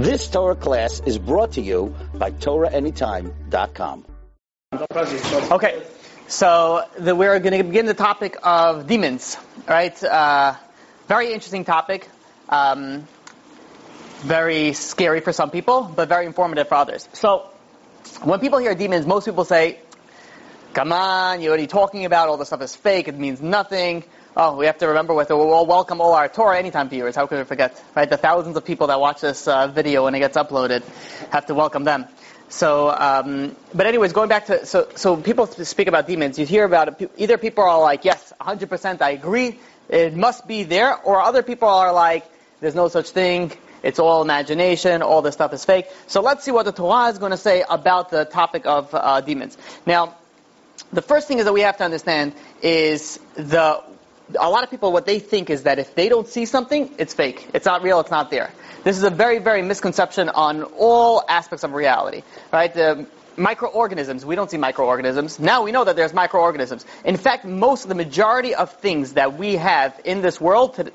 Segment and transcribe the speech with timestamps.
[0.00, 4.06] This Torah class is brought to you by TorahAnytime.com.
[4.72, 5.82] Okay,
[6.26, 9.36] so the, we're going to begin the topic of demons,
[9.68, 10.02] right?
[10.02, 10.54] Uh,
[11.06, 12.08] very interesting topic.
[12.48, 13.06] Um,
[14.20, 17.06] very scary for some people, but very informative for others.
[17.12, 17.50] So,
[18.22, 19.80] when people hear demons, most people say,
[20.72, 24.04] come on, you're already talking about all this stuff is fake, it means nothing.
[24.36, 25.34] Oh, we have to remember with it.
[25.34, 27.16] We'll welcome all our Torah Anytime viewers.
[27.16, 27.82] How could we forget?
[27.96, 28.08] Right?
[28.08, 30.84] The thousands of people that watch this uh, video when it gets uploaded
[31.32, 32.06] have to welcome them.
[32.48, 36.38] So, um, but anyways, going back to so so people speak about demons.
[36.38, 37.10] You hear about it.
[37.16, 39.58] Either people are like, yes, 100%, I agree,
[39.88, 42.24] it must be there, or other people are like,
[42.60, 43.50] there's no such thing.
[43.82, 45.02] It's all imagination.
[45.02, 45.86] All this stuff is fake.
[46.06, 49.22] So let's see what the Torah is going to say about the topic of uh,
[49.22, 49.58] demons.
[49.86, 50.14] Now,
[50.92, 53.82] the first thing is that we have to understand is the
[54.38, 57.14] a lot of people, what they think is that if they don't see something, it's
[57.14, 57.48] fake.
[57.54, 58.50] It's not real, it's not there.
[58.84, 62.22] This is a very, very misconception on all aspects of reality,
[62.52, 62.72] right?
[62.72, 63.06] The
[63.36, 65.38] microorganisms, we don't see microorganisms.
[65.38, 66.84] Now we know that there's microorganisms.
[67.04, 70.90] In fact, most of the majority of things that we have in this world,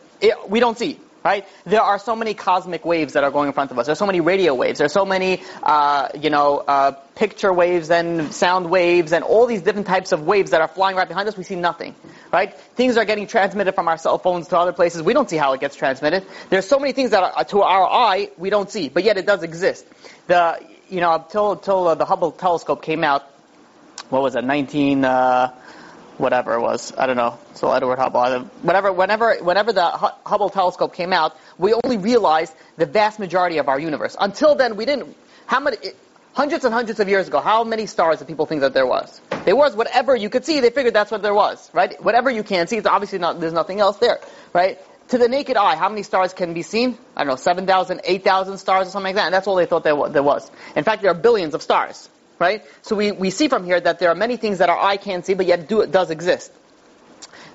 [0.47, 1.47] we don't see right?
[1.65, 3.87] There are so many cosmic waves that are going in front of us.
[3.87, 4.77] There's so many radio waves.
[4.77, 9.63] There's so many, uh, you know, uh, picture waves and sound waves and all these
[9.63, 11.35] different types of waves that are flying right behind us.
[11.35, 11.95] We see nothing,
[12.31, 12.55] right?
[12.75, 15.01] Things are getting transmitted from our cell phones to other places.
[15.01, 16.23] We don't see how it gets transmitted.
[16.51, 19.25] There's so many things that are, to our eye we don't see, but yet it
[19.25, 19.87] does exist.
[20.27, 23.23] The, you know, till till uh, the Hubble telescope came out,
[24.09, 25.03] what was it, 19?
[25.03, 25.55] Uh,
[26.17, 26.93] whatever it was.
[26.97, 27.37] I don't know.
[27.53, 28.45] So Edward Hubble.
[28.61, 33.67] Whatever, whenever, whenever the Hubble telescope came out, we only realized the vast majority of
[33.69, 34.15] our universe.
[34.19, 35.15] Until then, we didn't.
[35.45, 35.77] How many?
[36.33, 39.21] Hundreds and hundreds of years ago, how many stars did people think that there was?
[39.45, 40.59] There was whatever you could see.
[40.59, 41.95] They figured that's what there was, right?
[42.03, 43.39] Whatever you can see, it's obviously not.
[43.39, 44.19] There's nothing else there,
[44.51, 44.77] right?
[45.09, 46.97] To the naked eye, how many stars can be seen?
[47.15, 49.27] I don't know, 7,000, 8,000 stars or something like that.
[49.27, 50.51] And that's all they thought there was.
[50.75, 52.63] In fact, there are billions of stars right?
[52.81, 55.25] So we, we see from here that there are many things that our eye can't
[55.25, 56.51] see, but yet do, does exist.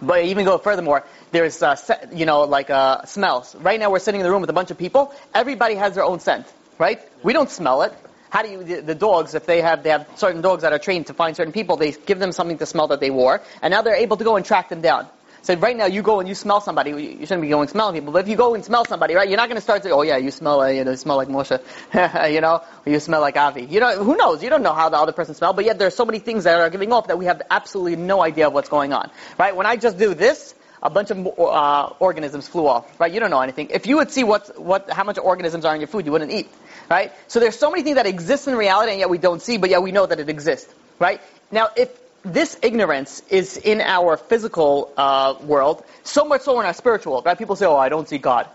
[0.02, 1.76] But even go furthermore, there's, uh,
[2.12, 3.54] you know, like uh, smells.
[3.54, 5.12] Right now we're sitting in the room with a bunch of people.
[5.34, 6.46] Everybody has their own scent,
[6.78, 7.00] right?
[7.22, 7.92] We don't smell it.
[8.30, 10.78] How do you, the, the dogs, if they have, they have certain dogs that are
[10.78, 13.72] trained to find certain people, they give them something to smell that they wore, and
[13.72, 15.08] now they're able to go and track them down.
[15.42, 18.12] So right now you go and you smell somebody, you shouldn't be going smelling people,
[18.12, 20.02] but if you go and smell somebody, right, you're not going to start to, oh
[20.02, 21.60] yeah, you smell, uh, you know, you smell like Moshe,
[22.32, 23.64] you know, you smell like Avi.
[23.64, 24.42] You know, who knows?
[24.42, 26.60] You don't know how the other person smells, but yet there's so many things that
[26.60, 29.10] are giving off that we have absolutely no idea of what's going on.
[29.38, 29.56] Right?
[29.56, 33.00] When I just do this, a bunch of uh, organisms flew off.
[33.00, 33.12] Right?
[33.12, 33.68] You don't know anything.
[33.70, 36.32] If you would see what, what, how much organisms are in your food, you wouldn't
[36.32, 36.48] eat.
[36.90, 37.12] Right?
[37.28, 39.70] So there's so many things that exist in reality and yet we don't see, but
[39.70, 40.72] yet we know that it exists.
[40.98, 41.20] Right?
[41.50, 41.90] Now, if
[42.24, 47.26] this ignorance is in our physical uh, world, so much so in our spiritual world.
[47.26, 47.38] Right?
[47.38, 48.46] People say, "Oh, I don't see God."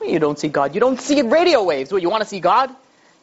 [0.00, 0.74] Well, you don't see God.
[0.74, 1.92] You don't see radio waves.
[1.92, 2.74] What you want to see God?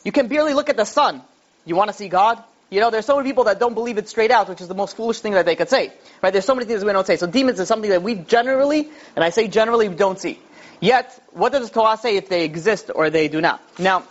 [0.03, 1.21] You can barely look at the sun.
[1.65, 2.43] You want to see God?
[2.69, 4.75] You know, there's so many people that don't believe it straight out, which is the
[4.75, 5.93] most foolish thing that they could say.
[6.21, 6.31] Right?
[6.31, 7.15] There's so many things we don't say.
[7.15, 10.39] So demons is something that we generally, and I say generally, we don't see.
[10.81, 13.61] Yet, what does Torah say if they exist or they do not?
[13.79, 14.03] Now,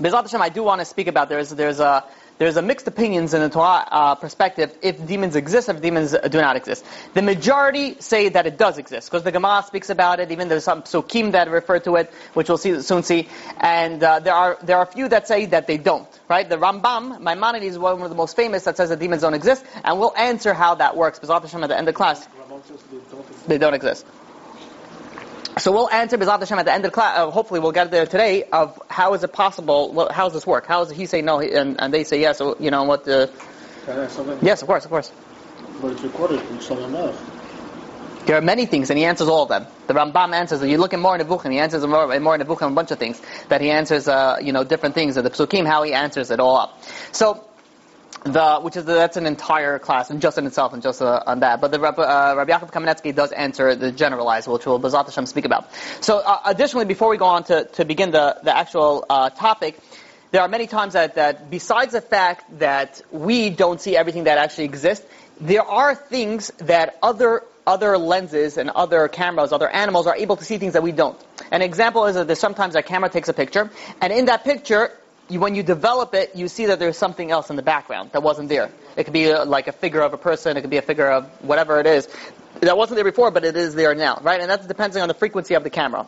[0.00, 1.28] B'ezrat Hashem, I do want to speak about.
[1.28, 2.04] There's there's a
[2.42, 6.40] there's a mixed opinions in the Torah uh, perspective if demons exist, if demons do
[6.40, 6.84] not exist.
[7.14, 10.32] The majority say that it does exist because the Gemara speaks about it.
[10.32, 13.28] Even there's some psukim that refer to it, which we'll see, soon see.
[13.58, 16.08] And uh, there are there are a few that say that they don't.
[16.28, 16.48] Right?
[16.48, 19.64] The Rambam, Maimonides, is one of the most famous that says that demons don't exist,
[19.84, 21.20] and we'll answer how that works.
[21.20, 22.26] Because at the end of class,
[23.46, 24.04] they don't exist.
[25.58, 27.18] So we'll answer B'ezrat Hashem at the end of the class.
[27.18, 28.44] Uh, hopefully, we'll get there today.
[28.44, 29.92] Of how is it possible?
[29.92, 30.66] What, how does this work?
[30.66, 32.38] How does he say no and, and they say yes?
[32.38, 33.04] So, you know what?
[33.04, 33.30] The,
[34.40, 35.12] yes, of course, of course.
[35.80, 36.94] But it's recorded from Shalom
[38.26, 39.66] there are many things, and he answers all of them.
[39.88, 40.62] The Rambam answers.
[40.62, 42.90] And you look in more in Nevuchim, he answers more, more in Nevuchim a bunch
[42.90, 44.06] of things that he answers.
[44.06, 45.16] Uh, you know, different things.
[45.16, 46.82] And the Psukim, how he answers it all up.
[47.10, 47.44] So
[48.24, 51.22] the, which is the, that's an entire class and just in itself and just uh,
[51.26, 51.60] on that.
[51.60, 55.44] But the uh, Rabbi Yaakov Kamenetsky does answer the generalized, which we'll B'ezrat Hashem speak
[55.44, 55.68] about.
[56.00, 59.78] So uh, additionally, before we go on to, to begin the, the actual uh, topic,
[60.30, 64.38] there are many times that, that besides the fact that we don't see everything that
[64.38, 65.06] actually exists,
[65.40, 70.44] there are things that other other lenses and other cameras, other animals are able to
[70.44, 71.16] see things that we don't.
[71.52, 73.70] An example is that sometimes a camera takes a picture,
[74.00, 74.90] and in that picture,
[75.32, 78.22] you, when you develop it, you see that there's something else in the background that
[78.22, 78.70] wasn't there.
[78.96, 81.10] It could be a, like a figure of a person, it could be a figure
[81.10, 82.08] of whatever it is.
[82.60, 84.40] That wasn't there before, but it is there now, right?
[84.40, 86.06] And that's depending on the frequency of the camera.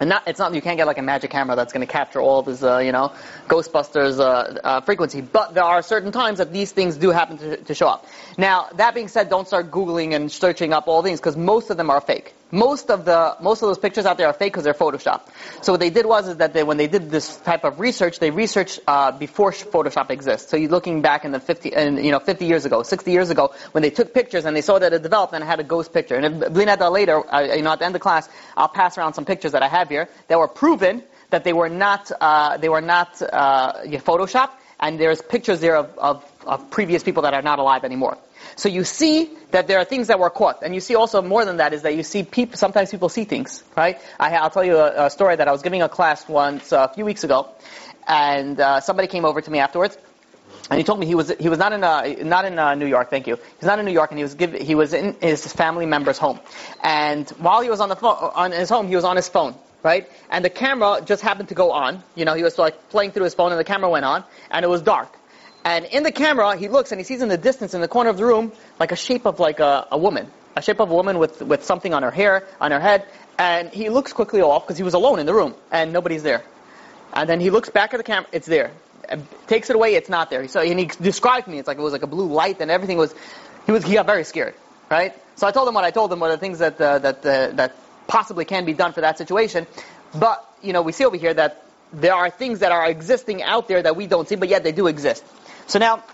[0.00, 2.20] And not, it's not, you can't get like a magic camera that's going to capture
[2.20, 3.12] all of this, uh, you know,
[3.48, 5.20] Ghostbusters uh, uh, frequency.
[5.20, 8.06] But there are certain times that these things do happen to, to show up.
[8.36, 11.76] Now, that being said, don't start Googling and searching up all things because most of
[11.76, 14.64] them are fake Most of the most of those pictures out there are fake because
[14.64, 15.22] they're Photoshop.
[15.62, 18.20] So what they did was is that they, when they did this type of research,
[18.20, 20.48] they researched uh, before Photoshop exists.
[20.50, 23.30] So you're looking back in the 50, and you know 50 years ago, 60 years
[23.30, 25.64] ago, when they took pictures and they saw that it developed and it had a
[25.64, 26.14] ghost picture.
[26.14, 29.14] And B'li neder later, uh, you know, at the end of class, I'll pass around
[29.14, 32.68] some pictures that I have here that were proven that they were not uh, they
[32.68, 37.42] were not uh, Photoshop, and there's pictures there of, of, of previous people that are
[37.42, 38.18] not alive anymore.
[38.54, 41.44] So you see that there are things that were caught, and you see also more
[41.44, 42.56] than that is that you see people.
[42.56, 44.00] Sometimes people see things, right?
[44.18, 46.88] I, will tell you a, a, story that I was giving a class once uh,
[46.90, 47.48] a few weeks ago,
[48.06, 49.98] and uh, somebody came over to me afterwards,
[50.70, 52.86] and he told me he was he was not in uh, not in uh, New
[52.86, 53.10] York.
[53.10, 53.36] Thank you.
[53.58, 56.18] He's not in New York, and he was give, he was in his family member's
[56.18, 56.40] home,
[56.82, 59.54] and while he was on the phone on his home, he was on his phone,
[59.82, 60.08] right?
[60.30, 62.02] And the camera just happened to go on.
[62.14, 64.64] You know, he was like playing through his phone, and the camera went on, and
[64.64, 65.16] it was dark.
[65.66, 68.08] And in the camera, he looks and he sees in the distance, in the corner
[68.08, 70.94] of the room, like a shape of like a, a woman, a shape of a
[70.94, 73.04] woman with with something on her hair, on her head.
[73.36, 76.44] And he looks quickly off because he was alone in the room and nobody's there.
[77.12, 78.70] And then he looks back at the camera, it's there.
[79.48, 80.46] Takes it away, it's not there.
[80.46, 82.96] So and he described me, it's like it was like a blue light and everything
[82.96, 83.12] was.
[83.66, 84.54] He was he got very scared,
[84.88, 85.14] right?
[85.34, 87.50] So I told him what I told him, what the things that uh, that uh,
[87.56, 87.74] that
[88.06, 89.66] possibly can be done for that situation.
[90.14, 93.66] But you know, we see over here that there are things that are existing out
[93.66, 95.24] there that we don't see, but yet they do exist.
[95.66, 96.04] So now,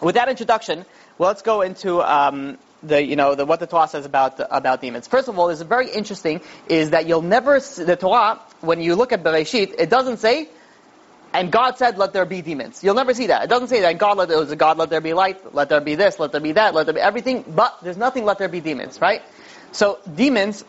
[0.00, 0.86] with that introduction,
[1.18, 4.80] well, let's go into um, the you know the, what the Torah says about about
[4.80, 5.06] demons.
[5.06, 8.94] First of all, is very interesting is that you'll never see, the Torah when you
[8.94, 10.48] look at Bereshit, it doesn't say.
[11.32, 13.44] And God said, "Let there be demons." You'll never see that.
[13.44, 15.80] It doesn't say that God let there was God, let there be light, let there
[15.80, 17.44] be this, let there be that, let there be everything.
[17.46, 18.24] But there's nothing.
[18.24, 19.22] Let there be demons, right?
[19.70, 20.64] So demons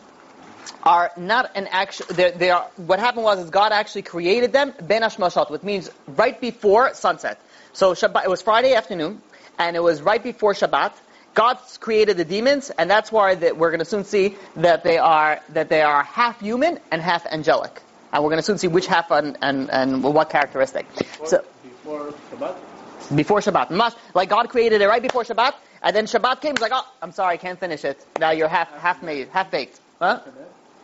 [0.84, 2.06] are not an actual.
[2.14, 2.66] They are.
[2.76, 7.40] What happened was is God actually created them ben hashmashot, which means right before sunset.
[7.74, 9.22] So Shabbat, it was Friday afternoon,
[9.58, 10.92] and it was right before Shabbat.
[11.34, 14.98] God created the demons, and that's why that we're going to soon see that they
[14.98, 17.80] are that they are half human and half angelic,
[18.12, 20.86] and we're going to soon see which half and and, and what characteristic.
[20.94, 23.16] Before, so before Shabbat.
[23.16, 26.52] Before Shabbat, must like God created it right before Shabbat, and then Shabbat came.
[26.52, 28.06] He's like, oh, I'm sorry, I can't finish it.
[28.18, 29.80] Now you're half half made, half baked.
[29.98, 30.20] Huh?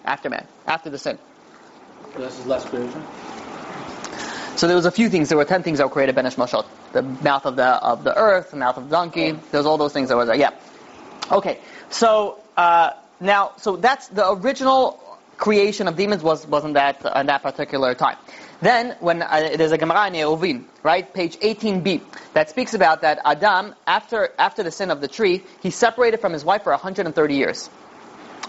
[0.06, 1.19] After man, after the sin.
[2.14, 3.05] So this is less creation.
[4.58, 5.28] So there was a few things.
[5.28, 6.66] There were ten things that were created bein hashmashot.
[6.93, 9.38] The mouth of the of the earth, the mouth of the donkey.
[9.52, 10.34] There's all those things that were there.
[10.34, 10.50] Yeah.
[11.31, 11.60] Okay.
[11.90, 12.90] So uh,
[13.20, 15.00] now, so that's the original
[15.37, 18.16] creation of demons was wasn't that uh, that particular time.
[18.60, 22.00] Then, when uh, there's a Gemara in Eruvin, right, page 18b,
[22.32, 26.32] that speaks about that Adam, after after the sin of the tree, he separated from
[26.32, 27.70] his wife for 130 years.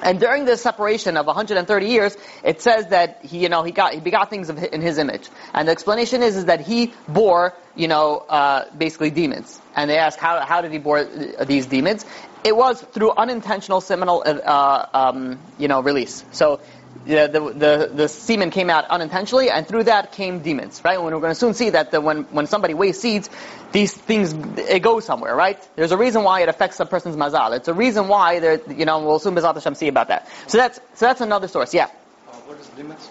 [0.02, 3.94] And during this separation of 130 years, it says that he, you know, he got
[3.94, 5.30] he begot things in his image.
[5.54, 9.60] And the explanation is is that he bore, you know, uh, basically demons.
[9.76, 12.06] And they ask how how did he bore these demons?
[12.44, 16.24] It was through unintentional seminal, uh, um, you know, release.
[16.32, 16.62] So
[17.06, 20.96] the, the, the, semen came out unintentionally, and through that came demons, right?
[20.96, 23.30] And we're going to soon see that the, when, when somebody wastes seeds,
[23.72, 25.58] these things, it goes somewhere, right?
[25.76, 27.56] There's a reason why it affects a person's mazal.
[27.56, 30.28] It's a reason why, there, you know, we'll soon B'ezrat Hashem see about that.
[30.48, 31.86] So that's, so that's another source, yeah.
[31.86, 33.10] Uh, what is demons?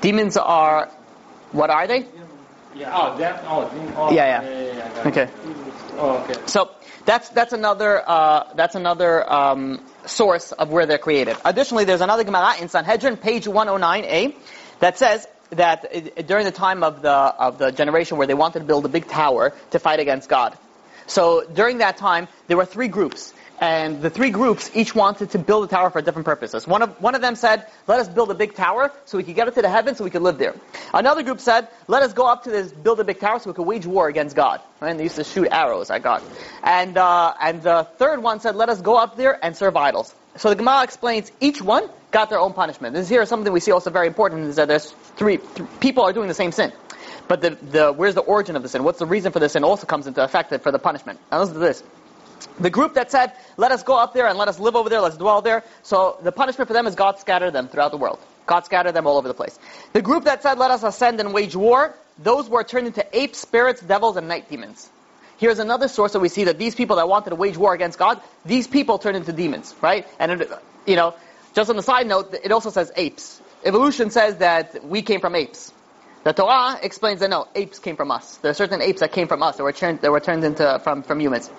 [0.00, 0.90] Demons are,
[1.52, 2.06] what are they?
[2.74, 4.42] Yeah, oh, that, oh, oh yeah, yeah.
[4.42, 5.30] yeah, yeah, yeah okay.
[5.96, 6.40] Oh, okay.
[6.46, 6.70] So,
[7.04, 11.36] that's, that's another, uh, that's another, um, source of where they're created.
[11.44, 14.34] Additionally, there's another Gemara in Sanhedrin, page 109a,
[14.80, 18.60] that says that uh, during the time of the of the generation where they wanted
[18.60, 20.56] to build a big tower to fight against God.
[21.06, 23.32] So during that time, there were three groups.
[23.60, 26.66] And the three groups each wanted to build a tower for different purposes.
[26.66, 29.36] One of, one of them said, let us build a big tower so we could
[29.36, 30.54] get up to the heavens so we could live there.
[30.92, 33.54] Another group said, let us go up to this, build a big tower so we
[33.54, 34.60] could wage war against God.
[34.80, 36.22] And they used to shoot arrows at God.
[36.62, 40.14] And, uh, and the third one said, let us go up there and serve idols.
[40.36, 42.94] So the Gemara explains each one got their own punishment.
[42.94, 46.04] This here is something we see also very important is that there's three, th- people
[46.04, 46.72] are doing the same sin.
[47.26, 48.84] But the, the, where's the origin of the sin?
[48.84, 51.18] What's the reason for the sin also comes into effect for the punishment.
[51.30, 51.82] Now listen to this.
[52.60, 55.00] The group that said, let us go up there and let us live over there,
[55.00, 55.64] let's dwell there.
[55.82, 58.20] So the punishment for them is God scattered them throughout the world.
[58.46, 59.58] God scattered them all over the place.
[59.92, 63.38] The group that said, let us ascend and wage war, those were turned into apes,
[63.38, 64.88] spirits, devils, and night demons.
[65.38, 67.98] Here's another source that we see that these people that wanted to wage war against
[67.98, 70.06] God, these people turned into demons, right?
[70.20, 70.50] And, it,
[70.86, 71.14] you know,
[71.54, 73.40] just on the side note, it also says apes.
[73.64, 75.72] Evolution says that we came from apes.
[76.22, 78.36] The Torah explains that no, apes came from us.
[78.38, 80.80] There are certain apes that came from us that were turned, that were turned into,
[80.84, 81.50] from, from humans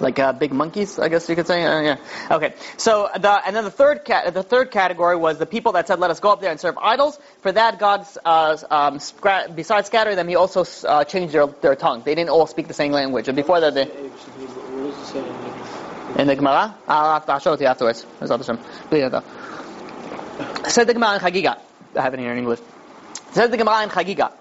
[0.00, 1.64] like uh, big monkeys, I guess you could say.
[1.64, 1.96] Uh, yeah.
[2.30, 2.54] Okay.
[2.76, 6.00] So the and then the third cat the third category was the people that said,
[6.00, 9.86] "Let us go up there and serve idols." For that, God, uh, um, scra- besides
[9.88, 12.02] scattering them, He also uh, changed their their tongue.
[12.04, 13.28] They didn't all speak the same language.
[13.28, 13.86] And before that, they.
[16.18, 16.74] in the Gemara.
[16.88, 18.04] I'll, I'll show it to you afterwards.
[20.68, 21.58] Said the Gemara in Chagiga.
[21.96, 22.60] I have it here in English.
[23.32, 24.32] Says the Gemara in Chagiga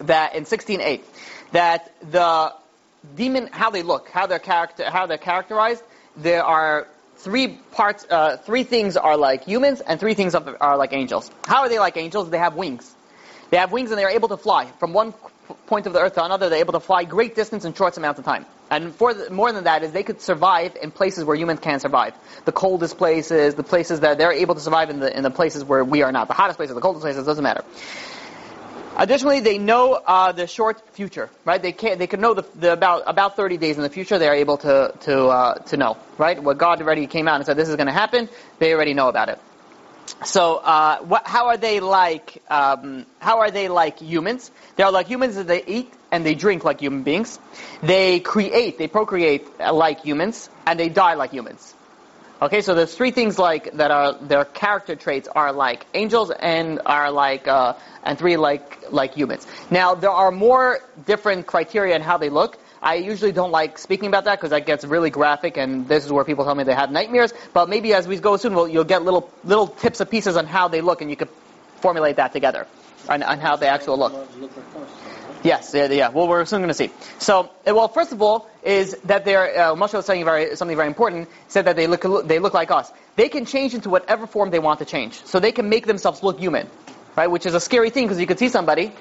[0.00, 1.00] that in 16.8
[1.52, 2.52] that the
[3.14, 5.82] demon, how they look, how they're character, how they're characterized,
[6.16, 6.86] there are
[7.16, 11.30] three parts, uh, three things are like humans and three things are like angels.
[11.44, 12.30] How are they like angels?
[12.30, 12.94] They have wings.
[13.50, 15.14] They have wings and they're able to fly from one
[15.66, 16.48] point of the earth to another.
[16.48, 18.44] They're able to fly great distance in short amounts of time.
[18.70, 21.80] And for the, more than that is they could survive in places where humans can't
[21.80, 22.14] survive.
[22.44, 25.64] The coldest places, the places that they're able to survive in the in the places
[25.64, 26.28] where we are not.
[26.28, 27.64] The hottest places, the coldest places, doesn't matter.
[28.98, 31.62] Additionally, they know uh, the short future, right?
[31.62, 34.18] They can they can know the, the, about about 30 days in the future.
[34.18, 36.42] They are able to to uh, to know, right?
[36.42, 38.28] What God already came out and said this is going to happen.
[38.58, 39.38] They already know about it.
[40.24, 42.42] So, uh, what, how are they like?
[42.50, 44.50] Um, how are they like humans?
[44.74, 47.38] They are like humans that they eat and they drink like human beings.
[47.82, 51.74] They create, they procreate like humans, and they die like humans.
[52.40, 56.80] Okay, so there's three things like that are their character traits are like angels and
[56.86, 59.44] are like uh, and three like like humans.
[59.72, 62.56] Now there are more different criteria in how they look.
[62.80, 66.12] I usually don't like speaking about that because that gets really graphic, and this is
[66.12, 67.34] where people tell me they have nightmares.
[67.52, 70.46] But maybe as we go soon, we'll, you'll get little little tips and pieces on
[70.46, 71.30] how they look, and you could
[71.80, 72.68] formulate that together
[73.08, 74.28] on, on how they actually look.
[75.48, 76.10] Yes, yeah, yeah.
[76.10, 76.90] Well, we're soon going to see.
[77.18, 80.76] So, uh, well, first of all, is that they're uh, Moshe was saying very, something
[80.76, 81.28] very important.
[81.48, 82.92] Said that they look they look like us.
[83.16, 85.24] They can change into whatever form they want to change.
[85.24, 86.68] So they can make themselves look human,
[87.16, 87.30] right?
[87.30, 88.92] Which is a scary thing because you could see somebody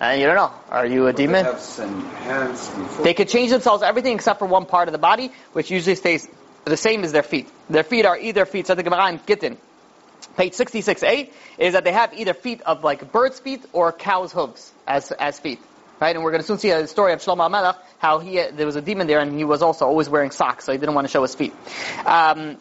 [0.00, 0.52] and you don't know.
[0.70, 1.44] Are you a But demon?
[1.44, 2.70] They have some hands.
[3.02, 6.28] They could change themselves everything except for one part of the body, which usually stays
[6.64, 7.48] the same as their feet.
[7.70, 9.56] Their feet are either feet, said the Gemara in Gittin,
[10.36, 14.72] page 66a, is that they have either feet of like bird's feet or cow's hooves
[14.86, 15.60] as, as feet.
[16.00, 16.14] Right?
[16.14, 18.76] And we're going to soon see a story of Shlomo HaMelech, how he, there was
[18.76, 21.10] a demon there and he was also always wearing socks, so he didn't want to
[21.10, 21.54] show his feet.
[22.04, 22.58] Um,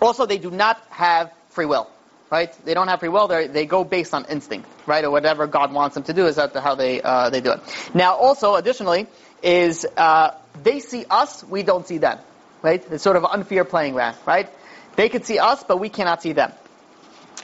[0.00, 1.90] also, they do not have free will.
[2.28, 2.52] Right?
[2.64, 3.28] They don't have free will.
[3.28, 5.04] They they go based on instinct, right?
[5.04, 7.60] Or whatever God wants them to do is that how they uh, they do it.
[7.94, 9.06] Now, also additionally,
[9.44, 10.32] is uh,
[10.62, 12.18] they see us, we don't see them,
[12.62, 12.84] right?
[12.90, 14.48] It's sort of unfair playing ground, right?
[14.96, 16.52] They could see us, but we cannot see them.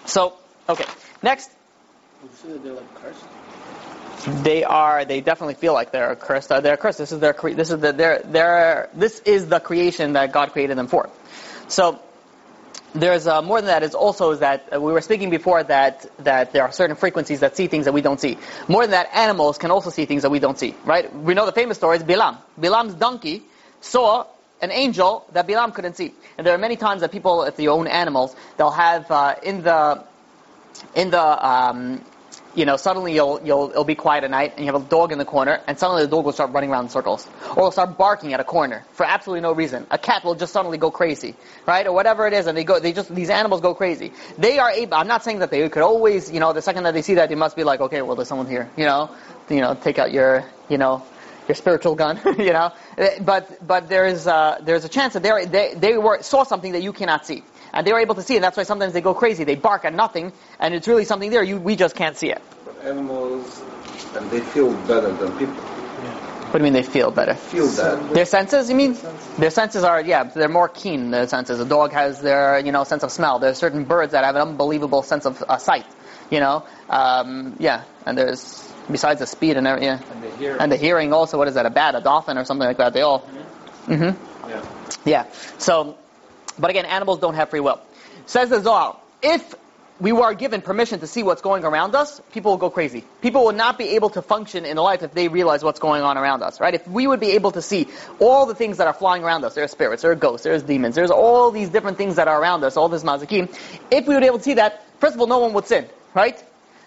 [0.07, 0.35] So,
[0.69, 0.87] okay.
[1.23, 1.51] Next,
[2.45, 3.25] You they're like cursed?
[4.27, 6.53] They are they definitely feel like they're cursed.
[6.53, 6.99] Uh, they're cursed.
[6.99, 10.53] This is their cre- this is the, their their this is the creation that God
[10.53, 11.11] created them for.
[11.69, 12.01] So
[12.95, 13.83] there's uh, more than that.
[13.83, 17.41] Is also is that uh, we were speaking before that that there are certain frequencies
[17.41, 18.39] that see things that we don't see.
[18.69, 20.75] More than that, animals can also see things that we don't see.
[20.85, 21.13] Right?
[21.15, 22.39] We know the famous story is Bilam.
[22.61, 23.43] Bilam's donkey
[23.81, 24.27] saw
[24.61, 26.15] an angel that Bilam couldn't see.
[26.39, 29.63] And there are many times that people, if they own animals, they'll have uh, in
[29.63, 30.05] the
[30.95, 32.05] in the um,
[32.55, 35.13] you know, suddenly you'll, you'll, it'll be quiet at night and you have a dog
[35.13, 37.27] in the corner and suddenly the dog will start running around in circles.
[37.51, 39.87] Or it'll start barking at a corner for absolutely no reason.
[39.91, 41.35] A cat will just suddenly go crazy,
[41.67, 41.87] right?
[41.87, 44.13] Or whatever it is and they go, they just, these animals go crazy.
[44.39, 46.95] They are able, I'm not saying that they could always, you know, the second that
[46.95, 49.11] they see that they must be like, okay, well there's someone here, you know,
[49.49, 51.03] you know, take out your, you know,
[51.49, 52.73] your spiritual gun, you know,
[53.23, 56.83] but, but there's, uh, there's a chance that they, they, they were, saw something that
[56.83, 57.43] you cannot see.
[57.73, 59.45] And they were able to see it, and that's why sometimes they go crazy.
[59.45, 61.43] They bark at nothing, and it's really something there.
[61.43, 62.43] You, we just can't see it.
[62.65, 63.63] But animals,
[64.15, 65.55] and they feel better than people.
[66.53, 67.33] What do you mean they feel better?
[67.33, 68.13] Feel better.
[68.13, 68.95] Their senses, you mean?
[69.39, 71.59] Their senses are, yeah, they're more keen, their senses.
[71.61, 73.39] A dog has their, you know, sense of smell.
[73.39, 75.87] There's certain birds that have an unbelievable sense of uh, sight,
[76.31, 76.67] you know?
[76.91, 80.13] Um, yeah, and there's, besides the speed and everything, yeah.
[80.13, 80.57] And they hear.
[80.61, 82.93] And the hearing also, what is that, a bat, a dolphin or something like that,
[82.93, 83.21] they all,
[83.87, 84.11] hmm
[84.47, 84.63] yeah.
[85.07, 85.27] yeah.
[85.57, 85.97] So,
[86.59, 87.81] but again, animals don't have free will.
[88.27, 89.55] Says the Zohar, if
[90.01, 93.05] we were given permission to see what's going around us, people will go crazy.
[93.21, 96.19] People will not be able to function in life if they realize what's going on
[96.19, 96.75] around us, right?
[96.75, 97.87] If we would be able to see
[98.19, 100.65] all the things that are flying around us, there are spirits, there are ghosts, there's
[100.65, 103.49] demons, there's all these different things that are around us, all this mazakim.
[103.91, 105.87] If we would be able to see that, first of all, no one would sin,
[106.15, 106.43] right?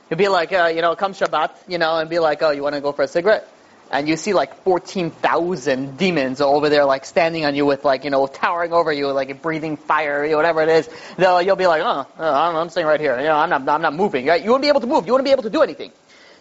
[0.09, 2.63] It'd be like, uh, you know, come Shabbat, you know, and be like, oh, you
[2.63, 3.47] want to go for a cigarette?
[3.91, 8.09] And you see like 14,000 demons over there like standing on you with like, you
[8.09, 10.89] know, towering over you, like breathing fire, whatever it is.
[11.17, 13.17] They'll, you'll be like, oh, oh I'm, I'm staying right here.
[13.17, 14.25] You know, I'm not, I'm not moving.
[14.25, 14.43] Right?
[14.43, 15.05] You won't be able to move.
[15.05, 15.91] You won't be able to do anything.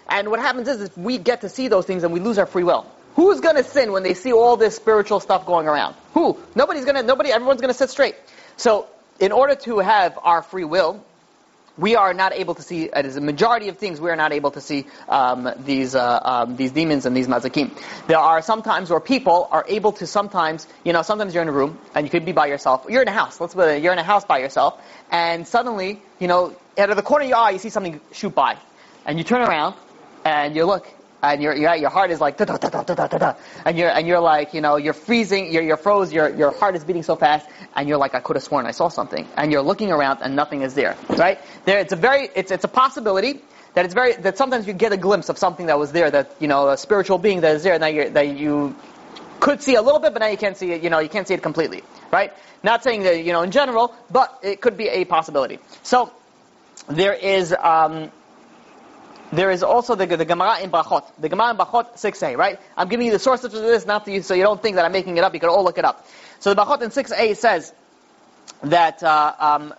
[0.08, 2.46] And what happens is, is we get to see those things and we lose our
[2.46, 2.86] free will.
[3.16, 5.94] Who's gonna sin when they see all this spiritual stuff going around?
[6.14, 6.38] Who?
[6.54, 8.16] Nobody's gonna, nobody, everyone's gonna sit straight.
[8.56, 8.88] So,
[9.20, 11.04] in order to have our free will,
[11.76, 14.50] we are not able to see, as a majority of things, we are not able
[14.52, 17.70] to see um, these uh, um, these demons and these mazakim.
[18.06, 21.52] There are sometimes where people are able to sometimes, you know, sometimes you're in a
[21.52, 22.86] room and you could be by yourself.
[22.88, 23.40] You're in a house.
[23.40, 26.96] Let's put it, you're in a house by yourself, and suddenly, you know, out of
[26.96, 28.56] the corner of your eye, you see something shoot by,
[29.04, 29.74] and you turn around
[30.24, 30.88] and you look,
[31.32, 33.88] and your your, heart is like da, da, da, da, da, da, da, and you're
[33.88, 37.02] and you're like you know you're freezing, you're you're froze, your your heart is beating
[37.02, 39.90] so fast, and you're like I could have sworn I saw something, and you're looking
[39.90, 41.38] around and nothing is there, right?
[41.64, 43.40] There, it's a very it's it's a possibility
[43.74, 46.30] that it's very that sometimes you get a glimpse of something that was there, that
[46.40, 48.76] you know a spiritual being that is there, that you that you
[49.40, 50.82] could see a little bit, but now you can't see it.
[50.82, 52.32] You know, you can't see it completely, right?
[52.62, 55.58] Not saying that you know in general, but it could be a possibility.
[55.82, 56.12] So
[56.88, 57.54] there is.
[57.58, 58.10] Um,
[59.36, 61.04] there is also the, the Gemara in Brachot.
[61.18, 62.58] The Gemara in Brachot 6a, right?
[62.76, 64.84] I'm giving you the sources for this, not to you, so you don't think that
[64.84, 65.34] I'm making it up.
[65.34, 66.06] You can all look it up.
[66.40, 67.72] So the Brachot in 6a says
[68.62, 69.74] that, uh, um,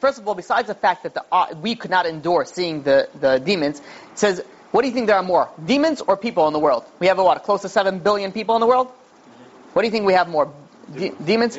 [0.00, 3.08] first of all, besides the fact that the, uh, we could not endure seeing the,
[3.18, 3.80] the demons,
[4.14, 6.84] says, what do you think there are more, demons or people in the world?
[7.00, 8.88] We have, a what, close to 7 billion people in the world?
[9.72, 10.52] What do you think we have more?
[10.94, 11.58] De- demons?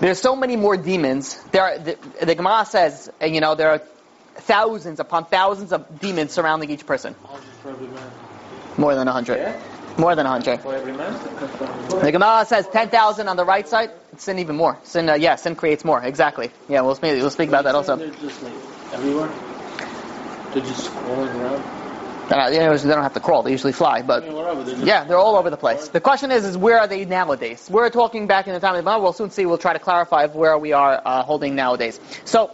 [0.00, 1.40] There's so many more demons.
[1.52, 3.82] There are, the, the Gemara says, and you know, there are
[4.34, 7.14] thousands upon thousands of demons surrounding each person.
[8.76, 9.38] More than a hundred.
[9.38, 9.60] Yeah?
[9.96, 10.60] More than a hundred.
[10.60, 11.12] For every man?
[12.02, 13.90] The Gemara says 10,000 on the right side.
[14.16, 14.78] Sin even more.
[14.82, 16.02] Sin, uh, yeah, sin creates more.
[16.02, 16.50] Exactly.
[16.68, 17.96] Yeah, we'll speak, we'll speak about that also.
[17.96, 18.52] They're just like
[18.92, 19.30] everywhere.
[20.52, 21.84] They're just crawling around.
[22.30, 23.42] Uh, they don't have to crawl.
[23.42, 24.00] They usually fly.
[24.02, 24.62] But mean, whatever.
[24.62, 25.88] They're yeah, they're all over the place.
[25.88, 27.68] The question is, is where are they nowadays?
[27.70, 29.02] We're talking back in the time of the Gemara.
[29.02, 29.44] We'll soon see.
[29.44, 32.00] We'll try to clarify where we are uh, holding nowadays.
[32.24, 32.50] So,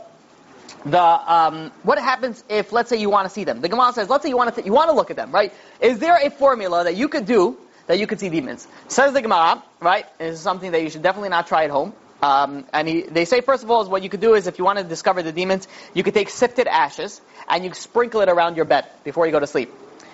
[0.84, 3.60] the um, what happens if, let's say, you want to see them?
[3.60, 5.52] The Gemara says, let's say you want to you want to look at them, right?
[5.80, 8.66] Is there a formula that you could do that you could see demons?
[8.88, 10.06] Says the Gemara, right?
[10.18, 11.92] This is something that you should definitely not try at home.
[12.22, 14.58] Um, and he, they say, first of all, is what you could do is if
[14.58, 18.28] you want to discover the demons, you could take sifted ashes and you sprinkle it
[18.28, 19.72] around your bed before you go to sleep.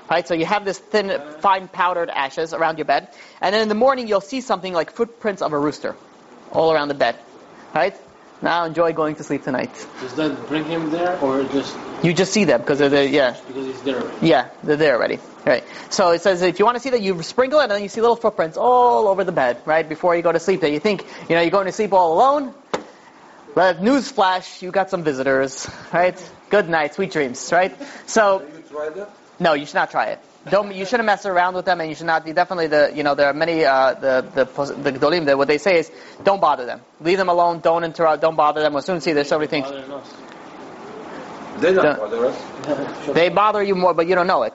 [0.09, 3.09] Right, so you have this thin, fine powdered ashes around your bed,
[3.41, 5.97] and then in the morning you'll see something like footprints of a rooster
[6.53, 7.17] all around the bed.
[7.75, 7.97] Right?
[8.43, 9.73] Now enjoy going to sleep tonight.
[10.01, 13.37] Does that bring him there, or just You just see them because they're there, yeah,
[13.47, 14.01] because he's there?
[14.01, 14.27] already?
[14.27, 15.19] yeah, they're there already.
[15.47, 15.65] Right.
[15.91, 17.89] So it says if you want to see that, you sprinkle it, and then you
[17.89, 20.61] see little footprints all over the bed, right, before you go to sleep.
[20.61, 22.55] That you think, you know, you're going to sleep all alone.
[23.55, 26.17] But news flash, you got some visitors, right?
[26.51, 27.75] Good night, sweet dreams, right?
[28.07, 29.07] So Have you
[29.39, 30.21] no, you should not try it.
[30.49, 32.27] Don't you shouldn't mess around with them, and you should not.
[32.27, 35.37] You definitely the you know there are many uh, the the pos- the gedolim that
[35.37, 35.91] what they say is
[36.23, 38.73] don't bother them, leave them alone, don't interrupt, don't bother them.
[38.73, 39.67] We'll soon see there's so many things
[41.59, 43.07] They don't bother us.
[43.13, 44.55] they bother you more, but you don't know it.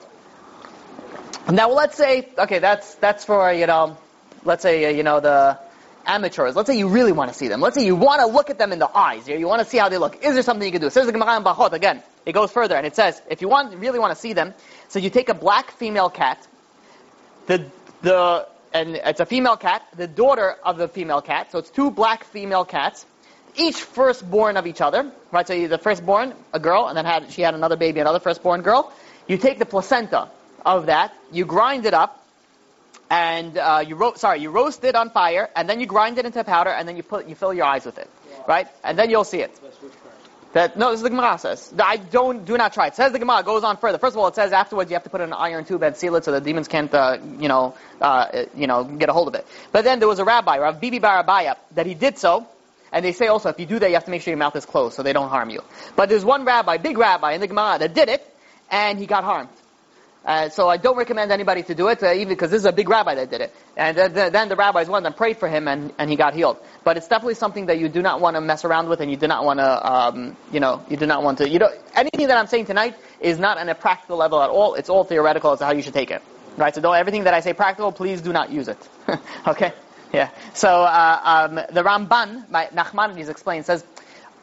[1.50, 3.98] Now let's say okay, that's that's for you know,
[4.44, 5.58] let's say uh, you know the
[6.06, 6.56] amateurs.
[6.56, 7.60] Let's say you really want to see them.
[7.60, 9.28] Let's say you want to look at them in the eyes.
[9.28, 10.24] You, you want to see how they look.
[10.24, 10.86] Is there something you can do?
[10.88, 12.02] It says the Gemara in Brachot again.
[12.24, 14.54] It goes further and it says if you want really want to see them,
[14.92, 16.46] so you take a black female cat,
[17.46, 17.64] the
[18.02, 21.50] the and it's a female cat, the daughter of the female cat.
[21.50, 23.06] So it's two black female cats,
[23.56, 25.10] each firstborn of each other.
[25.30, 25.48] Right.
[25.48, 28.92] So the firstborn, a girl, and then had she had another baby, another firstborn girl.
[29.26, 30.28] You take the placenta
[30.66, 32.22] of that, you grind it up,
[33.08, 36.26] and uh, you ro- sorry, you roast it on fire, and then you grind it
[36.26, 38.10] into powder, and then you put you fill your eyes with it,
[38.46, 38.68] right?
[38.84, 39.58] And then you'll see it.
[40.52, 41.72] That no, this is the Gemara says.
[41.82, 42.88] I don't do not try.
[42.88, 43.98] It says the Gemara goes on further.
[43.98, 46.14] First of all, it says afterwards you have to put an iron tube and seal
[46.16, 49.34] it so the demons can't, uh, you know, uh, you know, get a hold of
[49.34, 49.46] it.
[49.72, 52.46] But then there was a rabbi, Rav Bibi bar Abaye, that he did so.
[52.92, 54.54] And they say also if you do that, you have to make sure your mouth
[54.54, 55.62] is closed so they don't harm you.
[55.96, 58.22] But there's one rabbi, big rabbi in the Gemara that did it,
[58.70, 59.48] and he got harmed.
[60.24, 62.72] Uh, so I don't recommend anybody to do it, uh, even because this is a
[62.72, 63.52] big rabbi that did it.
[63.76, 66.34] And uh, th- then the rabbis went and prayed for him, and, and he got
[66.34, 66.58] healed.
[66.84, 69.16] But it's definitely something that you do not want to mess around with, and you
[69.16, 71.48] do not want to, um, you know, you do not want to.
[71.48, 71.74] You don't.
[71.94, 74.74] Anything that I'm saying tonight is not on a practical level at all.
[74.74, 76.22] It's all theoretical as to how you should take it.
[76.56, 76.74] Right.
[76.74, 78.78] So don't everything that I say practical, please do not use it.
[79.46, 79.72] okay.
[80.12, 80.30] Yeah.
[80.54, 83.84] So uh, um, the Ramban, my Nachmanides explains, says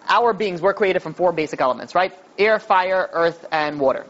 [0.09, 2.13] our beings were created from four basic elements, right?
[2.37, 4.05] Air, fire, earth, and water.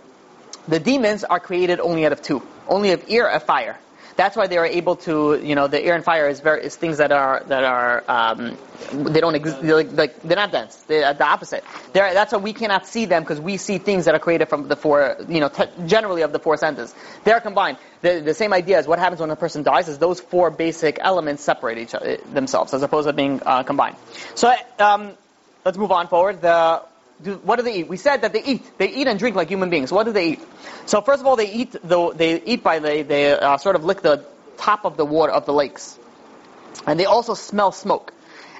[0.69, 3.77] The demons are created only out of two, only of air and fire.
[4.15, 6.75] That's why they are able to, you know, the air and fire is very is
[6.75, 8.57] things that are that are um,
[8.91, 9.61] they don't exist.
[9.61, 10.75] They're like, like they're not dense.
[10.87, 11.63] They're the opposite.
[11.93, 14.67] They're, that's why we cannot see them because we see things that are created from
[14.67, 16.93] the four, you know, t- generally of the four senses.
[17.23, 17.77] They're combined.
[18.01, 20.99] The, the same idea is what happens when a person dies is those four basic
[20.99, 23.95] elements separate each other, themselves as opposed to being uh, combined.
[24.35, 25.13] So um,
[25.63, 26.41] let's move on forward.
[26.41, 26.83] The
[27.21, 27.87] do, what do they eat?
[27.87, 28.77] We said that they eat.
[28.77, 29.91] They eat and drink like human beings.
[29.91, 30.41] What do they eat?
[30.85, 31.71] So first of all, they eat.
[31.71, 34.25] The, they eat by they they uh, sort of lick the
[34.57, 35.99] top of the water of the lakes,
[36.87, 38.13] and they also smell smoke.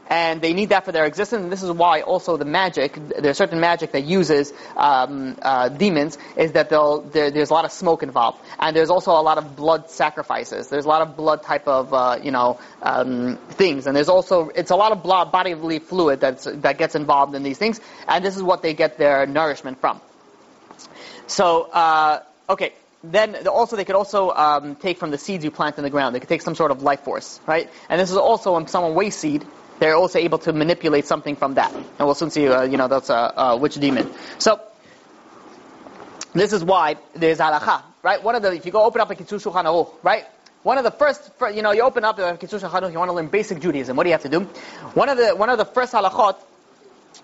[0.09, 1.43] And they need that for their existence.
[1.43, 6.17] And this is why also the magic, there's certain magic that uses um, uh, demons,
[6.35, 9.55] is that there, there's a lot of smoke involved, and there's also a lot of
[9.55, 10.67] blood sacrifices.
[10.67, 14.49] There's a lot of blood type of uh, you know um, things, and there's also
[14.49, 18.25] it's a lot of blood, bodily fluid that's that gets involved in these things, and
[18.25, 20.01] this is what they get their nourishment from.
[21.27, 25.77] So, uh, okay, then also they could also um, take from the seeds you plant
[25.77, 26.15] in the ground.
[26.15, 27.69] They could take some sort of life force, right?
[27.87, 29.45] And this is also when someone wastes seed,
[29.79, 31.73] they're also able to manipulate something from that.
[31.73, 34.09] And we'll soon see, uh, you know, that's a uh, which demon.
[34.37, 34.59] So
[36.33, 38.21] this is why there's halacha, right?
[38.23, 40.25] One of the if you go open up a Kitzur Shulchan Aruch, right?
[40.63, 43.09] One of the first, you know, you open up the Kitzur Shulchan Aruch, you want
[43.09, 43.95] to learn basic Judaism.
[43.95, 44.41] What do you have to do?
[44.93, 46.35] One of the one of the first halachot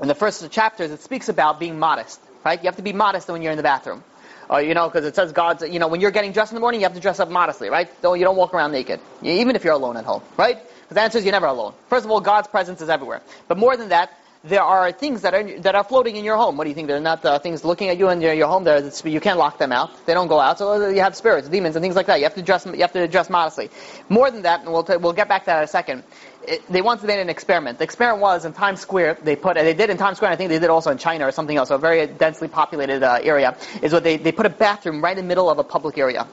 [0.02, 2.60] in the first chapters, it speaks about being modest, right?
[2.62, 4.04] You have to be modest when you're in the bathroom.
[4.50, 6.60] Or, you know, because it says God's, you know, when you're getting dressed in the
[6.60, 7.90] morning, you have to dress up modestly, right?
[8.02, 10.60] Don't, you don't walk around naked, even if you're alone at home, right?
[10.90, 11.74] The answer is you're never alone.
[11.90, 13.22] First of all, God's presence is everywhere.
[13.48, 16.56] But more than that, there are things that are that are floating in your home.
[16.56, 16.88] What do you think?
[16.88, 18.64] They're not uh, things looking at you in your, your home.
[18.64, 20.06] There, you can't lock them out.
[20.06, 20.60] They don't go out.
[20.60, 22.20] So you have spirits, demons, and things like that.
[22.20, 22.66] You have to dress.
[22.66, 23.72] You have to dress modestly.
[24.08, 26.04] More than that, and we'll t- we'll get back to that in a second.
[26.48, 27.80] It, they once made an experiment.
[27.80, 29.18] The experiment was in Times Square.
[29.24, 30.32] They put they did in Times Square.
[30.32, 31.72] I think they did also in China or something else.
[31.72, 35.24] A very densely populated uh, area is what they they put a bathroom right in
[35.24, 36.28] the middle of a public area.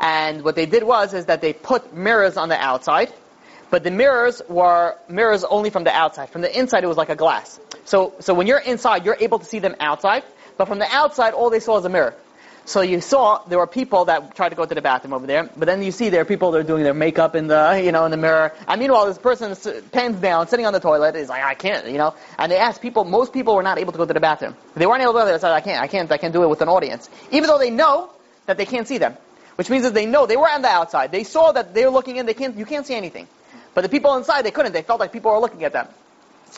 [0.00, 3.12] And what they did was is that they put mirrors on the outside
[3.70, 6.30] but the mirrors were mirrors only from the outside.
[6.30, 7.58] From the inside, it was like a glass.
[7.84, 10.24] So, so when you're inside, you're able to see them outside.
[10.56, 12.14] But from the outside, all they saw was a mirror.
[12.66, 15.48] So you saw there were people that tried to go to the bathroom over there,
[15.56, 17.90] but then you see there are people that are doing their makeup in the, you
[17.90, 18.52] know, in the mirror.
[18.68, 19.64] And meanwhile, this person is
[20.20, 22.14] down, sitting on the toilet, is like, I can't, you know.
[22.38, 24.54] And they asked people, most people were not able to go to the bathroom.
[24.76, 25.34] They weren't able to go there.
[25.34, 27.58] They said, I can't, I can't, I can't do it with an audience, even though
[27.58, 28.10] they know
[28.46, 29.16] that they can't see them.
[29.56, 31.10] Which means that they know they were on the outside.
[31.10, 32.26] They saw that they were looking in.
[32.26, 33.26] They can't, you can't see anything.
[33.74, 34.72] But the people inside, they couldn't.
[34.72, 35.88] They felt like people were looking at them.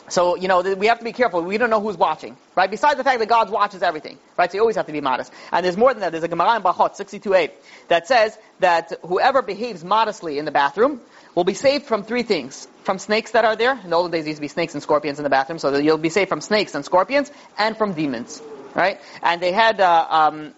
[0.09, 1.41] So, you know, we have to be careful.
[1.41, 2.69] We don't know who's watching, right?
[2.69, 4.51] Besides the fact that God watches everything, right?
[4.51, 5.31] So you always have to be modest.
[5.51, 6.11] And there's more than that.
[6.11, 7.51] There's a Gemara in Brachot, 62.8,
[7.89, 10.99] that says that whoever behaves modestly in the bathroom
[11.35, 12.67] will be saved from three things.
[12.83, 13.79] From snakes that are there.
[13.83, 15.77] In the olden days, there used to be snakes and scorpions in the bathroom, so
[15.77, 18.41] you'll be saved from snakes and scorpions, and from demons,
[18.73, 18.99] right?
[19.21, 20.53] And they had, uh, um,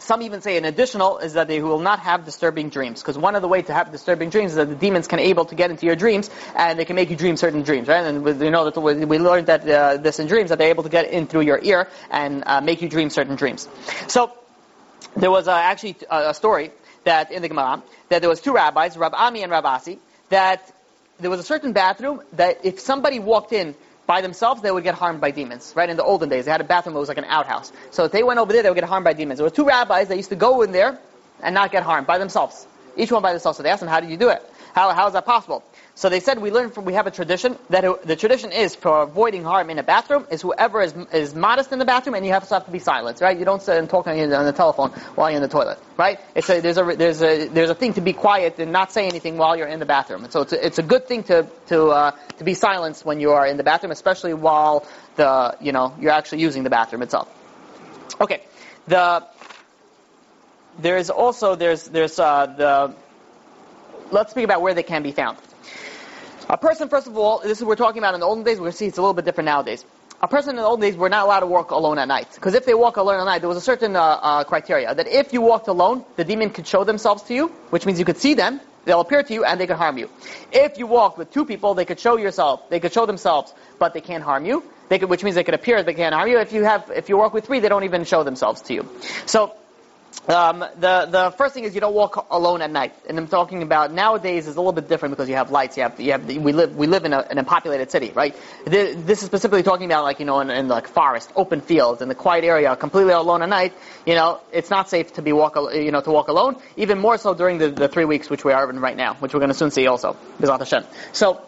[0.00, 3.02] some even say an additional is that they will not have disturbing dreams.
[3.02, 5.44] Because one of the ways to have disturbing dreams is that the demons can able
[5.46, 8.04] to get into your dreams and they can make you dream certain dreams, right?
[8.04, 10.84] And we, you know that we learned that uh, this in dreams that they're able
[10.84, 13.68] to get in through your ear and uh, make you dream certain dreams.
[14.06, 14.32] So
[15.16, 16.70] there was uh, actually a story
[17.04, 20.72] that in the Gemara that there was two rabbis, Rab Ami and Rab Asi, that
[21.18, 23.74] there was a certain bathroom that if somebody walked in
[24.08, 25.74] by themselves, they would get harmed by demons.
[25.76, 27.70] Right in the olden days, they had a bathroom that was like an outhouse.
[27.90, 29.38] So if they went over there, they would get harmed by demons.
[29.38, 30.98] There were two rabbis that used to go in there
[31.42, 32.66] and not get harmed by themselves.
[32.96, 33.58] Each one by themselves.
[33.58, 34.42] So they asked them, "How did you do it?
[34.72, 35.62] How how is that possible?"
[35.98, 39.02] So they said we learn from we have a tradition that the tradition is for
[39.02, 42.30] avoiding harm in a bathroom is whoever is is modest in the bathroom and you
[42.30, 43.36] have to have to be silent, right?
[43.36, 46.20] You don't sit and talk on, on the telephone while you're in the toilet, right?
[46.36, 49.08] It's a, there's a there's a there's a thing to be quiet and not say
[49.08, 50.22] anything while you're in the bathroom.
[50.22, 53.18] And so it's a, it's a good thing to to uh, to be silenced when
[53.18, 57.02] you are in the bathroom, especially while the you know you're actually using the bathroom
[57.02, 57.28] itself.
[58.20, 58.44] Okay,
[58.86, 59.26] the
[60.78, 62.94] there is also there's there's uh, the
[64.12, 65.38] let's speak about where they can be found.
[66.50, 68.56] A person, first of all, this is we're talking about in the olden days.
[68.56, 69.84] We're going to see it's a little bit different nowadays.
[70.22, 72.54] A person in the olden days were not allowed to walk alone at night because
[72.54, 75.34] if they walk alone at night, there was a certain uh, uh, criteria that if
[75.34, 78.32] you walked alone, the demon could show themselves to you, which means you could see
[78.32, 80.08] them, they'll appear to you, and they could harm you.
[80.50, 83.92] If you walked with two people, they could show yourself, they could show themselves, but
[83.92, 84.64] they can't harm you.
[84.88, 86.38] They could, which means they could appear, they can't harm you.
[86.38, 88.88] If you have, if you walk with three, they don't even show themselves to you.
[89.26, 89.52] So
[90.28, 93.62] um, the the first thing is you don't walk alone at night, and I'm talking
[93.62, 95.78] about nowadays is a little bit different because you have lights.
[95.78, 98.36] You have you have we live we live in a, in a populated city, right?
[98.66, 102.08] This is specifically talking about like you know in, in like forest, open fields, in
[102.08, 103.72] the quiet area, completely alone at night.
[104.04, 106.56] You know, it's not safe to be walk you know to walk alone.
[106.76, 109.32] Even more so during the, the three weeks which we are in right now, which
[109.32, 110.14] we're going to soon see also.
[110.40, 110.84] Hashem.
[111.12, 111.40] So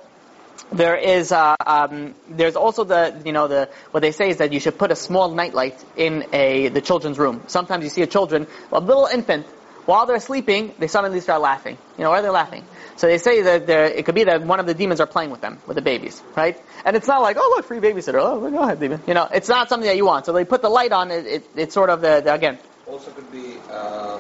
[0.73, 4.53] there is uh, um, there's also the you know the what they say is that
[4.53, 7.43] you should put a small nightlight in a the children's room.
[7.47, 9.47] Sometimes you see a children, a little infant,
[9.87, 11.77] while they're sleeping, they suddenly start laughing.
[11.99, 12.65] You know, why are they laughing?
[12.97, 15.31] So they say that there, it could be that one of the demons are playing
[15.31, 16.61] with them, with the babies, right?
[16.85, 18.21] And it's not like, oh look, free babysitter.
[18.21, 19.01] Oh, go ahead, demon.
[19.07, 20.27] You know, it's not something that you want.
[20.27, 21.11] So they put the light on.
[21.11, 22.59] It, it it's sort of the, the again.
[22.87, 24.19] Also could be uh,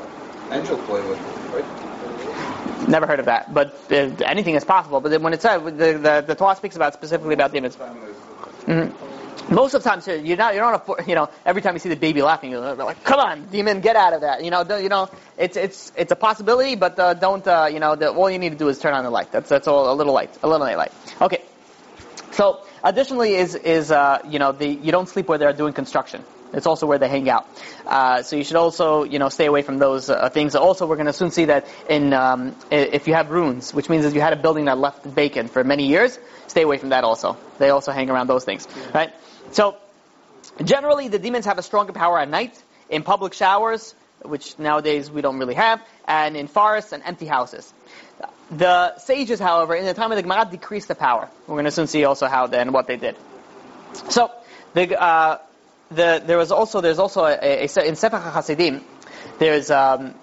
[0.51, 1.19] angel play with,
[1.53, 1.90] right?
[2.89, 5.01] Never heard of that, but uh, anything is possible.
[5.01, 7.77] But when it says the, the the Torah speaks about specifically about demons.
[7.77, 9.55] Mm-hmm.
[9.55, 11.89] Most of the time, you're not you're not a, you know every time you see
[11.89, 14.45] the baby laughing, you're like, come on, demon, get out of that.
[14.45, 17.97] You know, you know, it's it's it's a possibility, but uh, don't uh, you know?
[17.97, 19.33] The, all you need to do is turn on the light.
[19.33, 20.93] That's that's all a little light, a little light.
[21.21, 21.43] Okay.
[22.33, 26.23] So additionally, is is uh, you know the you don't sleep where they're doing construction.
[26.53, 27.47] It's also where they hang out.
[27.87, 30.55] Uh, so you should also, you know, stay away from those uh, things.
[30.55, 34.05] Also, we're going to soon see that in um, if you have ruins, which means
[34.05, 37.05] that you had a building that left vacant for many years, stay away from that.
[37.05, 38.91] Also, they also hang around those things, yeah.
[38.93, 39.11] right?
[39.53, 39.77] So,
[40.63, 45.23] generally, the demons have a stronger power at night in public showers, which nowadays we
[45.23, 47.73] don't really have, and in forests and empty houses.
[48.51, 51.29] The sages, however, in the time of the Gemara, decreased the power.
[51.47, 53.17] We're going to soon see also how then what they did.
[54.09, 54.31] So,
[54.75, 55.39] the, uh,
[55.91, 58.83] the, there was also there's also a, a, a in Sefer HaChasidim,
[59.39, 60.15] there's um,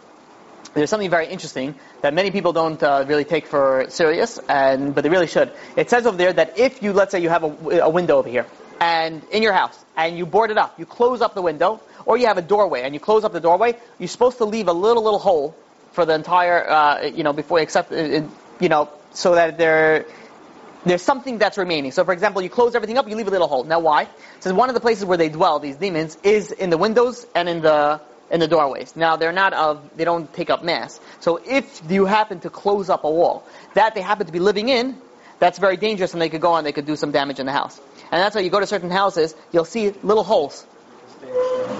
[0.73, 5.03] there's something very interesting that many people don't uh, really take for serious, and but
[5.03, 5.51] they really should.
[5.75, 8.29] It says over there that if you let's say you have a, a window over
[8.29, 8.45] here,
[8.79, 12.17] and in your house, and you board it up, you close up the window, or
[12.17, 14.73] you have a doorway and you close up the doorway, you're supposed to leave a
[14.73, 15.55] little little hole
[15.91, 18.23] for the entire, uh, you know, before you accept, it,
[18.59, 20.05] you know, so that there
[20.85, 21.91] there's something that's remaining.
[21.91, 23.63] So, for example, you close everything up, you leave a little hole.
[23.63, 24.07] Now, why?
[24.39, 27.49] Says one of the places where they dwell, these demons, is in the windows and
[27.49, 28.93] in the in the doorways.
[28.95, 30.99] Now, they're not of, they don't take up mass.
[31.21, 34.69] So, if you happen to close up a wall that they happen to be living
[34.69, 34.99] in,
[35.39, 37.51] that's very dangerous, and they could go on, they could do some damage in the
[37.51, 37.79] house.
[38.11, 40.65] And that's why you go to certain houses, you'll see little holes.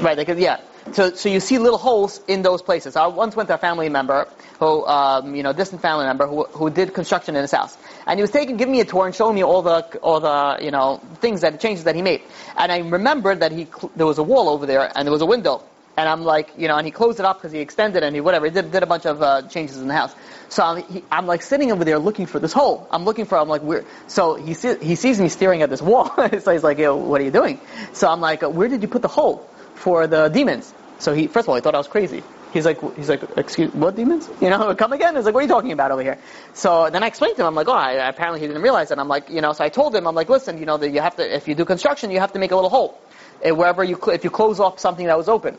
[0.01, 0.61] Right, they could, yeah.
[0.93, 2.95] So, so you see little holes in those places.
[2.95, 4.27] I once went to a family member
[4.59, 8.17] who, um, you know, distant family member who, who did construction in his house, and
[8.17, 10.71] he was taking, giving me a tour and showing me all the, all the, you
[10.71, 12.21] know, things that changes that he made.
[12.57, 15.25] And I remembered that he, there was a wall over there and there was a
[15.25, 15.63] window.
[15.97, 18.21] And I'm like, you know, and he closed it up because he extended and he
[18.21, 18.45] whatever.
[18.45, 20.13] He did, did a bunch of uh, changes in the house.
[20.47, 22.87] So I'm, he, I'm like sitting over there looking for this hole.
[22.91, 23.35] I'm looking for.
[23.35, 23.83] I'm like, where?
[24.05, 26.13] So he see, he sees me staring at this wall.
[26.39, 27.59] so he's like, Yo, what are you doing?
[27.93, 30.73] So I'm like, where did you put the hole for the demons?
[30.99, 32.23] So he first of all he thought I was crazy.
[32.53, 34.29] He's like, he's like, excuse, what demons?
[34.41, 35.15] You know, come again?
[35.15, 36.17] He's like, what are you talking about over here?
[36.53, 38.97] So then I explained to him, I'm like, oh, I, apparently he didn't realize it.
[38.97, 41.01] I'm like, you know, so I told him, I'm like, listen, you know, that you
[41.01, 42.99] have to, if you do construction, you have to make a little hole.
[43.43, 45.57] Wherever you, if you close off something that was open.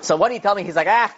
[0.00, 0.62] So what did he tell me?
[0.62, 1.14] He's like, ah,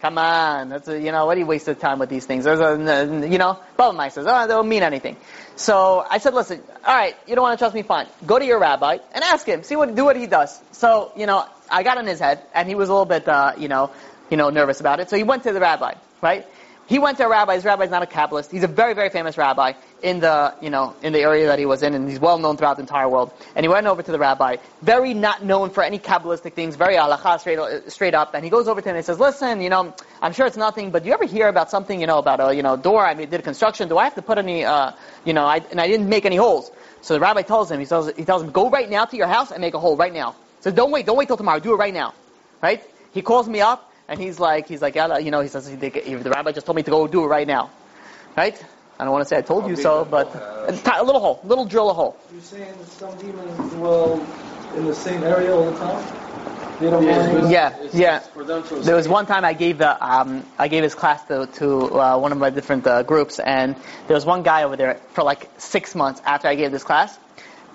[0.00, 2.44] come on, that's a, you know, what do you waste of time with these things?
[2.44, 5.16] There's a, you know, Baba says, oh, they don't mean anything.
[5.56, 8.06] So I said, listen, all right, you don't want to trust me, fine.
[8.26, 10.60] Go to your rabbi and ask him, see what, do what he does.
[10.72, 13.54] So, you know, I got in his head, and he was a little bit, uh,
[13.58, 13.90] you know,
[14.30, 15.10] you know, nervous about it.
[15.10, 16.46] So he went to the rabbi, right?
[16.86, 17.56] He went to a rabbi.
[17.56, 18.50] His rabbi is not a Kabbalist.
[18.50, 21.66] He's a very, very famous rabbi in the, you know, in the area that he
[21.66, 23.32] was in, and he's well known throughout the entire world.
[23.54, 26.94] And he went over to the rabbi, very not known for any Kabbalistic things, very
[26.94, 28.34] halacha, straight, straight up.
[28.34, 30.56] And he goes over to him and he says, listen, you know, I'm sure it's
[30.56, 33.04] nothing, but do you ever hear about something, you know, about a, you know, door?
[33.04, 33.88] I did construction.
[33.88, 34.92] Do I have to put any, uh,
[35.24, 36.70] you know, I, and I didn't make any holes.
[37.02, 39.28] So the rabbi tells him, he tells, he tells him, go right now to your
[39.28, 40.34] house and make a hole right now.
[40.60, 41.60] So don't wait, don't wait till tomorrow.
[41.60, 42.14] Do it right now,
[42.62, 42.82] right?
[43.12, 43.84] He calls me up.
[44.10, 46.90] And he's like, he's like, you know, he says, the rabbi just told me to
[46.90, 47.70] go do it right now.
[48.34, 48.58] Right?
[48.98, 51.64] I don't want to say I told I'll you so, but a little hole, little
[51.64, 52.18] drill a hole.
[52.32, 54.26] You're saying some demons dwell
[54.76, 56.28] in the same area all the time?
[57.50, 58.22] yeah, yeah.
[58.82, 62.18] There was one time I gave the um, I gave his class to, to uh,
[62.18, 63.74] one of my different uh, groups, and
[64.06, 67.18] there was one guy over there for like six months after I gave this class.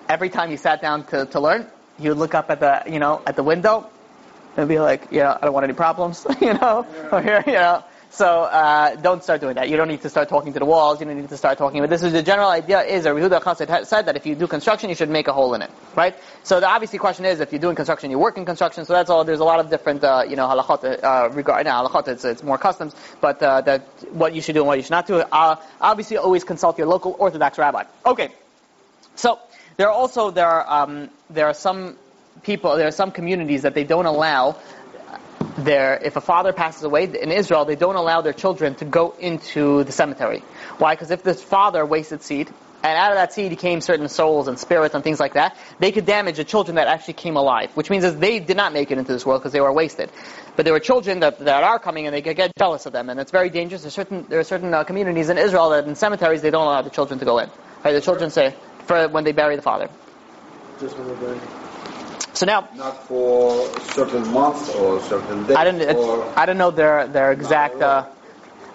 [0.08, 1.68] Every time he sat down to, to learn,
[2.00, 3.90] he would look up at the you know at the window
[4.56, 7.84] and be like, yeah, I don't want any problems, you know, or here, you know.
[8.14, 9.70] So uh, don't start doing that.
[9.70, 11.00] You don't need to start talking to the walls.
[11.00, 11.82] You don't need to start talking.
[11.82, 14.46] But this is the general idea is, or Yehuda Chassid said that if you do
[14.46, 16.16] construction, you should make a hole in it, right?
[16.44, 18.86] So the obviously question is, if you're doing construction, you work in construction.
[18.86, 19.24] So that's all.
[19.24, 22.08] There's a lot of different, uh, you know, halachot uh, regarding no, halachot.
[22.08, 24.92] It's, it's more customs, but uh, that what you should do and what you should
[24.92, 25.16] not do.
[25.16, 27.86] Uh, obviously, always consult your local Orthodox rabbi.
[28.06, 28.30] Okay,
[29.16, 29.40] so
[29.78, 31.98] there are also there are um, there are some
[32.44, 34.56] people, there are some communities that they don't allow
[35.58, 39.16] their, if a father passes away in Israel, they don't allow their children to go
[39.20, 40.40] into the cemetery.
[40.78, 40.96] Why?
[40.96, 42.50] Because if this father wasted seed,
[42.84, 45.94] and out of that seed came certain souls and spirits and things like that, they
[45.94, 48.92] could damage the children that actually came alive, which means that they did not make
[48.92, 50.12] it into this world because they were wasted.
[50.58, 53.22] But there were children that, that are coming and they get jealous of them, and
[53.22, 53.84] it's very dangerous.
[53.84, 56.82] There's certain, there are certain uh, communities in Israel that in cemeteries they don't allow
[56.82, 57.50] the children to go in.
[57.86, 57.94] Right?
[57.94, 58.54] The children say,
[58.86, 59.90] for when they bury the father.
[60.82, 61.40] Just when they bury
[62.34, 65.56] so now, not for certain months or certain days.
[65.56, 66.38] I don't.
[66.38, 67.80] I don't know their their exact.
[67.80, 68.08] Uh,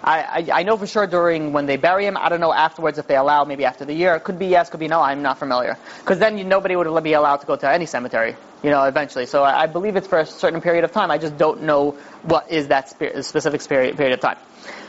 [0.01, 2.15] I, I, I know for sure during when they bury him.
[2.15, 4.17] I don't know afterwards if they allow maybe after the year.
[4.19, 5.01] Could be yes, could be no.
[5.01, 8.37] I'm not familiar because then you, nobody would be allowed to go to any cemetery.
[8.63, 9.25] You know, eventually.
[9.25, 11.11] So I, I believe it's for a certain period of time.
[11.11, 11.91] I just don't know
[12.23, 14.37] what is that spe- specific period period of time.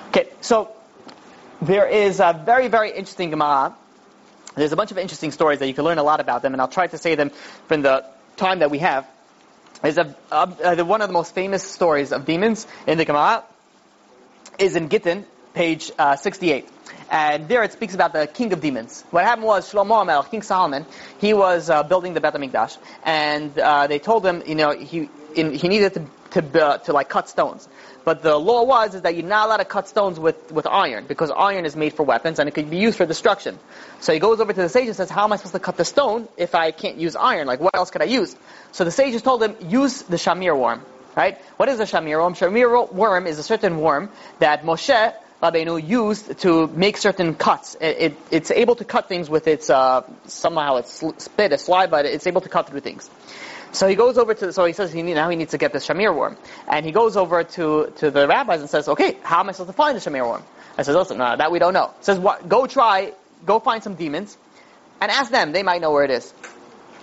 [0.09, 0.71] Okay, so
[1.61, 3.75] there is a very very interesting Gemara.
[4.55, 6.61] There's a bunch of interesting stories that you can learn a lot about them, and
[6.61, 7.31] I'll try to say them
[7.67, 8.05] from the
[8.37, 9.07] time that we have,
[9.85, 13.45] is a, a, one of the most famous stories of demons in the Gemara
[14.59, 16.69] is in Gittin, page uh, 68.
[17.11, 19.03] And there it speaks about the king of demons.
[19.11, 20.87] What happened was Shlomo Melech, King Solomon,
[21.21, 25.09] he was uh, building the Beit HaMikdash, and uh, they told him, you know, he
[25.35, 27.69] in, he needed to to, uh, to like cut stones.
[28.05, 31.07] But the law was is that you're not allowed to cut stones with, with iron
[31.07, 33.59] because iron is made for weapons and it could be used for destruction.
[34.01, 35.77] So he goes over to the sage and says, "How am I supposed to cut
[35.77, 37.47] the stone if I can't use iron?
[37.47, 38.35] Like what else could I use?"
[38.73, 40.83] So the sages told him, "Use the shamir worm."
[41.17, 41.39] Right?
[41.57, 42.35] What is a shamir worm?
[42.35, 45.13] Shamir worm is a certain worm that Moshe
[45.43, 47.75] Rabbeinu used to make certain cuts.
[47.81, 51.91] It, it, it's able to cut things with its, uh, somehow it's spit, a slide,
[51.91, 53.09] but it's able to cut through things.
[53.73, 55.73] So he goes over to, so he says he need, now he needs to get
[55.73, 56.37] this shamir worm.
[56.69, 59.71] And he goes over to, to the rabbis and says, okay, how am I supposed
[59.71, 60.43] to find the shamir worm?
[60.77, 61.93] I says, listen, no, that we don't know.
[62.01, 63.13] Says, what, go try,
[63.47, 64.37] go find some demons,
[65.01, 66.33] and ask them, they might know where it is.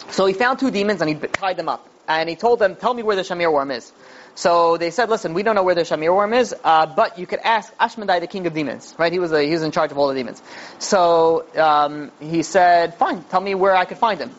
[0.09, 1.87] So he found two demons and he tied them up.
[2.07, 3.91] And he told them, tell me where the shamir worm is.
[4.37, 7.25] So they said, listen, we don't know where the Shamir worm is, uh, but you
[7.25, 9.11] could ask Ashmedai, the king of demons, right?
[9.11, 10.43] He was a, he was in charge of all the demons.
[10.77, 14.29] So um, he said, fine, tell me where I could find him.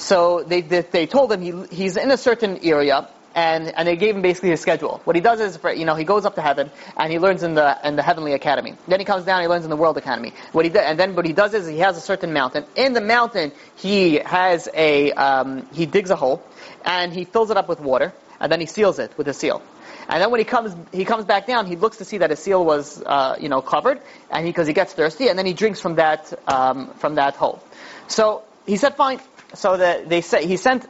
[0.00, 3.96] So they, they, they told him he, he's in a certain area, and, and they
[3.96, 5.02] gave him basically his schedule.
[5.04, 7.42] What he does is, for, you know, he goes up to heaven and he learns
[7.42, 8.74] in the in the heavenly academy.
[8.88, 10.32] Then he comes down, he learns in the world academy.
[10.52, 12.64] What he and then what he does is he has a certain mountain.
[12.74, 16.42] In the mountain, he has a um, he digs a hole
[16.84, 19.62] and he fills it up with water and then he seals it with a seal.
[20.08, 21.66] And then when he comes, he comes back down.
[21.66, 24.66] He looks to see that his seal was, uh, you know, covered, and he because
[24.66, 27.62] he, he, gets thirsty, and then he drinks from that um, from that hole.
[28.08, 29.20] So he said, "Fine."
[29.54, 30.86] So the, they say he sent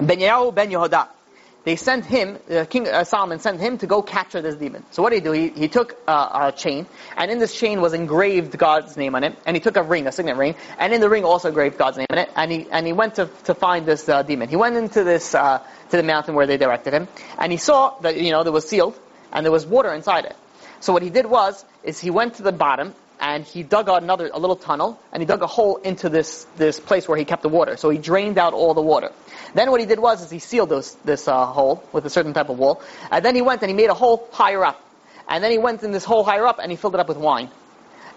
[0.00, 1.08] Ben Yahu Ben Yehuda
[1.64, 4.84] they sent him, uh, King uh, Solomon sent him to go capture this demon.
[4.90, 5.32] So what did he do?
[5.32, 9.24] He, he took uh, a chain, and in this chain was engraved God's name on
[9.24, 11.78] it, and he took a ring, a signet ring, and in the ring also engraved
[11.78, 14.50] God's name on it, and he, and he went to, to find this uh, demon.
[14.50, 17.08] He went into this, uh, to the mountain where they directed him,
[17.38, 18.98] and he saw that, you know, there was sealed,
[19.32, 20.36] and there was water inside it.
[20.80, 24.02] So what he did was, is he went to the bottom, and he dug out
[24.02, 27.24] another, a little tunnel, and he dug a hole into this, this place where he
[27.24, 27.78] kept the water.
[27.78, 29.12] So he drained out all the water.
[29.54, 32.34] Then what he did was, is he sealed this, this uh, hole with a certain
[32.34, 34.78] type of wool, and then he went and he made a hole higher up.
[35.26, 37.16] And then he went in this hole higher up and he filled it up with
[37.16, 37.48] wine.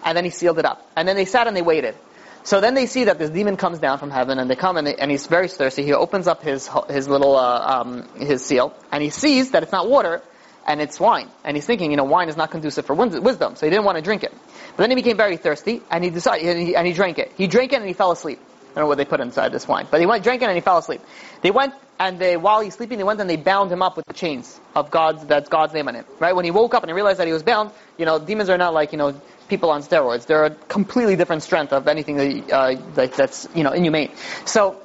[0.04, 0.86] And then he sealed it up.
[0.94, 1.94] And then they sat and they waited.
[2.42, 4.86] So then they see that this demon comes down from heaven, and they come and,
[4.86, 5.84] they, and he's very thirsty.
[5.84, 9.72] He opens up his his little uh, um, his seal, and he sees that it's
[9.72, 10.22] not water,
[10.66, 11.28] and it's wine.
[11.44, 13.96] And he's thinking, you know, wine is not conducive for wisdom, so he didn't want
[13.96, 14.32] to drink it.
[14.78, 17.32] But then he became very thirsty, and he decided, and he, and he drank it.
[17.36, 18.38] He drank it, and he fell asleep.
[18.38, 20.54] I don't know what they put inside this wine, but he went drank it, and
[20.54, 21.00] he fell asleep.
[21.42, 24.06] They went and they, while he's sleeping, they went and they bound him up with
[24.06, 26.06] the chains of God's that's God's name on it.
[26.20, 28.48] Right when he woke up and he realized that he was bound, you know, demons
[28.50, 30.26] are not like you know people on steroids.
[30.26, 34.12] They're a completely different strength of anything that, uh, that that's you know inhumane.
[34.44, 34.80] So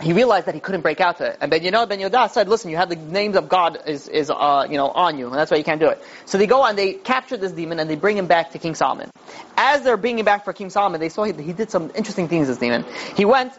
[0.00, 1.38] he realized that he couldn't break out to it.
[1.40, 4.30] And Ben Yehuda Ben Yehuda said, listen, you have the names of God is, is
[4.30, 6.02] uh, you know, on you, and that's why you can't do it.
[6.26, 8.74] So they go and they capture this demon and they bring him back to King
[8.74, 9.10] Solomon.
[9.56, 12.28] As they're bringing him back for King Solomon, they saw he, he did some interesting
[12.28, 12.84] things, this demon.
[13.16, 13.52] He went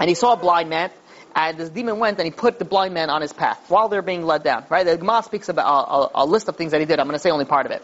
[0.00, 0.90] and he saw a blind man,
[1.36, 4.02] and this demon went and he put the blind man on his path while they're
[4.02, 4.64] being led down.
[4.68, 4.84] Right?
[4.84, 6.98] The Gemara speaks about a, a, a list of things that he did.
[6.98, 7.82] I'm going to say only part of it.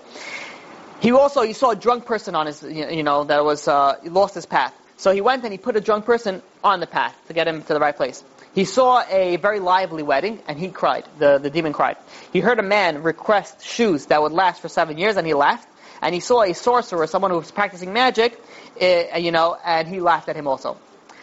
[1.01, 4.35] He also, he saw a drunk person on his, you know, that was, uh, lost
[4.35, 4.75] his path.
[5.01, 7.63] So he went and he put a drunk person on the path to get him
[7.63, 8.23] to the right place.
[8.55, 11.07] He saw a very lively wedding and he cried.
[11.19, 11.97] The, the demon cried.
[12.35, 15.67] He heard a man request shoes that would last for seven years and he laughed.
[16.03, 18.39] And he saw a sorcerer, someone who was practicing magic,
[18.81, 20.77] uh, you know, and he laughed at him also.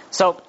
[0.09, 0.41] So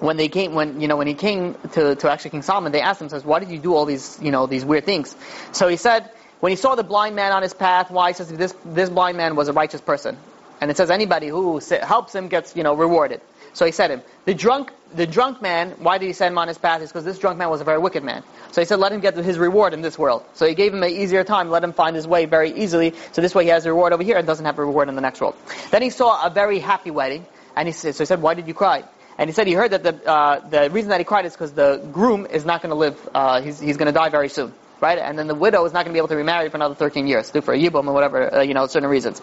[0.00, 2.80] when they came, when you know, when he came to, to actually King Solomon, they
[2.80, 5.14] asked him, says, "Why did you do all these, you know, these weird things?"
[5.52, 8.10] So he said, when he saw the blind man on his path, why?
[8.10, 10.16] He says, "This this blind man was a righteous person."
[10.60, 13.20] And it says anybody who helps him gets, you know, rewarded.
[13.52, 14.02] So he said him.
[14.24, 16.82] The drunk, the drunk man, why did he send him on his path?
[16.82, 18.22] Is because this drunk man was a very wicked man.
[18.52, 20.24] So he said, let him get his reward in this world.
[20.34, 22.94] So he gave him an easier time, let him find his way very easily.
[23.12, 24.94] So this way he has a reward over here and doesn't have a reward in
[24.94, 25.34] the next world.
[25.70, 28.46] Then he saw a very happy wedding, and he said, so he said, why did
[28.46, 28.84] you cry?
[29.16, 31.52] And he said he heard that the uh, the reason that he cried is because
[31.52, 33.08] the groom is not going to live.
[33.12, 34.98] Uh, he's he's going to die very soon right?
[34.98, 37.06] And then the widow is not going to be able to remarry for another 13
[37.06, 39.20] years, due for a yibum or whatever, uh, you know, certain reasons.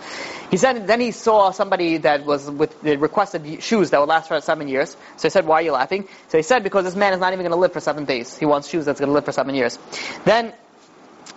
[0.51, 4.27] He said, then he saw somebody that was with the requested shoes that would last
[4.27, 4.95] for seven years.
[5.17, 6.07] So he said, why are you laughing?
[6.29, 8.37] So he said, because this man is not even going to live for seven days.
[8.37, 9.77] He wants shoes that's going to live for seven years.
[10.25, 10.53] Then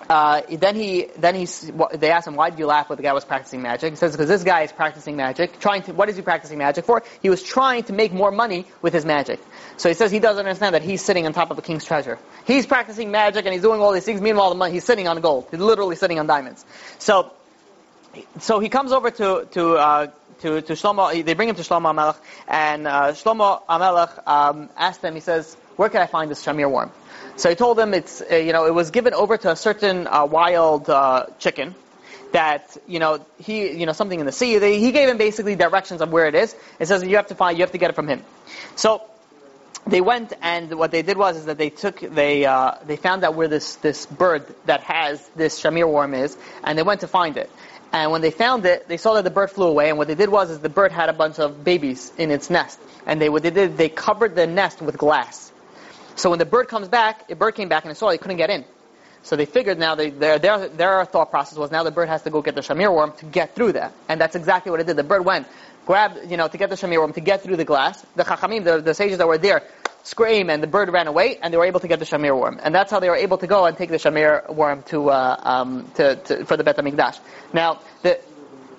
[0.08, 1.46] uh, then he, then he,
[1.94, 3.90] they asked him, why did you laugh when the guy was practicing magic?
[3.92, 5.60] He says, because this guy is practicing magic.
[5.60, 7.02] Trying to, what is he practicing magic for?
[7.20, 9.38] He was trying to make more money with his magic.
[9.76, 12.18] So he says he doesn't understand that he's sitting on top of a king's treasure.
[12.46, 14.20] He's practicing magic and he's doing all these things.
[14.20, 15.48] Meanwhile, the money, he's sitting on gold.
[15.50, 16.64] He's literally sitting on diamonds.
[16.98, 17.30] So,
[18.38, 20.06] so he comes over to, to, uh,
[20.40, 22.16] to, to Shlomo, they bring him to Shlomo HaMelech,
[22.46, 26.70] and uh, Shlomo HaMelech um, asked him, he says, where can I find this shamir
[26.70, 26.90] worm?
[27.38, 30.08] So he told them it's, uh, you know, it was given over to a certain
[30.08, 31.76] uh, wild uh, chicken
[32.32, 34.58] that, you know, he, you know, something in the sea.
[34.58, 36.56] They, he gave him basically directions of where it is.
[36.80, 38.24] It says you have to find, you have to get it from him.
[38.74, 39.02] So
[39.86, 43.22] they went and what they did was is that they took, they, uh, they found
[43.22, 47.08] out where this, this bird that has this shamir worm is, and they went to
[47.08, 47.50] find it.
[47.92, 50.16] And when they found it, they saw that the bird flew away, and what they
[50.16, 52.80] did was is the bird had a bunch of babies in its nest.
[53.06, 55.47] And they, what they did, they covered the nest with glass.
[56.18, 58.38] So when the bird comes back, a bird came back and it saw he couldn't
[58.38, 58.64] get in.
[59.22, 62.22] So they figured now they, their, their, their thought process was now the bird has
[62.22, 63.92] to go get the shamir worm to get through that.
[64.08, 64.96] And that's exactly what it did.
[64.96, 65.46] The bird went,
[65.86, 68.04] grabbed, you know, to get the shamir worm, to get through the glass.
[68.16, 69.62] The chachamim, the, the sages that were there,
[70.02, 72.58] screamed and the bird ran away and they were able to get the shamir worm.
[72.62, 75.40] And that's how they were able to go and take the shamir worm to, uh,
[75.40, 77.20] um, to, to, for the Bet HaMikdash.
[77.52, 78.18] Now, the,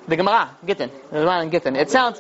[0.07, 2.19] the Gemara, Gittin, the Gemara in Gittin, it sounds,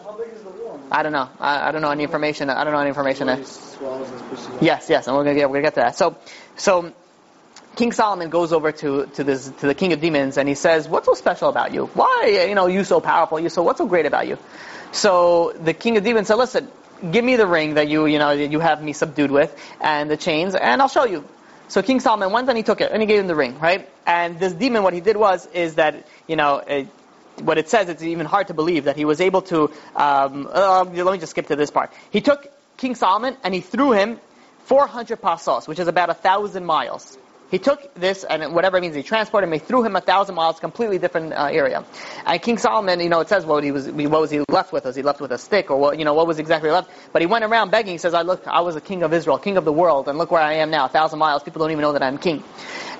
[0.91, 1.29] I don't know.
[1.39, 2.49] I, I don't know any information.
[2.49, 3.27] I don't know any information.
[3.27, 4.51] He swallows his pussy.
[4.61, 5.95] Yes, yes, and we're gonna get we're gonna get to that.
[5.95, 6.17] So,
[6.55, 6.93] so
[7.75, 10.87] King Solomon goes over to to this to the king of demons and he says,
[10.87, 11.85] "What's so special about you?
[11.87, 13.39] Why you know you so powerful?
[13.39, 14.37] You so what's so great about you?"
[14.91, 16.67] So the king of demons said, "Listen,
[17.11, 20.09] give me the ring that you you know that you have me subdued with and
[20.09, 21.23] the chains, and I'll show you."
[21.67, 23.87] So King Solomon went and he took it and he gave him the ring, right?
[24.07, 26.57] And this demon, what he did was is that you know.
[26.57, 26.87] It,
[27.41, 29.71] what it says, it's even hard to believe that he was able to.
[29.95, 31.91] Um, uh, let me just skip to this part.
[32.11, 34.19] He took King Solomon and he threw him
[34.65, 37.17] 400 pasos, which is about a thousand miles.
[37.51, 39.53] He took this and whatever it means, he transported him.
[39.53, 41.83] He threw him a thousand miles, completely different uh, area.
[42.25, 44.85] And King Solomon, you know, it says what he was, what was he left with?
[44.85, 45.97] Was he left with a stick, or what?
[45.97, 46.91] You know, what was exactly left?
[47.11, 47.93] But he went around begging.
[47.93, 50.17] He says, "I look, I was a king of Israel, king of the world, and
[50.17, 51.43] look where I am now, a thousand miles.
[51.43, 52.43] People don't even know that I'm king."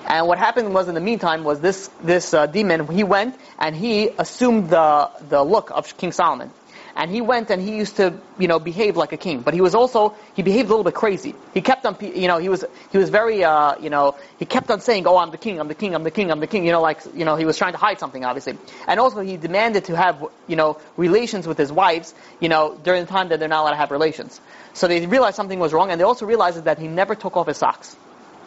[0.06, 2.88] And what happened was, in the meantime, was this this uh, demon.
[2.88, 6.50] He went and he assumed the the look of King Solomon,
[6.96, 9.40] and he went and he used to you know behave like a king.
[9.40, 11.34] But he was also he behaved a little bit crazy.
[11.54, 14.70] He kept on you know he was he was very uh, you know he kept
[14.70, 16.64] on saying, "Oh, I'm the king, I'm the king, I'm the king, I'm the king."
[16.64, 18.58] You know, like you know he was trying to hide something, obviously.
[18.86, 23.04] And also he demanded to have you know relations with his wives, you know, during
[23.04, 24.40] the time that they're not allowed to have relations.
[24.72, 27.46] So they realized something was wrong, and they also realized that he never took off
[27.46, 27.96] his socks.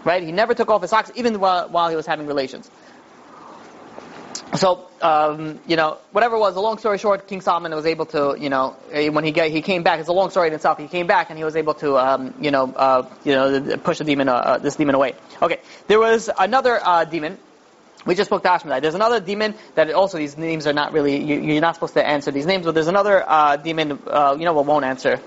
[0.03, 0.21] Right?
[0.21, 2.69] He never took off his socks, even while, while he was having relations.
[4.55, 8.05] So, um, you know, whatever it was, a long story short, King Solomon was able
[8.07, 10.53] to, you know, eh, when he get, he came back, it's a long story in
[10.53, 10.77] itself.
[10.77, 13.97] He came back and he was able to, um, you know, uh, you know, push
[13.97, 15.15] the demon, uh, uh, this demon away.
[15.41, 17.39] Okay, there was another uh, demon.
[18.05, 18.81] We just spoke to Ashmedai.
[18.81, 21.23] There's another demon that also these names are not really.
[21.23, 23.97] You, you're not supposed to answer these names, but there's another uh, demon.
[24.05, 25.21] Uh, you know what won't answer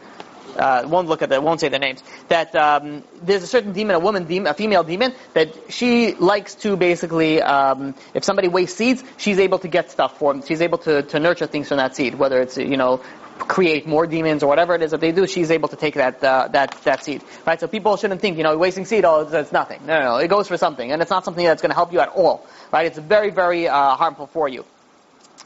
[0.59, 2.03] uh, won't look at that, won't say their names.
[2.29, 6.55] That um, there's a certain demon, a woman demon, a female demon, that she likes
[6.57, 10.43] to basically, um, if somebody wastes seeds, she's able to get stuff for them.
[10.45, 13.03] She's able to, to nurture things from that seed, whether it's you know
[13.39, 15.27] create more demons or whatever it is that they do.
[15.27, 17.61] She's able to take that uh, that that seed, right?
[17.61, 19.87] So people shouldn't think you know wasting seed, oh, it's, nothing.
[19.87, 21.93] No, no, no, it goes for something, and it's not something that's going to help
[21.93, 22.87] you at all, right?
[22.87, 24.65] It's very, very uh, harmful for you.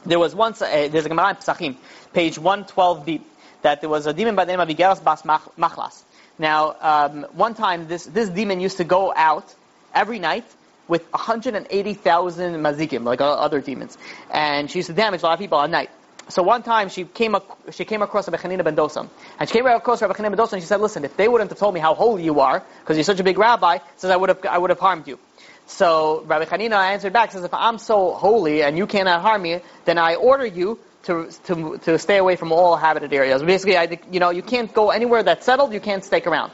[0.05, 1.77] There was once, there's a Gemara in
[2.13, 3.21] page 112b
[3.61, 6.03] that there was a demon by the name of Igeras Bas Machlas.
[6.37, 9.53] Now, um, one time this, this demon used to go out
[9.93, 10.45] every night
[10.87, 13.97] with 180,000 mazikim, like uh, other demons.
[14.29, 15.89] And she used to damage a lot of people at night.
[16.29, 19.09] So one time she came, ac- she came across Rabbi Chanina ben Dosam.
[19.39, 21.27] And she came right across Rabbi Chanina ben Dosam and she said, listen, if they
[21.27, 24.11] wouldn't have told me how holy you are, because you're such a big rabbi, says
[24.11, 25.19] I would have, I would have harmed you.
[25.67, 29.61] So Rabbi Chanina answered back, says, if I'm so holy and you cannot harm me,
[29.85, 33.41] then I order you to, to, to stay away from all habited areas.
[33.41, 36.51] Basically, I you know, you can't go anywhere that's settled, you can't stake around.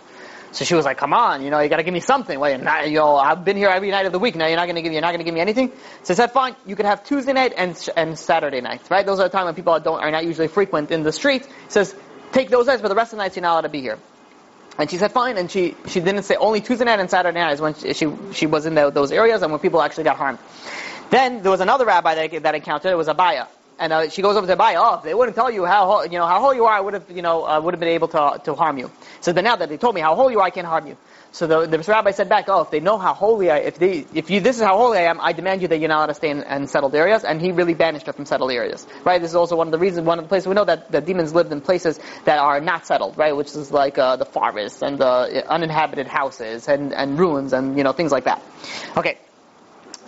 [0.51, 2.39] So she was like, "Come on, you know, you got to give me something.
[2.39, 4.35] Wait, not, you know, I've been here every night of the week.
[4.35, 5.71] Now you're not going to give me, you're not going to give me anything."
[6.03, 9.05] So I said, "Fine, you could have Tuesday night and and Saturday night, right?
[9.05, 11.51] Those are the time when people don't are not usually frequent in the street." He
[11.69, 11.93] says,
[12.31, 13.99] "Take those nights, but the rest of the nights you're not allowed to be here."
[14.79, 17.51] And she said, "Fine." And she she didn't say only Tuesday night and Saturday night
[17.51, 20.15] is when she she, she was in the, those areas and when people actually got
[20.15, 20.39] harmed.
[21.09, 22.91] Then there was another rabbi that that I encountered.
[22.91, 23.45] It was Abaye.
[23.80, 24.75] And uh, she goes over to Abaye.
[24.78, 27.09] Oh, they wouldn't tell you how you know how holy you are, I would have
[27.11, 28.91] you know uh, would have been able to to harm you.
[29.21, 30.97] So, but now that they told me how holy you are, I can't harm you.
[31.32, 34.05] So the, the rabbi said back, oh, if they know how holy I, if they,
[34.13, 36.05] if you, this is how holy I am, I demand you that you're not allowed
[36.07, 39.21] to stay in, in settled areas, and he really banished her from settled areas, right?
[39.21, 41.01] This is also one of the reasons, one of the places we know that the
[41.01, 43.36] demons lived in places that are not settled, right?
[43.36, 47.84] Which is like uh, the forests and the uninhabited houses and, and ruins and you
[47.84, 48.41] know things like that.
[48.95, 49.19] Okay.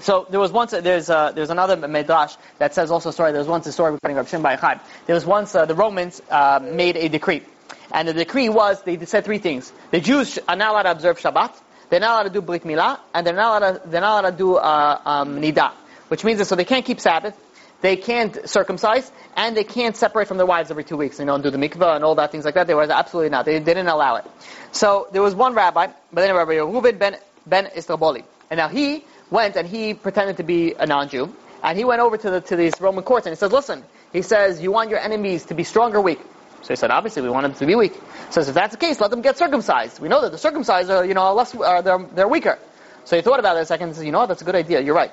[0.02, 3.32] So there was once there's uh, there's another medrash that says also story.
[3.32, 4.82] There was once a story regarding Rav Shimon Bar.
[5.06, 7.44] There was once uh, the Romans uh, made a decree,
[7.92, 11.20] and the decree was they said three things: the Jews are not allowed to observe
[11.20, 11.54] Shabbat,
[11.90, 14.32] they're not allowed to do Brit Milah, and they're not allowed to, they're not allowed
[14.32, 15.72] to do uh, um, Nida,
[16.08, 17.36] which means that so they can't keep Sabbath,
[17.82, 21.20] they can't circumcise, and they can't separate from their wives every two weeks.
[21.20, 22.68] You know, and do the mikvah and all that things like that.
[22.68, 23.46] They were absolutely not.
[23.46, 24.26] They, they didn't allow it.
[24.72, 29.04] So there was one rabbi, but then Rabbi Reuven ben ben Istraboli, and now he
[29.30, 32.56] went and he pretended to be a non-Jew, and he went over to the to
[32.56, 35.64] these Roman courts and he says, "Listen," he says, "you want your enemies to be
[35.64, 36.20] strong or weak?"
[36.62, 38.80] So he said, "Obviously, we want them to be weak." He says, "If that's the
[38.80, 40.00] case, let them get circumcised.
[40.00, 42.58] We know that the circumcised are, you know, less, uh, they're they're weaker."
[43.06, 44.28] So he thought about it a second and says, "You know what?
[44.28, 44.82] That's a good idea.
[44.82, 45.12] You're right."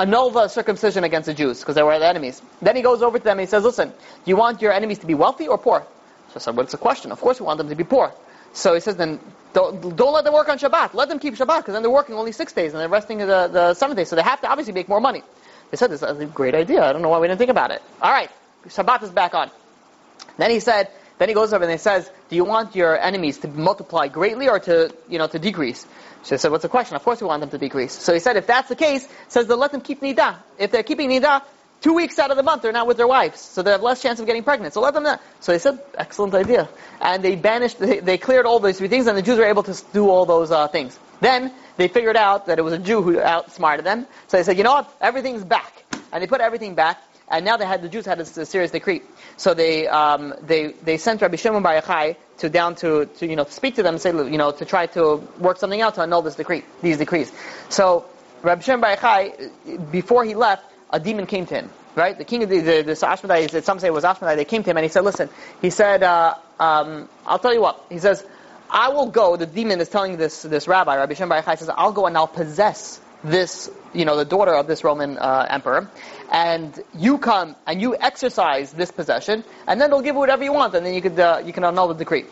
[0.00, 2.42] Annul the circumcision against the Jews because they were the enemies.
[2.60, 3.92] Then he goes over to them and he says, "Listen,
[4.24, 5.86] you want your enemies to be wealthy or poor?"
[6.30, 7.12] So I said, "What's the question?
[7.12, 8.12] Of course, we want them to be poor."
[8.52, 9.20] So he says, then
[9.52, 10.94] don't, don't let them work on Shabbat.
[10.94, 13.48] Let them keep Shabbat because then they're working only six days and they're resting the,
[13.48, 14.04] the seventh day.
[14.04, 15.22] So they have to obviously make more money.
[15.70, 16.84] They said this is a great idea.
[16.84, 17.82] I don't know why we didn't think about it.
[18.00, 18.30] All right,
[18.68, 19.50] Shabbat is back on.
[20.36, 23.38] Then he said, then he goes over and he says, do you want your enemies
[23.38, 25.86] to multiply greatly or to, you know, to decrease?
[26.22, 26.96] So he said, what's the question?
[26.96, 27.92] Of course we want them to decrease.
[27.92, 30.36] So he said, if that's the case, says then let them keep nidah.
[30.58, 31.42] If they're keeping nidah,
[31.82, 34.00] two weeks out of the month they're not with their wives, so they have less
[34.00, 34.72] chance of getting pregnant.
[34.72, 35.20] So let them not.
[35.40, 36.68] So they said, excellent idea.
[37.00, 39.64] And they banished, they, they cleared all those three things, and the Jews were able
[39.64, 40.98] to do all those uh, things.
[41.20, 44.06] Then they figured out that it was a Jew who outsmarted them.
[44.28, 44.96] So they said, you know what?
[45.00, 45.84] Everything's back.
[46.12, 47.02] And they put everything back.
[47.28, 49.00] And now they had the Jews had a, a serious decree.
[49.36, 53.36] So they um, they they sent Rabbi Shimon Bar Yochai to down to, to you
[53.36, 55.94] know to speak to them and say you know to try to work something out
[55.94, 57.32] to annul this decree these decrees.
[57.70, 58.04] So
[58.42, 61.70] Rabbi Shimon Bar Yochai before he left a demon came to him.
[61.94, 64.36] Right, the king of the the, the Ashmedai, some say it was Ashmedai.
[64.36, 65.28] They came to him and he said, "Listen,"
[65.60, 68.24] he said, uh, um, "I'll tell you what." He says,
[68.70, 71.92] "I will go." The demon is telling this this rabbi, Rabbi Shimon Bar says, "I'll
[71.92, 75.90] go and I'll possess this, you know, the daughter of this Roman uh, emperor,
[76.32, 80.54] and you come and you exercise this possession, and then they'll give you whatever you
[80.54, 82.24] want, and then you could uh, you can annul the decree."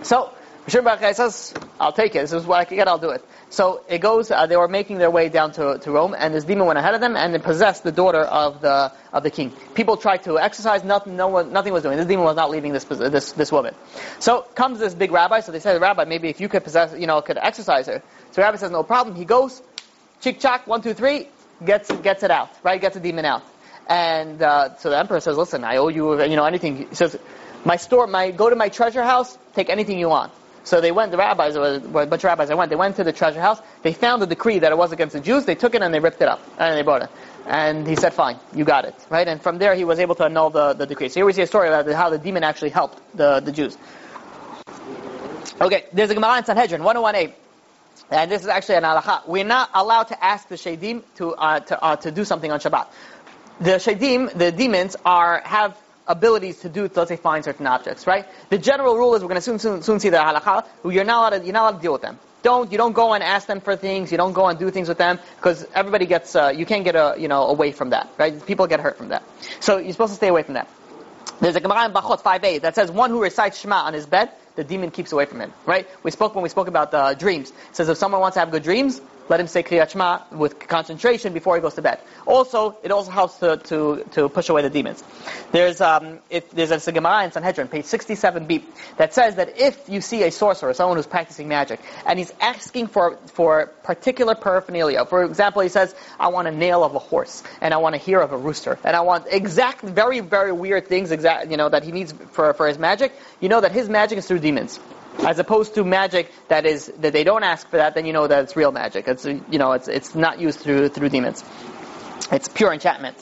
[0.00, 0.32] So
[0.68, 2.20] I'll take it.
[2.20, 3.24] This is what I can get, I'll do it.
[3.50, 6.44] So it goes, uh, they were making their way down to, to Rome, and this
[6.44, 9.50] demon went ahead of them, and possessed the daughter of the, of the king.
[9.74, 11.96] People tried to exercise, nothing, no one, nothing was doing.
[11.96, 13.74] This demon was not leaving this, this, this woman.
[14.20, 16.94] So comes this big rabbi, so they said, the Rabbi, maybe if you could possess,
[16.98, 18.00] you know, could exercise her.
[18.30, 19.16] So the rabbi says, no problem.
[19.16, 19.60] He goes,
[20.20, 21.28] chick chak, one, two, three,
[21.64, 22.80] gets, gets it out, right?
[22.80, 23.42] Gets the demon out.
[23.88, 26.88] And, uh, so the emperor says, listen, I owe you, you know, anything.
[26.88, 27.18] He says,
[27.64, 30.32] my store, my, go to my treasure house, take anything you want.
[30.64, 33.04] So they went, the rabbis, or a bunch of rabbis, they went, they went to
[33.04, 35.74] the treasure house, they found a decree that it was against the Jews, they took
[35.74, 37.10] it and they ripped it up, and they brought it.
[37.46, 39.26] And he said, fine, you got it, right?
[39.26, 41.08] And from there he was able to annul the, the decree.
[41.08, 43.76] So here we see a story about how the demon actually helped the, the Jews.
[45.60, 47.32] Okay, there's a Gemara in Sanhedrin, 101a.
[48.10, 49.26] And this is actually an halacha.
[49.26, 52.60] We're not allowed to ask the shadim to, uh, to, uh, to do something on
[52.60, 52.88] Shabbat.
[53.60, 55.76] The shadim, the demons, are, have
[56.12, 58.26] abilities to do, let's say, find certain objects, right?
[58.50, 60.66] The general rule is we're going to soon, soon, soon see the halakha.
[60.84, 62.18] You're not allowed to, you're not allowed to deal with them.
[62.42, 64.10] Don't you don't go and ask them for things.
[64.10, 66.96] You don't go and do things with them because everybody gets uh, you can't get
[66.96, 68.44] a, you know away from that, right?
[68.46, 69.22] People get hurt from that.
[69.60, 70.68] So you're supposed to stay away from that.
[71.40, 74.30] There's a Gemara in Brachot 5a that says one who recites Shema on his bed,
[74.54, 75.88] the demon keeps away from him, right?
[76.02, 77.50] We spoke when we spoke about uh, dreams.
[77.50, 79.00] It says if someone wants to have good dreams,
[79.32, 81.98] let him say Kriyat Shema with concentration before he goes to bed.
[82.26, 85.02] Also, it also helps to, to, to push away the demons.
[85.52, 88.62] There's, um, if, there's a Gemara in Sanhedrin, page 67b,
[88.98, 92.88] that says that if you see a sorcerer, someone who's practicing magic, and he's asking
[92.88, 97.42] for, for particular paraphernalia, for example, he says, I want a nail of a horse,
[97.62, 100.88] and I want a ear of a rooster, and I want exact, very, very weird
[100.88, 103.88] things exact, you know, that he needs for, for his magic, you know that his
[103.88, 104.78] magic is through demons
[105.20, 108.26] as opposed to magic that is that they don't ask for that, then you know
[108.26, 109.06] that it's real magic.
[109.08, 111.44] It's you know it's it's not used through through demons.
[112.30, 113.16] It's pure enchantment.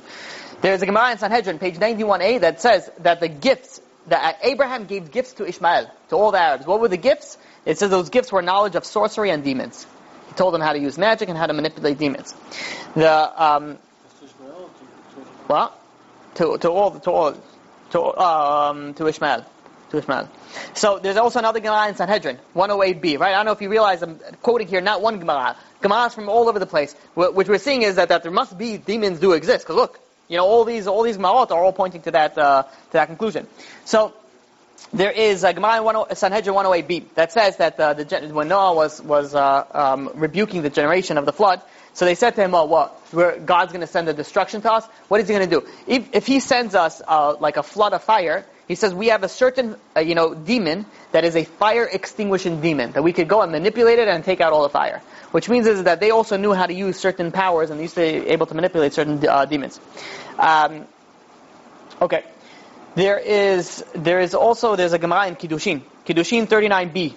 [0.61, 5.11] There's a Gemara in Sanhedrin, page 91a, that says that the gifts that Abraham gave
[5.11, 6.67] gifts to Ishmael, to all the Arabs.
[6.67, 7.39] What were the gifts?
[7.65, 9.87] It says those gifts were knowledge of sorcery and demons.
[10.29, 12.35] He told them how to use magic and how to manipulate demons.
[12.95, 13.79] The um,
[15.49, 15.77] well,
[16.35, 17.35] to to all to all
[17.91, 19.45] to um, to Ishmael
[19.91, 20.29] to Ishmael.
[20.75, 23.33] So there's also another Gemara in Sanhedrin, 108b, right?
[23.33, 25.57] I don't know if you realize I'm quoting here not one Gemara.
[25.83, 26.95] Gemaras from all over the place.
[27.15, 29.65] What what we're seeing is that, that there must be demons do exist.
[29.65, 32.63] Because look, you know, all these all these Gemarot are all pointing to that uh,
[32.65, 33.47] to that conclusion.
[33.85, 34.13] So
[34.93, 38.75] there is a Gemara in oh, Sanhedrin 108b that says that uh, the, when Noah
[38.75, 41.63] was was uh, um, rebuking the generation of the flood,
[41.95, 42.97] so they said to him, "Well, what?
[43.47, 44.87] God's going to send a destruction to us.
[45.09, 45.67] What is He going to do?
[45.87, 49.25] If, if He sends us uh, like a flood of fire, he says we have
[49.25, 53.27] a certain, uh, you know, demon that is a fire extinguishing demon that we could
[53.27, 55.03] go and manipulate it and take out all the fire.
[55.33, 57.97] Which means is that they also knew how to use certain powers and they used
[57.97, 59.81] to be able to manipulate certain uh, demons.
[60.39, 60.87] Um,
[62.01, 62.23] okay,
[62.95, 67.15] there is there is also there's a Gemara in Kiddushin, Kiddushin 39b,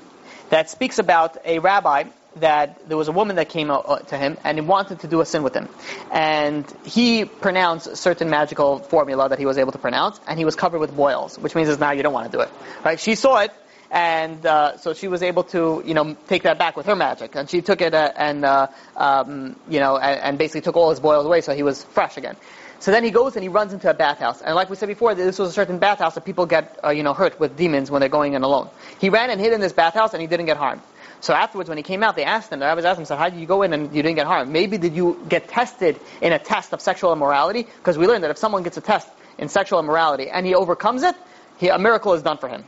[0.49, 2.05] that speaks about a rabbi
[2.37, 5.21] that there was a woman that came uh, to him and he wanted to do
[5.21, 5.69] a sin with him.
[6.11, 10.55] And he pronounced certain magical formula that he was able to pronounce, and he was
[10.55, 12.49] covered with boils, which means now you don't want to do it.
[12.83, 12.99] Right?
[12.99, 13.51] She saw it,
[13.93, 17.35] and uh, so she was able to, you know, take that back with her magic,
[17.35, 18.67] and she took it uh, and, uh,
[18.97, 22.17] um, you know, and, and, basically took all his boils away, so he was fresh
[22.17, 22.35] again.
[22.79, 25.13] So then he goes and he runs into a bathhouse, and like we said before,
[25.13, 27.99] this was a certain bathhouse that people get, uh, you know, hurt with demons when
[27.99, 28.67] they're going in alone.
[28.99, 30.81] He ran and hid in this bathhouse, and he didn't get harmed.
[31.23, 33.29] So afterwards, when he came out, they asked him, the rabbis asked him, so how
[33.29, 34.51] did you go in and you didn't get harmed?
[34.51, 37.63] Maybe did you get tested in a test of sexual immorality?
[37.63, 39.07] Because we learned that if someone gets a test
[39.37, 41.15] in sexual immorality and he overcomes it,
[41.59, 42.65] he, a miracle is done for him.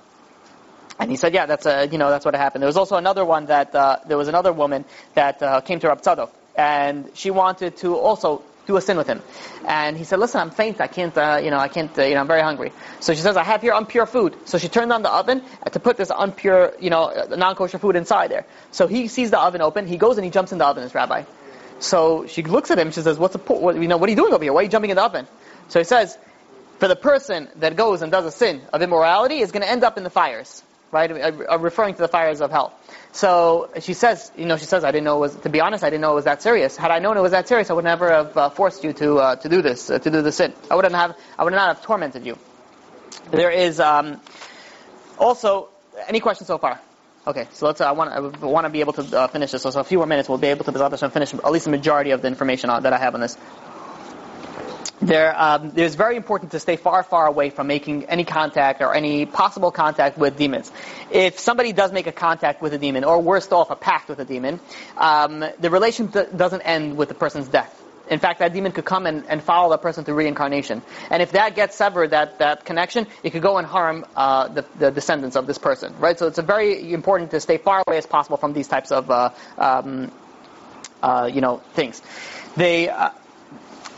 [0.98, 2.62] And he said, yeah, that's a, you know, that's what happened.
[2.62, 4.86] There was also another one that, uh, there was another woman
[5.16, 9.08] that uh, came to Rab Tzadok, and she wanted to also do a sin with
[9.08, 9.22] him.
[9.68, 12.16] And he said, listen, I'm faint, I can't, uh, you know, I can't, uh, you
[12.16, 12.72] know, I'm very hungry.
[13.00, 14.36] So she says, I have here unpure food.
[14.46, 18.32] So she turned on the oven to put this unpure, you know, non-kosher food inside
[18.32, 18.46] there.
[18.72, 20.96] So he sees the oven open, he goes and he jumps in the oven, this
[20.96, 21.24] rabbi.
[21.80, 24.12] So she looks at him, she says, what's the, po- what, you know, what are
[24.12, 24.54] you doing over here?
[24.54, 25.28] Why are you jumping in the oven?
[25.70, 26.18] So he says,
[26.80, 29.84] for the person that goes and does a sin of immorality is going to end
[29.84, 30.62] up in the fires
[30.96, 31.12] right?
[31.12, 32.74] Uh, referring to the fires of hell.
[33.12, 35.84] So she says, you know, she says, I didn't know it was, to be honest,
[35.84, 36.78] I didn't know it was that serious.
[36.78, 39.18] Had I known it was that serious, I would never have uh, forced you to,
[39.18, 40.54] uh, to do this, uh, to do the sin.
[40.72, 42.38] I wouldn't have, I would not have tormented you.
[43.32, 44.22] There is, um,
[45.18, 45.70] also,
[46.08, 46.80] any questions so far?
[47.28, 47.82] Okay, so let's.
[47.82, 48.12] Uh, I want.
[48.12, 49.64] I want to be able to uh, finish this.
[49.64, 51.72] So, so, a few more minutes, we'll be able to and finish at least the
[51.72, 53.36] majority of the information that I have on this
[55.02, 58.94] there, um, it's very important to stay far, far away from making any contact or
[58.94, 60.72] any possible contact with demons.
[61.12, 64.20] If somebody does make a contact with a demon, or worst off, a pact with
[64.20, 64.60] a demon,
[64.98, 67.82] um, the relation doesn't end with the person's death.
[68.10, 70.82] In fact, that demon could come and, and follow that person through reincarnation.
[71.10, 74.66] And if that gets severed, that, that connection, it could go and harm uh, the,
[74.78, 76.18] the descendants of this person, right?
[76.18, 79.32] So it's very important to stay far away as possible from these types of, uh,
[79.58, 80.12] um,
[81.02, 82.02] uh, you know, things.
[82.56, 83.10] They, uh,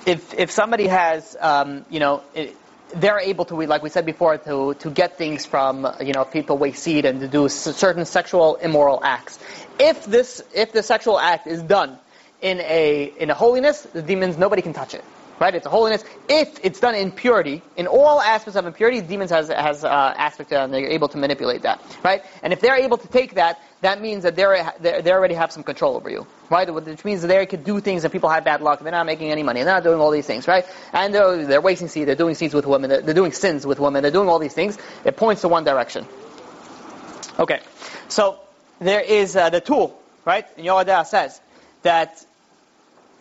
[0.08, 2.56] if if somebody has, um, you know, it,
[2.96, 6.58] they're able to, like we said before, to to get things from, you know, people
[6.58, 9.38] waste seed and to do certain sexual immoral acts.
[9.78, 12.00] If this if the sexual act is done
[12.42, 15.04] in a in a holiness, the demons nobody can touch it
[15.40, 15.54] right?
[15.54, 16.04] It's a holiness.
[16.28, 20.52] If it's done in purity, in all aspects of impurity, demons has has uh, aspect
[20.52, 22.24] and they're able to manipulate that, right?
[22.42, 25.64] And if they're able to take that, that means that they're they already have some
[25.64, 26.72] control over you, right?
[26.74, 28.80] Which means that they could do things and people have bad luck.
[28.80, 29.64] They're not making any money.
[29.64, 30.66] They're not doing all these things, right?
[30.94, 32.08] And they're, they're wasting seed.
[32.08, 32.90] They're doing seeds with women.
[32.90, 34.02] They're, they're doing sins with women.
[34.02, 34.78] They're doing all these things.
[35.06, 36.08] It points to one direction.
[37.40, 37.60] Okay,
[38.08, 38.40] so
[38.80, 40.48] there is uh, the tool, right?
[40.58, 41.40] And Yoda says
[41.84, 42.26] that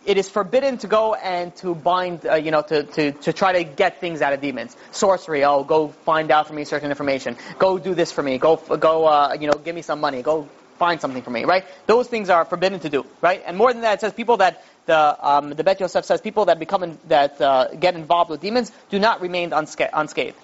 [0.07, 3.53] it is forbidden to go and to bind, uh, you know, to, to, to try
[3.53, 4.77] to get things out of demons.
[4.93, 7.37] Sorcery, oh, go find out for me certain information.
[7.59, 8.39] Go do this for me.
[8.39, 10.23] Go, go, uh, you know, give me some money.
[10.23, 10.49] Go
[10.79, 11.65] find something for me, right?
[11.87, 13.43] Those things are forbidden to do, right?
[13.45, 16.45] And more than that, it says people that the um, the Bet Yosef says people
[16.45, 20.37] that become in, that uh, get involved with demons do not remain unsca- unscathed.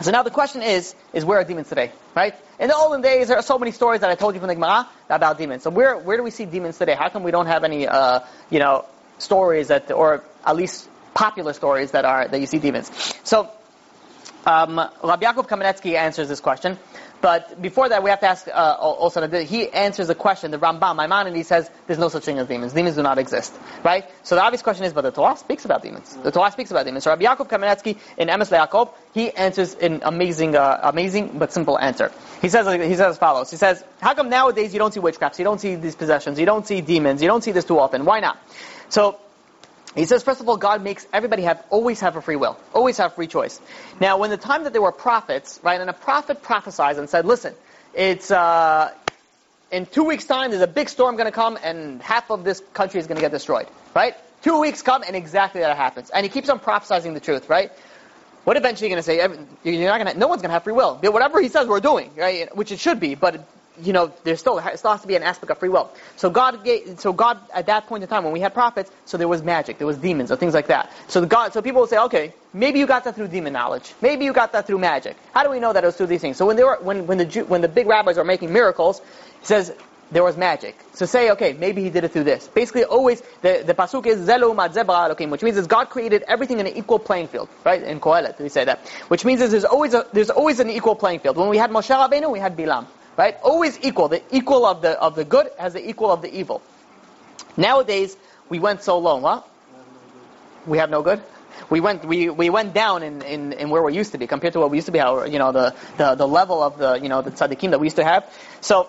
[0.00, 2.34] So now the question is, is where are demons today, right?
[2.58, 4.54] In the olden days, there are so many stories that I told you from the
[4.54, 5.62] Gemara about demons.
[5.62, 6.94] So where, where do we see demons today?
[6.94, 8.20] How come we don't have any, uh,
[8.50, 8.84] you know,
[9.18, 12.90] stories that, or at least popular stories that are, that you see demons?
[13.24, 13.50] So,
[14.44, 16.78] um, Rabbi Yaakov Kamenetsky answers this question.
[17.20, 20.50] But before that, we have to ask uh, also he answers the question.
[20.50, 22.72] The Rambam, Maimonides, says there's no such thing as demons.
[22.72, 24.04] Demons do not exist, right?
[24.22, 26.14] So the obvious question is, but the Torah speaks about demons.
[26.16, 27.04] The Torah speaks about demons.
[27.04, 31.78] So Rabbi Yaakov Kamenetsky in Emes Yaakov, he answers an amazing, uh, amazing but simple
[31.78, 32.12] answer.
[32.42, 33.50] He says he says as follows.
[33.50, 36.46] He says, how come nowadays you don't see witchcrafts, you don't see these possessions, you
[36.46, 38.04] don't see demons, you don't see this too often?
[38.04, 38.38] Why not?
[38.88, 39.18] So
[39.96, 42.98] he says, first of all, God makes everybody have always have a free will, always
[42.98, 43.60] have free choice.
[44.00, 47.24] Now, when the time that there were prophets, right, and a prophet prophesied and said,
[47.24, 47.54] listen,
[47.94, 48.92] it's uh,
[49.70, 52.62] in two weeks' time, there's a big storm going to come, and half of this
[52.74, 54.14] country is going to get destroyed, right?
[54.42, 56.10] Two weeks come, and exactly that happens.
[56.10, 57.72] And he keeps on prophesizing the truth, right?
[58.44, 59.72] What eventually are you going to say?
[59.72, 60.18] You're not going to.
[60.18, 60.98] No one's going to have free will.
[61.02, 62.54] Whatever he says, we're doing, right?
[62.54, 63.44] Which it should be, but
[63.82, 65.90] you know, there's still, there still has to be an aspect of free will.
[66.16, 69.16] So God gave, so God, at that point in time, when we had prophets, so
[69.16, 70.92] there was magic, there was demons, or things like that.
[71.08, 73.94] So God, so people will say, okay, maybe you got that through demon knowledge.
[74.00, 75.16] Maybe you got that through magic.
[75.32, 76.36] How do we know that it was through these things?
[76.36, 79.00] So when they were, when, when the Jew, when the big rabbis are making miracles,
[79.40, 79.74] he says,
[80.10, 80.78] there was magic.
[80.92, 82.48] So say, okay, maybe he did it through this.
[82.48, 86.66] Basically, always, the, the pasuk is zelu elokim, which means is God created everything in
[86.66, 87.82] an equal playing field, right?
[87.82, 88.86] In Kohelet, we say that.
[89.08, 91.36] Which means is there's always a, there's always an equal playing field.
[91.36, 92.86] When we had Moshe Rabbeinu, we had Bilam.
[93.16, 93.36] Right?
[93.42, 94.08] Always equal.
[94.08, 96.62] The equal of the of the good has the equal of the evil.
[97.56, 98.16] Nowadays,
[98.48, 99.42] we went so low, huh?
[100.66, 101.22] We have no good?
[101.70, 104.52] We went we, we went down in, in, in where we used to be compared
[104.52, 106.94] to what we used to be, how you know the, the, the level of the
[106.94, 108.30] you know the tzaddikim that we used to have.
[108.60, 108.88] So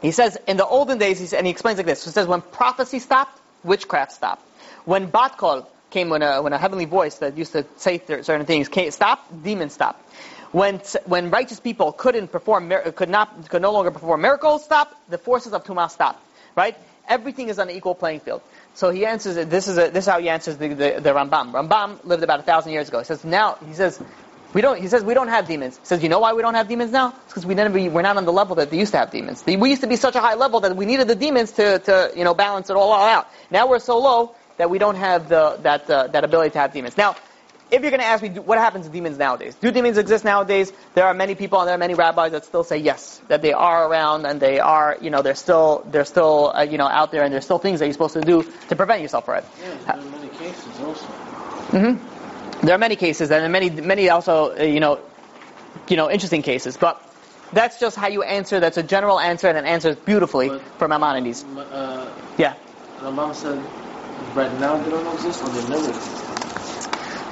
[0.00, 2.04] he says in the olden days, he says, and he explains like this.
[2.04, 4.42] He says when prophecy stopped, witchcraft stopped.
[4.84, 8.46] When bat kol came, when a when a heavenly voice that used to say certain
[8.46, 10.02] things came, stopped, demons stopped.
[10.52, 15.18] When, when righteous people couldn't perform, could not, could no longer perform miracles, stop, the
[15.18, 16.22] forces of Tumah stop.
[16.54, 16.76] Right?
[17.08, 18.42] Everything is on an equal playing field.
[18.74, 21.10] So he answers it, this is, a, this is how he answers the, the, the
[21.10, 21.52] Rambam.
[21.52, 22.98] Rambam lived about a thousand years ago.
[22.98, 24.00] He says, now, he says,
[24.52, 25.78] we don't, he says we don't have demons.
[25.78, 27.14] He says, you know why we don't have demons now?
[27.24, 29.42] It's because we never, we're not on the level that they used to have demons.
[29.46, 32.12] We used to be such a high level that we needed the demons to, to
[32.14, 33.28] you know, balance it all out.
[33.50, 36.72] Now we're so low that we don't have the, that, uh, that ability to have
[36.72, 36.96] demons.
[36.96, 37.16] Now,
[37.72, 39.54] if you're going to ask me, what happens to demons nowadays?
[39.54, 40.70] Do demons exist nowadays?
[40.94, 43.54] There are many people and there are many rabbis that still say yes, that they
[43.54, 47.10] are around and they are, you know, they're still, they're still, uh, you know, out
[47.10, 49.44] there and there's still things that you're supposed to do to prevent yourself from it.
[49.60, 51.06] Yeah, there are many cases also.
[51.72, 55.00] hmm There are many cases and many, many also, uh, you know,
[55.88, 57.02] you know, interesting cases, but
[57.54, 58.60] that's just how you answer.
[58.60, 61.42] That's a general answer and it answers beautifully But- for Maimonides.
[61.44, 62.06] Uh,
[62.36, 62.54] Yeah.
[63.00, 63.58] Rambam said,
[64.34, 66.41] right now they don't exist or they never exist.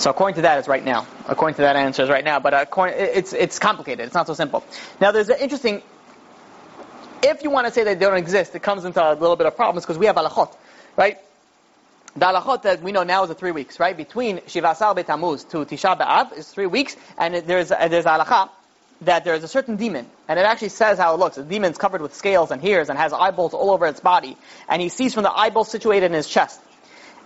[0.01, 1.07] So according to that, it's right now.
[1.28, 2.40] According to that answer, it's right now.
[2.40, 4.07] But according, it's it's complicated.
[4.07, 4.64] It's not so simple.
[4.98, 5.82] Now, there's an interesting.
[7.22, 9.46] If you want to say that they don't exist, it comes into a little bit
[9.46, 10.57] of problems because we have halachot,
[10.96, 11.18] right?
[12.16, 13.94] The halachot that we know now is the three weeks, right?
[13.94, 18.48] Between Shivasar Betamuz to Tisha B'Av is three weeks, and there's uh, there's a halacha
[19.03, 21.36] that there's a certain demon, and it actually says how it looks.
[21.36, 24.80] The demon's covered with scales and hairs and has eyeballs all over its body, and
[24.80, 26.59] he sees from the eyeballs situated in his chest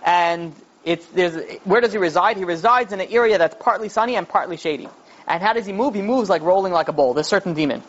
[0.05, 0.53] and
[0.85, 2.37] it's there's where does he reside?
[2.37, 4.87] He resides in an area that's partly sunny and partly shady.
[5.27, 5.95] And how does he move?
[5.95, 7.15] He moves like rolling like a bowl.
[7.15, 7.81] This certain demon,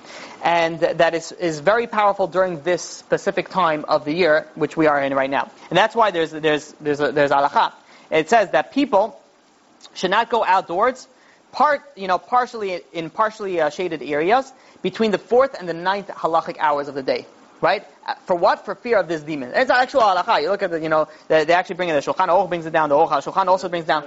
[0.43, 4.87] and that is is very powerful during this specific time of the year, which we
[4.87, 5.51] are in right now.
[5.69, 7.75] And that's why there's there's there's a, there's halacha.
[8.11, 9.21] It says that people
[9.93, 11.07] should not go outdoors,
[11.53, 16.09] part you know partially in partially uh, shaded areas between the fourth and the ninth
[16.09, 17.27] halachic hours of the day.
[17.61, 17.87] Right?
[18.07, 18.65] Uh, For what?
[18.65, 19.53] For fear of this demon.
[19.55, 20.43] It's actual halacha.
[20.43, 22.67] You look at the, you know, they, they actually bring it, the Shulchan Aruch brings
[22.67, 24.05] it down, the Aruch HaShulchan also brings down.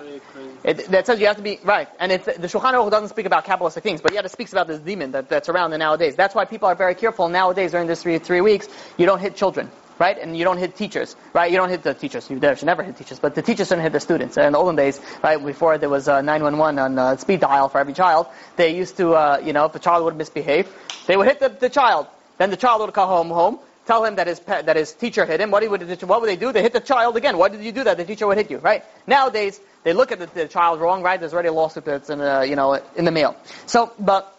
[0.64, 1.88] It, that says you have to be, right.
[2.00, 4.68] And it's, the Shulchan Aruch doesn't speak about Kabbalistic things, but yet it speaks about
[4.68, 6.16] this demon that, that's around in nowadays.
[6.16, 8.68] That's why people are very careful nowadays during this three, three weeks.
[8.98, 9.70] You don't hit children.
[9.98, 10.18] Right?
[10.18, 11.18] And you don't hit teachers.
[11.34, 11.52] Right?
[11.52, 12.30] You don't hit the teachers.
[12.30, 13.20] You should never hit teachers.
[13.20, 14.38] But the teachers shouldn't hit the students.
[14.38, 17.80] In the olden days, right, before there was uh, 911 on uh, speed dial for
[17.80, 20.74] every child, they used to, uh, you know, if a child would misbehave,
[21.06, 22.08] they would hit the, the child.
[22.40, 25.42] Then the child would come home, home, tell him that his that his teacher hit
[25.42, 25.52] him.
[25.52, 26.52] What, he would, what would they do?
[26.52, 27.38] They hit the child again.
[27.38, 27.98] Why did you do that?
[27.98, 28.84] The teacher would hit you, right?
[29.06, 31.20] Nowadays, they look at the, the child wrong, right?
[31.20, 33.36] There's already a lawsuit that's in, uh, you know, in the mail.
[33.66, 34.39] So, but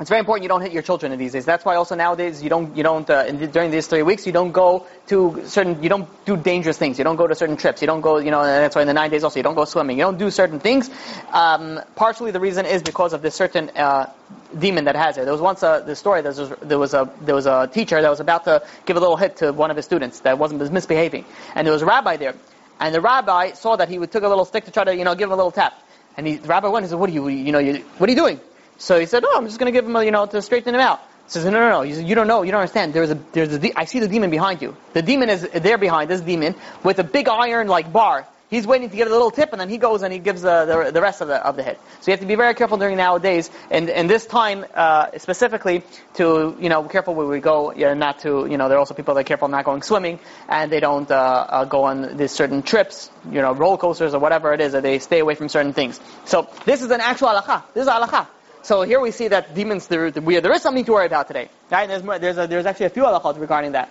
[0.00, 1.44] it's very important you don't hit your children in these days.
[1.44, 4.32] That's why also nowadays you don't you don't uh, in, during these three weeks you
[4.32, 6.98] don't go to certain you don't do dangerous things.
[6.98, 7.80] You don't go to certain trips.
[7.80, 9.54] You don't go you know and that's why in the nine days also you don't
[9.54, 9.96] go swimming.
[9.96, 10.90] You don't do certain things.
[11.32, 14.10] Um, partially the reason is because of this certain uh,
[14.58, 15.24] demon that has it.
[15.24, 18.02] There was once a the story there was there was a there was a teacher
[18.02, 20.58] that was about to give a little hit to one of his students that wasn't
[20.58, 21.24] was misbehaving,
[21.54, 22.34] and there was a rabbi there,
[22.80, 25.14] and the rabbi saw that he took a little stick to try to you know
[25.14, 25.74] give him a little tap,
[26.16, 28.12] and he, the rabbi went and said, "What are you you know you, what are
[28.12, 28.40] you doing?"
[28.78, 30.74] So he said, "Oh, I'm just going to give him a, you know to straighten
[30.74, 31.82] him out." He says, "No, no, no.
[31.82, 32.42] You, you don't know.
[32.42, 32.92] You don't understand.
[32.94, 34.76] There's a there's a de- I see the demon behind you.
[34.92, 38.88] The demon is there behind this demon with a big iron like bar." He's waiting
[38.90, 41.00] to get a little tip, and then he goes and he gives the, the, the
[41.00, 41.80] rest of the, of the hit.
[42.00, 45.82] So you have to be very careful during nowadays, and, and this time uh, specifically
[46.14, 48.94] to, you know, careful where we go, yeah, not to, you know, there are also
[48.94, 52.30] people that are careful not going swimming, and they don't uh, uh, go on these
[52.30, 55.48] certain trips, you know, roller coasters or whatever it is, that they stay away from
[55.48, 55.98] certain things.
[56.26, 57.64] So this is an actual halakha.
[57.72, 58.28] This is halakha.
[58.64, 61.50] So here we see that demons, there, there is something to worry about today.
[61.70, 61.86] Right?
[61.86, 63.90] There's, more, there's, a, there's actually a few halakhot regarding that.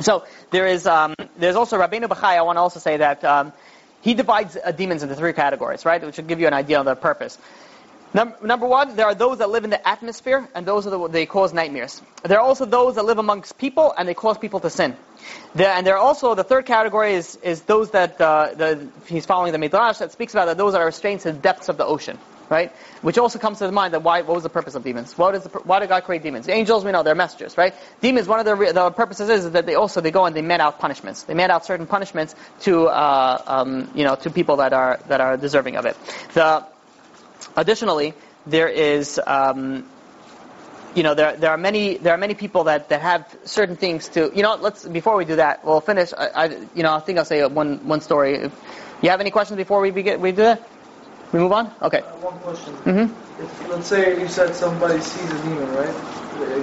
[0.00, 2.36] So there is, um, there's also Rabbeinu Bachai.
[2.36, 3.52] I want to also say that um,
[4.00, 6.04] he divides uh, demons into three categories, right?
[6.04, 7.38] Which will give you an idea of their purpose.
[8.12, 11.08] Num- number one, there are those that live in the atmosphere, and those are the,
[11.08, 12.02] they cause nightmares.
[12.24, 14.96] There are also those that live amongst people, and they cause people to sin.
[15.56, 19.52] And there are also the third category is is those that uh, the, he's following
[19.52, 21.84] the midrash that speaks about that those that are restrained to the depths of the
[21.84, 22.18] ocean,
[22.50, 22.72] right?
[23.02, 25.16] Which also comes to the mind that why what was the purpose of demons?
[25.16, 26.48] What is the, why did God create demons?
[26.48, 27.74] Angels, we know they're messengers, right?
[28.00, 30.60] Demons, one of their, the purposes is that they also they go and they met
[30.60, 31.24] out punishments.
[31.24, 35.20] They met out certain punishments to uh, um, you know to people that are that
[35.20, 35.96] are deserving of it.
[36.34, 36.66] The
[37.56, 38.14] Additionally,
[38.46, 39.86] there is, um,
[40.94, 44.08] you know, there there are many there are many people that, that have certain things
[44.10, 46.12] to, you know, let's before we do that, we'll finish.
[46.16, 48.34] I, I you know, I think I'll say one one story.
[48.36, 48.52] If
[49.02, 50.68] you have any questions before we begin, we do that.
[51.34, 51.74] We move on.
[51.82, 51.98] Okay.
[51.98, 52.72] Uh, one question.
[52.86, 55.90] hmm If, let's say you said somebody sees a demon, right?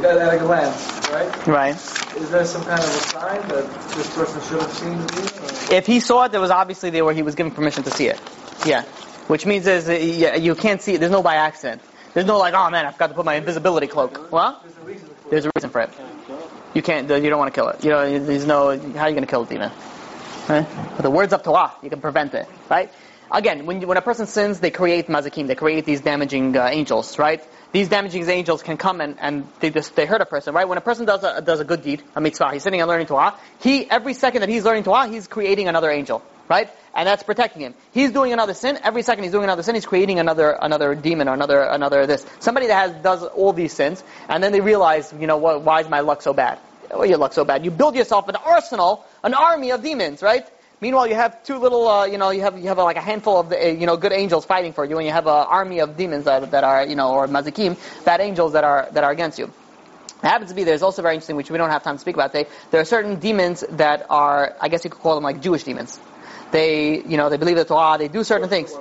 [0.05, 1.47] At a glance, right?
[1.47, 1.76] Right.
[2.15, 5.74] Is there some kind of a sign that this person should have seen the demon?
[5.74, 5.76] Or?
[5.76, 8.07] If he saw it, there was obviously there where he was given permission to see
[8.07, 8.17] it.
[8.65, 8.84] Yeah.
[9.28, 10.99] Which means is uh, yeah, you can't see it.
[10.99, 11.82] There's no by accident.
[12.13, 14.32] There's no like, oh man, I forgot to put my invisibility cloak.
[14.32, 15.89] Well, There's a reason for there's a reason for it.
[16.74, 17.09] You can't.
[17.09, 17.84] You don't want to kill it.
[17.84, 18.69] You know, there's no.
[18.69, 19.72] How are you going to kill a demon?
[20.47, 20.65] Right?
[20.95, 22.47] But the words up to Torah, you can prevent it.
[22.69, 22.89] Right?
[23.32, 25.48] Again, when when a person sins, they create mazikim.
[25.48, 27.18] They create these damaging uh, angels.
[27.18, 27.42] Right?
[27.72, 30.54] These damaging angels can come and, and they just, they hurt a person.
[30.54, 30.68] Right?
[30.68, 33.08] When a person does a does a good deed, a mitzvah, he's sitting and learning
[33.08, 33.36] Torah.
[33.62, 36.22] He every second that he's learning Torah, he's creating another angel.
[36.50, 36.70] Right?
[36.94, 37.74] And that's protecting him.
[37.94, 38.78] He's doing another sin.
[38.84, 42.26] Every second he's doing another sin, he's creating another another demon or another another this.
[42.40, 45.88] Somebody that has does all these sins, and then they realize, you know, why is
[45.88, 46.60] my luck so bad?
[46.90, 47.64] Well, your luck so bad.
[47.64, 50.46] You build yourself an arsenal, an army of demons, right?
[50.82, 53.02] Meanwhile, you have two little, uh, you know, you have you have uh, like a
[53.02, 55.46] handful of the, uh, you know good angels fighting for you, and you have an
[55.48, 59.04] army of demons that, that are, you know, or mazikim, bad angels that are that
[59.04, 59.46] are against you.
[59.46, 62.16] It happens to be there's also very interesting, which we don't have time to speak
[62.16, 62.50] about today.
[62.72, 66.00] There are certain demons that are, I guess you could call them like Jewish demons.
[66.52, 68.76] They, you know, they believe the Torah, they do certain things.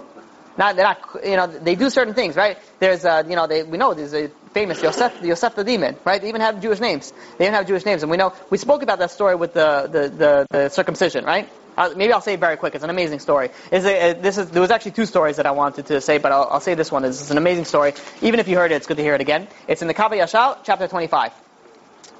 [0.58, 2.58] Not, they're not, you know, they do certain things, right?
[2.78, 6.20] There's, uh, you know, they, we know there's a famous Yosef, Yosef the demon, right?
[6.20, 7.12] They even have Jewish names.
[7.38, 9.88] They even have Jewish names, and we know we spoke about that story with the
[9.90, 11.48] the, the, the circumcision, right?
[11.76, 12.74] Uh, maybe I'll say it very quick.
[12.74, 13.50] It's an amazing story.
[13.70, 16.32] Is uh, this is there was actually two stories that I wanted to say, but
[16.32, 17.02] I'll, I'll say this one.
[17.02, 17.94] This is an amazing story.
[18.20, 19.48] Even if you heard it, it's good to hear it again.
[19.68, 21.32] It's in the Kav HaYashar, chapter 25,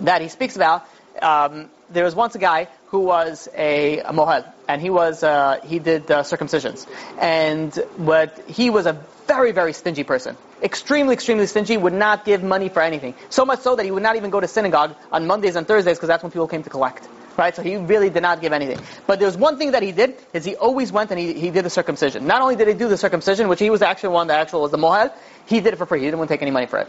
[0.01, 0.87] that he speaks about.
[1.21, 5.59] Um, there was once a guy who was a, a mohel, and he was uh,
[5.65, 6.87] he did uh, circumcisions,
[7.19, 8.93] and what he was a
[9.27, 13.15] very very stingy person, extremely extremely stingy, would not give money for anything.
[13.31, 15.97] So much so that he would not even go to synagogue on Mondays and Thursdays
[15.97, 17.09] because that's when people came to collect.
[17.37, 18.79] Right, so he really did not give anything.
[19.07, 21.65] But there's one thing that he did is he always went and he, he did
[21.65, 22.27] the circumcision.
[22.27, 24.61] Not only did he do the circumcision, which he was the actual one that actual
[24.61, 25.11] was the mohel,
[25.47, 26.01] he did it for free.
[26.01, 26.89] He didn't want to take any money for it.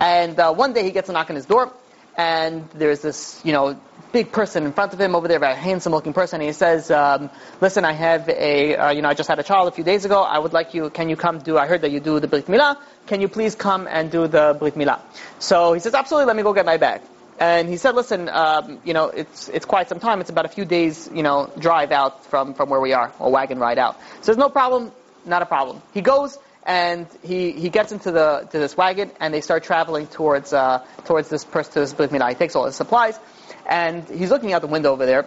[0.00, 1.72] And uh, one day he gets a knock on his door,
[2.16, 3.80] and there's this, you know,
[4.12, 6.90] big person in front of him over there, very handsome looking person, and he says,
[6.90, 9.84] um, listen, I have a, uh, you know, I just had a child a few
[9.84, 12.20] days ago, I would like you, can you come do, I heard that you do
[12.20, 15.00] the Brit Milah, can you please come and do the Brit Milah?
[15.38, 17.00] So he says, absolutely, let me go get my bag.
[17.40, 20.50] And he said, listen, um, you know, it's, it's quite some time, it's about a
[20.50, 23.96] few days, you know, drive out from, from where we are, or wagon ride out.
[24.18, 24.92] He says, no problem,
[25.24, 25.80] not a problem.
[25.94, 30.06] He goes, and he, he gets into the to this wagon, and they start traveling
[30.06, 32.30] towards uh, towards this person to this Milah.
[32.30, 33.18] He takes all his supplies,
[33.68, 35.26] and he's looking out the window over there,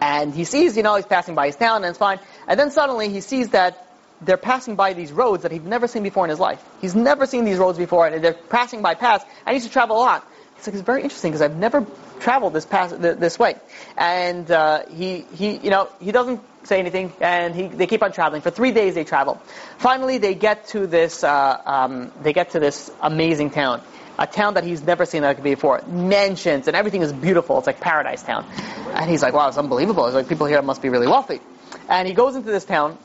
[0.00, 2.20] and he sees, you know, he's passing by his town, and it's fine.
[2.46, 3.86] And then suddenly he sees that
[4.22, 6.62] they're passing by these roads that he'd never seen before in his life.
[6.80, 9.72] He's never seen these roads before, and they're passing by paths, and he used to
[9.72, 10.26] travel a lot.
[10.56, 11.86] He's like, it's very interesting because I've never
[12.20, 13.56] traveled this path this way,
[13.96, 18.12] and uh, he he you know he doesn't say anything, and he, they keep on
[18.12, 18.94] traveling for three days.
[18.94, 19.40] They travel.
[19.78, 23.82] Finally, they get to this uh, um, they get to this amazing town,
[24.18, 25.82] a town that he's never seen like before.
[25.86, 27.58] Mansions and everything is beautiful.
[27.58, 28.46] It's like paradise town,
[28.94, 30.06] and he's like, wow, it's unbelievable.
[30.06, 31.40] It's like people here must be really wealthy,
[31.88, 32.98] and he goes into this town,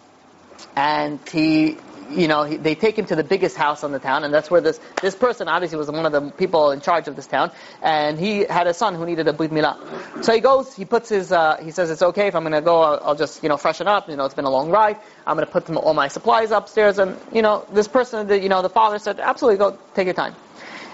[0.76, 1.78] and he
[2.12, 4.52] you know, he, they take him to the biggest house on the town, and that's
[4.52, 7.52] where this this person obviously was one of the people in charge of this town,
[7.82, 10.24] and he had a son who needed a brit milah.
[10.24, 12.62] So he goes, he puts his, uh, he says it's okay if I'm going to
[12.62, 14.10] go, I'll, I'll, just you know freshen up.
[14.10, 14.98] You know, it's been a long ride.
[15.26, 18.50] I'm going to put all my supplies upstairs, and you know, this person, the, you
[18.50, 20.36] know, the father said, absolutely, go take your time.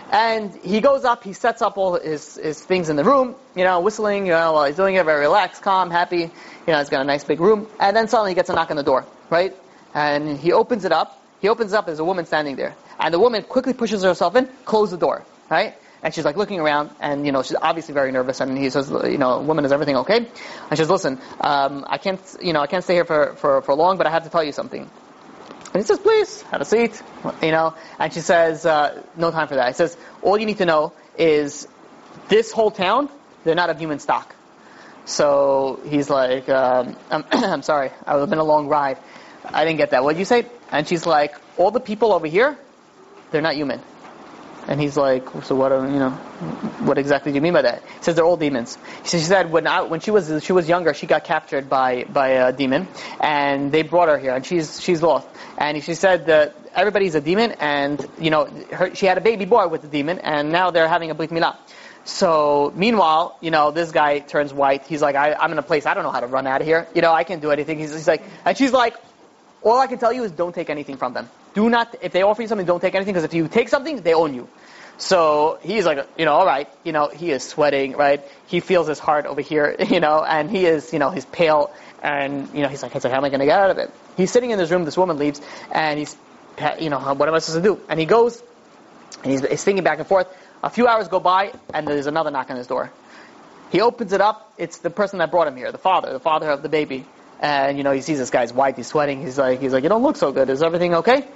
[0.09, 3.65] And he goes up, he sets up all his, his things in the room, you
[3.65, 6.20] know, whistling, you know, while he's doing it, very relaxed, calm, happy.
[6.20, 6.30] You
[6.68, 7.68] know, he's got a nice big room.
[7.80, 9.53] And then suddenly he gets a knock on the door, right?
[9.98, 11.20] And he opens it up.
[11.41, 12.76] He opens it up, there's a woman standing there.
[13.00, 15.74] And the woman quickly pushes herself in, close the door, right?
[16.04, 18.39] And she's like looking around, and you know she's obviously very nervous.
[18.39, 20.18] And he says, you know, woman, is everything okay?
[20.18, 23.64] And she says, listen, um, I can't, you know, I can't stay here for, for,
[23.64, 24.82] for long, but I have to tell you something.
[24.82, 27.02] And he says, please, have a seat,
[27.41, 27.74] you know.
[27.98, 29.68] And she says, uh, no time for that.
[29.70, 31.68] He says, all you need to know is
[32.30, 33.10] this whole town,
[33.43, 34.36] they're not of human stock.
[35.06, 38.98] So he's like, um, I'm, I'm sorry, I've been a long ride.
[39.54, 40.04] I didn't get that.
[40.04, 40.45] What did you say?
[40.72, 42.58] And she's like, all the people over here,
[43.32, 43.82] they're not human.
[44.68, 45.72] And he's like, so what?
[45.72, 46.10] You know,
[46.84, 47.84] what exactly do you mean by that?
[47.84, 48.78] He says they're all demons.
[49.06, 52.30] She said when I, when she was she was younger, she got captured by by
[52.30, 52.89] a demon,
[53.22, 55.26] and they brought her here, and she's she's lost.
[55.58, 59.45] And she said that everybody's a demon, and you know, her, she had a baby
[59.45, 61.56] boy with the demon, and now they're having a brit milah.
[62.04, 64.86] So meanwhile, you know, this guy turns white.
[64.86, 66.68] He's like, I, am in a place I don't know how to run out of
[66.68, 66.88] here.
[66.95, 67.80] You know, I can't do anything.
[67.80, 68.95] He's, he's like, and she's like,
[69.64, 71.30] all I can tell you is don't take anything from them.
[71.53, 74.01] Do not, if they offer you something, don't take anything, because if you take something,
[74.01, 74.47] they own you.
[74.97, 78.24] So he's like, you know, all right, you know, he is sweating, right?
[78.47, 81.72] He feels his heart over here, you know, and he is, you know, he's pale,
[82.01, 83.78] and you know, he's like, he's like, how am I going to get out of
[83.78, 83.91] it?
[84.16, 84.86] He's sitting in this room.
[84.86, 85.41] This woman leaves,
[85.72, 86.16] and he's,
[86.80, 87.82] you know, what am I supposed to do?
[87.89, 88.41] And he goes,
[89.24, 90.28] and he's, he's thinking back and forth.
[90.64, 92.91] A few hours go by, and there's another knock on his door.
[93.72, 94.53] He opens it up.
[94.58, 97.05] It's the person that brought him here, the father, the father of the baby.
[97.40, 99.22] And you know, he sees this guy's white, he's sweating.
[99.22, 100.50] He's like, he's like, you don't look so good.
[100.50, 101.28] Is everything okay?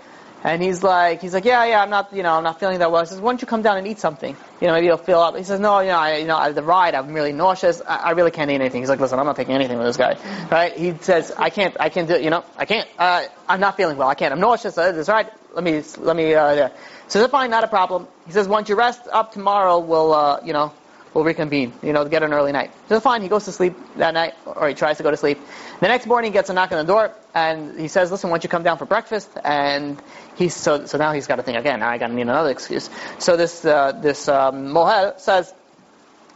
[0.43, 2.91] And he's like, he's like, yeah, yeah, I'm not, you know, I'm not feeling that
[2.91, 3.01] well.
[3.01, 4.35] He says, why don't you come down and eat something?
[4.59, 5.37] You know, maybe you'll feel up.
[5.37, 7.79] He says, no, you know, I, you know, the ride, I'm really nauseous.
[7.87, 8.81] I, I really can't eat anything.
[8.81, 10.17] He's like, listen, I'm not taking anything with this guy,
[10.49, 10.75] right?
[10.75, 12.89] He says, I can't, I can't do, it, you know, I can't.
[12.97, 14.07] Uh, I'm not feeling well.
[14.07, 14.33] I can't.
[14.33, 14.75] I'm nauseous.
[14.79, 15.29] Uh, that's right.
[15.53, 16.33] Let me, let me.
[16.33, 16.69] Uh, yeah.
[17.07, 18.07] So fine, not a problem.
[18.25, 20.73] He says, once you rest up tomorrow, we'll, uh, you know,
[21.13, 22.71] we'll reconvene, you know, get an early night.
[22.89, 25.39] So fine, he goes to sleep that night, or he tries to go to sleep.
[25.79, 28.37] The next morning he gets a knock on the door, and he says, listen, why
[28.37, 29.29] don't you come down for breakfast?
[29.43, 30.01] And
[30.35, 32.49] he's, so, so now he's got to think again, now I got to need another
[32.49, 32.89] excuse.
[33.19, 35.53] So this, uh, this, um, Mohel says,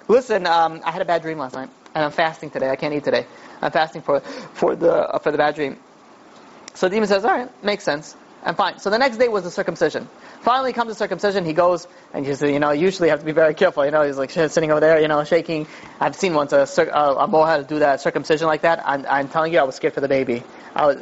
[0.07, 1.69] listen, um, I had a bad dream last night.
[1.95, 2.69] and I'm fasting today.
[2.69, 3.26] I can't eat today.
[3.61, 5.80] I'm fasting for for the uh, for the bad dream.
[6.76, 8.15] So the demon says, all right, makes sense.
[8.45, 8.77] And fine.
[8.77, 10.07] So the next day was the circumcision.
[10.41, 13.55] Finally comes the circumcision, he goes, and you you know, usually have to be very
[13.55, 15.65] careful, you know, he's like sitting over there, you know, shaking.
[15.99, 18.87] I've seen once a, a, a mohel do that circumcision like that.
[18.87, 20.43] I'm, I'm telling you, I was scared for the baby.
[20.75, 20.97] I was,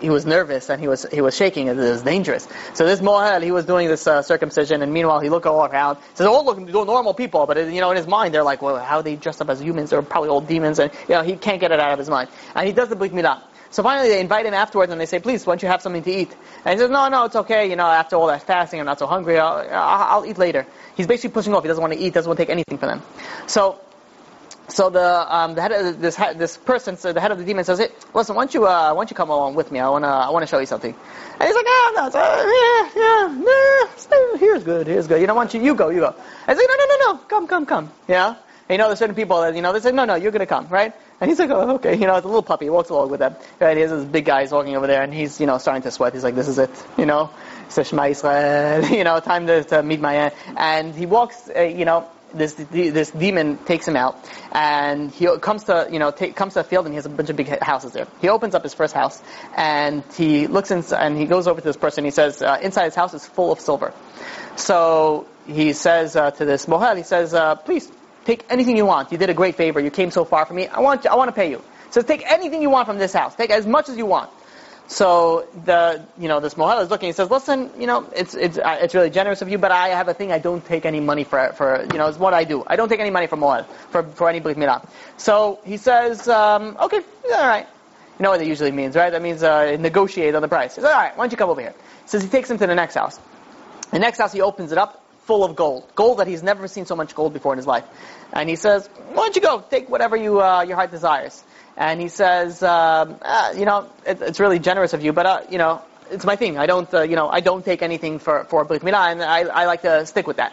[0.00, 1.68] he was nervous and he was he was shaking.
[1.68, 2.48] It was dangerous.
[2.74, 5.98] So this mohel, he was doing this uh, circumcision, and meanwhile he looked all around.
[6.14, 9.02] Says, "Oh, look, normal people," but you know, in his mind, they're like, "Well, how
[9.02, 9.90] they dressed up as humans?
[9.90, 12.28] They're probably all demons," and you know, he can't get it out of his mind.
[12.54, 13.42] And he does the brit milah.
[13.76, 16.02] So finally, they invite him afterwards, and they say, "Please, why don't you have something
[16.04, 17.68] to eat?" And he says, "No, no, it's okay.
[17.68, 19.38] You know, after all that fasting, I'm not so hungry.
[19.38, 20.66] I'll, I'll, I'll eat later."
[20.96, 21.62] He's basically pushing off.
[21.62, 22.14] He doesn't want to eat.
[22.14, 23.02] Doesn't want to take anything from them.
[23.46, 23.78] So
[24.68, 27.64] so the um, the head of this this person, so the head of the demon
[27.64, 29.78] says, "Hey, listen, why don't you uh, why don't you come along with me?
[29.78, 30.94] I wanna I wanna show you something."
[31.38, 35.20] And he's like, "Oh no, it's, uh, yeah, yeah, nah, here's good, here's good.
[35.20, 36.14] You know, why don't you you go, you go?"
[36.48, 38.36] And he's like, "No, no, no, no, come, come, come." Yeah.
[38.68, 40.46] And you know, there's certain people that you know they say, "No, no, you're gonna
[40.46, 42.66] come, right?" And he's like, "Oh, okay." You know, it's a little puppy.
[42.66, 43.36] He walks along with them.
[43.58, 43.76] Right?
[43.76, 44.42] He has this big guy.
[44.42, 46.12] He's walking over there, and he's you know starting to sweat.
[46.12, 47.30] He's like, "This is it." You know,
[47.68, 48.90] says Shema Yisrael.
[48.96, 50.34] You know, time to, to meet my aunt.
[50.56, 51.50] And he walks.
[51.54, 54.16] Uh, you know this this demon takes him out,
[54.52, 57.08] and he comes to you know take, comes to a field and he has a
[57.08, 58.06] bunch of big houses there.
[58.20, 59.22] He opens up his first house
[59.56, 62.04] and he looks inside and he goes over to this person.
[62.04, 63.92] He says uh, inside his house is full of silver.
[64.56, 67.90] So he says uh, to this mohel, he says, uh, please
[68.26, 69.12] take anything you want.
[69.12, 69.80] You did a great favor.
[69.80, 70.66] You came so far for me.
[70.66, 71.62] I want you, I want to pay you.
[71.90, 73.34] So take anything you want from this house.
[73.34, 74.30] Take as much as you want.
[74.88, 77.08] So the you know this mohel is looking.
[77.08, 79.88] He says, "Listen, you know it's it's uh, it's really generous of you, but I
[79.88, 80.30] have a thing.
[80.30, 82.62] I don't take any money for for you know it's what I do.
[82.66, 86.28] I don't take any money for mohel for for any brit milah." So he says,
[86.28, 87.00] um, "Okay,
[87.34, 87.66] all right."
[88.18, 89.10] You know what that usually means, right?
[89.10, 90.76] That means uh, negotiate on the price.
[90.76, 91.74] He says, "All right, why don't you come over here?"
[92.04, 93.18] He says he takes him to the next house.
[93.90, 96.86] The next house he opens it up, full of gold, gold that he's never seen
[96.86, 97.84] so much gold before in his life,
[98.32, 101.42] and he says, "Why don't you go take whatever you uh, your heart desires?"
[101.76, 105.40] and he says, um, uh, you know, it, it's really generous of you, but uh,
[105.50, 106.58] you know, it's my thing.
[106.58, 109.40] I don't, uh, you know, I don't take anything for for brit milah, and I,
[109.40, 110.52] I like to stick with that.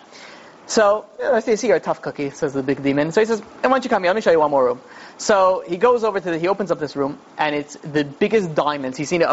[0.65, 3.11] So I say, see, you're a tough cookie, says the big demon.
[3.11, 4.09] So he says, and why don't you come here?
[4.09, 4.81] Let me show you one more room.
[5.17, 8.55] So he goes over to the, he opens up this room, and it's the biggest
[8.55, 8.97] diamonds.
[8.97, 9.27] He's seen it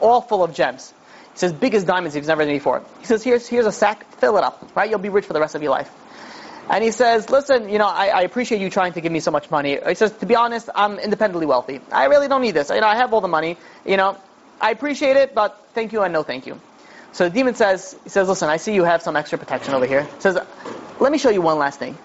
[0.00, 0.94] all full of gems.
[1.36, 2.82] He says, biggest diamonds he's never seen before.
[3.00, 4.88] He says, here's, here's a sack, fill it up, right?
[4.88, 5.90] You'll be rich for the rest of your life.
[6.70, 9.30] And he says, listen, you know, I, I, appreciate you trying to give me so
[9.30, 9.78] much money.
[9.86, 11.82] He says, to be honest, I'm independently wealthy.
[11.92, 12.70] I really don't need this.
[12.70, 13.58] You know, I have all the money.
[13.84, 14.16] You know,
[14.62, 16.58] I appreciate it, but thank you and no thank you.
[17.12, 19.84] So the demon says, he says, listen, I see you have some extra protection over
[19.84, 20.04] here.
[20.04, 20.38] He says,
[20.98, 21.98] let me show you one last thing.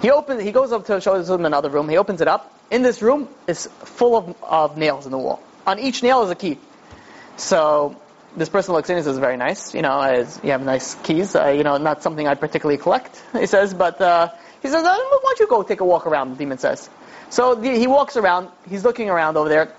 [0.00, 1.88] He opens, he goes up to show him another room.
[1.88, 2.54] He opens it up.
[2.70, 5.42] In this room is full of, of nails in the wall.
[5.66, 6.58] On each nail is a key.
[7.36, 8.00] So
[8.36, 11.34] this person looks in and says, very nice, you know, as you have nice keys,
[11.34, 14.28] uh, you know, not something I particularly collect, he says, but, uh,
[14.62, 16.88] he says, uh, why don't you go take a walk around, the demon says.
[17.30, 19.72] So the, he walks around, he's looking around over there,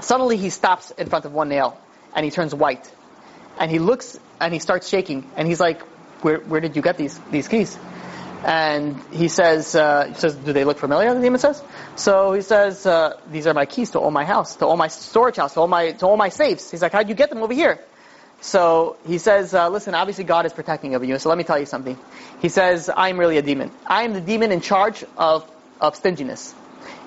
[0.00, 1.78] suddenly he stops in front of one nail,
[2.14, 2.90] and he turns white.
[3.58, 5.82] And he looks, and he starts shaking, and he's like,
[6.22, 7.78] where, where did you get these, these keys?
[8.44, 11.12] And he says, uh, he says, do they look familiar?
[11.14, 11.62] The demon says.
[11.96, 14.88] So he says, uh, these are my keys to all my house, to all my
[14.88, 16.70] storage house, to all my to all my safes.
[16.70, 17.80] He's like, how'd you get them over here?
[18.40, 21.18] So he says, uh, listen, obviously God is protecting over you.
[21.18, 21.98] So let me tell you something.
[22.40, 23.70] He says, I'm really a demon.
[23.86, 26.54] I am the demon in charge of of stinginess.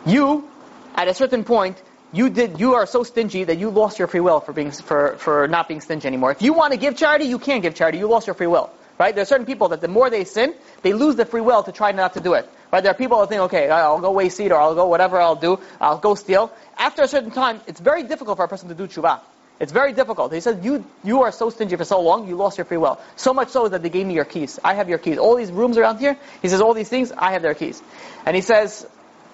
[0.06, 0.50] You,
[0.96, 4.20] at a certain point, you did you are so stingy that you lost your free
[4.20, 6.32] will for being for for not being stingy anymore.
[6.32, 8.00] If you want to give charity, you can't give charity.
[8.00, 8.72] You lost your free will.
[8.98, 9.16] Right?
[9.16, 11.72] There are certain people that the more they sin, they lose the free will to
[11.72, 12.50] try not to do it.
[12.72, 12.82] Right?
[12.82, 15.36] There are people that think, okay, I'll go waste seed or I'll go whatever I'll
[15.36, 16.52] do, I'll go steal.
[16.78, 19.22] After a certain time, it's very difficult for a person to do tshuva.
[19.60, 20.32] It's very difficult.
[20.32, 23.00] He said, you, you are so stingy for so long, you lost your free will.
[23.18, 24.58] So much so that they gave me your keys.
[24.64, 25.18] I have your keys.
[25.18, 27.82] All these rooms around here, he says, all these things, I have their keys.
[28.26, 28.88] And he says,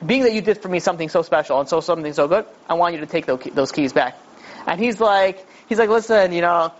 [0.04, 2.74] being that you did for me something so special and so something so good, I
[2.74, 4.18] want you to take those keys back.
[4.66, 6.74] And he's like, he's like, listen, you know,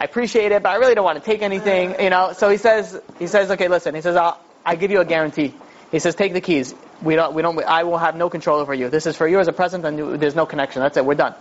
[0.00, 2.32] I appreciate it, but I really don't want to take anything, you know.
[2.32, 3.94] So he says, he says, okay, listen.
[3.94, 5.52] He says, I'll, I give you a guarantee.
[5.92, 6.74] He says, take the keys.
[7.02, 8.88] We don't, we don't, I will have no control over you.
[8.88, 10.80] This is for you as a present, and there's no connection.
[10.80, 11.04] That's it.
[11.04, 11.34] We're done.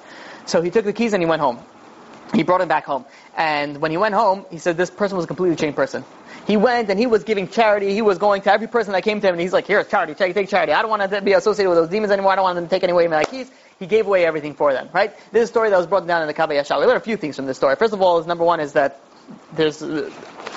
[0.45, 1.59] So he took the keys and he went home.
[2.33, 3.05] He brought him back home.
[3.37, 6.03] And when he went home, he said this person was a completely changed person.
[6.45, 7.93] He went and he was giving charity.
[7.93, 10.15] He was going to every person that came to him, and he's like, "Here's charity.
[10.15, 10.73] Take, take charity.
[10.73, 12.33] I don't want to be associated with those demons anymore.
[12.33, 13.49] I don't want them to take away my keys."
[13.79, 14.89] He gave away everything for them.
[14.93, 15.15] Right?
[15.31, 16.79] This is a story that was brought down in the Kav HaYashar.
[16.79, 17.75] We learn a few things from this story.
[17.77, 18.99] First of all, is number one is that
[19.53, 19.81] there's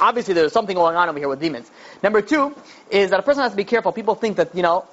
[0.00, 1.70] obviously there's something going on over here with demons.
[2.02, 2.54] Number two
[2.90, 3.92] is that a person has to be careful.
[3.92, 4.86] People think that you know,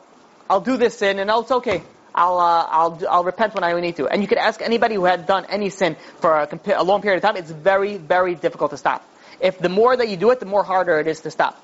[0.50, 1.82] I'll do this sin and it's okay.
[2.14, 4.08] I'll uh, I'll I'll repent when I need to.
[4.08, 7.18] And you could ask anybody who had done any sin for a, a long period
[7.18, 7.38] of time.
[7.38, 9.06] It's very very difficult to stop.
[9.40, 11.62] if the more that you do it, the more harder it is to stop.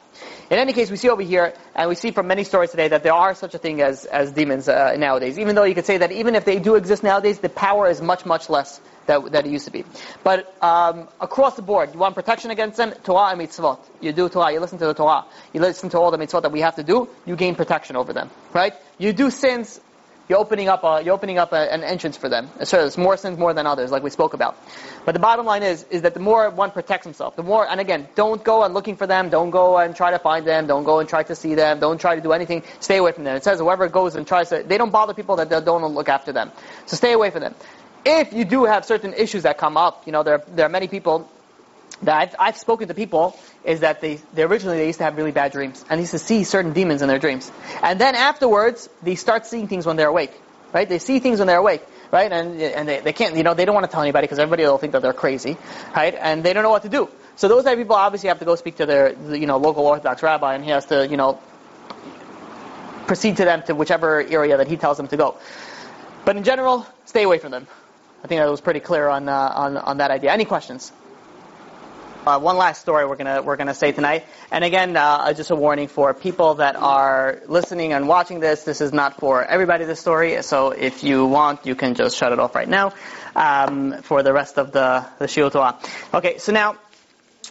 [0.50, 3.02] In any case, we see over here, and we see from many stories today that
[3.02, 5.40] there are such a thing as, as demons uh, nowadays.
[5.40, 8.00] Even though you could say that even if they do exist nowadays, the power is
[8.00, 9.84] much, much less that, that it used to be.
[10.24, 13.80] But um, across the board, you want protection against them, Torah and mitzvot.
[14.02, 16.52] You do Torah, you listen to the Torah, you listen to all the mitzvot that
[16.52, 18.30] we have to do, you gain protection over them.
[18.54, 18.74] Right?
[18.98, 19.80] You do sins,
[20.28, 22.50] you're opening up a, you're opening up a, an entrance for them.
[22.64, 24.58] So there's more sins more than others, like we spoke about.
[25.06, 27.80] But the bottom line is, is that the more one protects himself, the more, and
[27.80, 30.84] again, don't go and looking for them, don't go and try to find them, don't
[30.84, 33.36] go and try to see them, don't try to do anything, stay away from them.
[33.36, 36.32] It says whoever goes and tries to, they don't bother people that don't look after
[36.32, 36.52] them.
[36.86, 37.56] So stay away from them.
[38.06, 40.88] If you do have certain issues that come up, you know, there, there are many
[40.88, 41.30] people
[42.04, 45.18] that I've, I've spoken to people is that they, they originally they used to have
[45.18, 47.52] really bad dreams and they used to see certain demons in their dreams.
[47.82, 50.34] And then afterwards, they start seeing things when they're awake
[50.76, 50.90] right?
[50.90, 52.30] They see things when they're awake, right?
[52.30, 54.64] And, and they, they can't, you know, they don't want to tell anybody because everybody
[54.64, 55.58] will think that they're crazy,
[55.96, 56.14] right?
[56.14, 57.10] And they don't know what to do.
[57.38, 59.86] So those type of people obviously have to go speak to their, you know, local
[59.86, 61.40] Orthodox rabbi and he has to, you know,
[63.08, 65.38] proceed to them to whichever area that he tells them to go.
[66.26, 67.68] But in general, stay away from them.
[68.22, 70.34] I think that was pretty clear on, uh, on, on that idea.
[70.34, 70.92] Any questions?
[72.26, 75.56] Uh, one last story we're gonna we're gonna say tonight, and again, uh, just a
[75.56, 78.64] warning for people that are listening and watching this.
[78.64, 79.86] This is not for everybody.
[79.86, 82.94] This story, so if you want, you can just shut it off right now
[83.36, 85.78] um, for the rest of the the Shiur Torah.
[86.16, 86.78] Okay, so now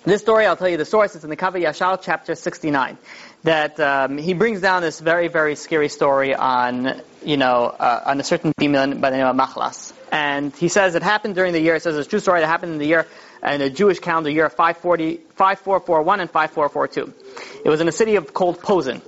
[0.05, 1.15] this story, I'll tell you the source.
[1.15, 2.99] It's in the Kav HaYashar, chapter 69.
[3.45, 8.19] That um, he brings down this very very scary story on you know uh, on
[8.19, 9.93] a certain demon by the name of Machlas.
[10.11, 12.49] And he says it happened during the year, it says it's a true story that
[12.49, 13.07] happened in the year
[13.45, 17.61] in the Jewish calendar year 540, 5441 and 5442.
[17.65, 19.03] It was in a city of called Posen.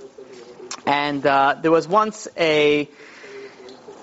[0.85, 2.89] And uh, there was once a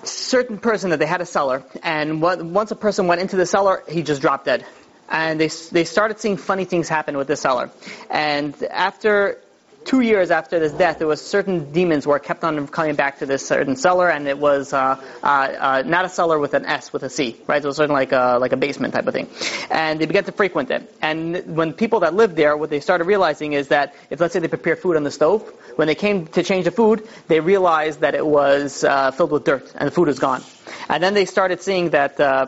[0.02, 3.82] certain person that they had a cellar, and once a person went into the cellar,
[3.88, 4.66] he just dropped dead.
[5.08, 7.70] And they they started seeing funny things happen with the cellar.
[8.10, 9.40] And after
[9.84, 13.26] two years after this death, there was certain demons were kept on coming back to
[13.26, 16.92] this certain cellar, and it was uh, uh, uh, not a cellar with an S,
[16.92, 17.62] with a C, right?
[17.62, 19.28] It was sort of like a, like a basement type of thing.
[19.70, 20.94] And they began to frequent it.
[21.02, 24.40] And when people that lived there, what they started realizing is that if, let's say,
[24.40, 25.42] they prepared food on the stove,
[25.76, 29.44] when they came to change the food, they realized that it was uh, filled with
[29.44, 30.42] dirt, and the food was gone.
[30.88, 32.46] And then they started seeing that uh,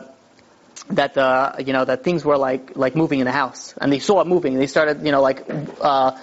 [0.91, 3.99] that uh, you know that things were like like moving in the house, and they
[3.99, 4.55] saw it moving.
[4.55, 5.45] They started you know like
[5.81, 6.17] uh,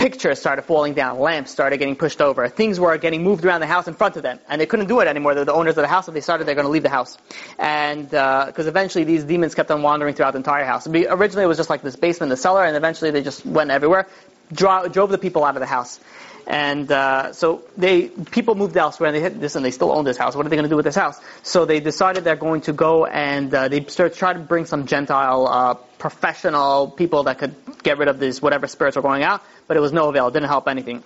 [0.00, 3.66] pictures started falling down, lamps started getting pushed over, things were getting moved around the
[3.66, 5.34] house in front of them, and they couldn't do it anymore.
[5.34, 7.18] They're the owners of the house, if they started, they're going to leave the house.
[7.58, 10.86] And, because uh, eventually these demons kept on wandering throughout the entire house.
[10.86, 14.08] Originally it was just like this basement, the cellar, and eventually they just went everywhere,
[14.52, 16.00] drove the people out of the house.
[16.46, 20.04] And uh, so they people moved elsewhere, and they hit this, and they still own
[20.04, 20.34] this house.
[20.34, 21.20] What are they going to do with this house?
[21.42, 24.86] So they decided they're going to go and uh, they start try to bring some
[24.86, 29.42] Gentile uh, professional people that could get rid of these whatever spirits were going out,
[29.70, 30.26] but it was no avail.
[30.26, 31.04] It didn't help anything.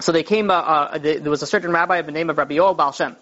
[0.00, 0.50] So they came.
[0.50, 3.14] Uh, uh, there was a certain rabbi of the name of Rabbi Yoel Baal Shem,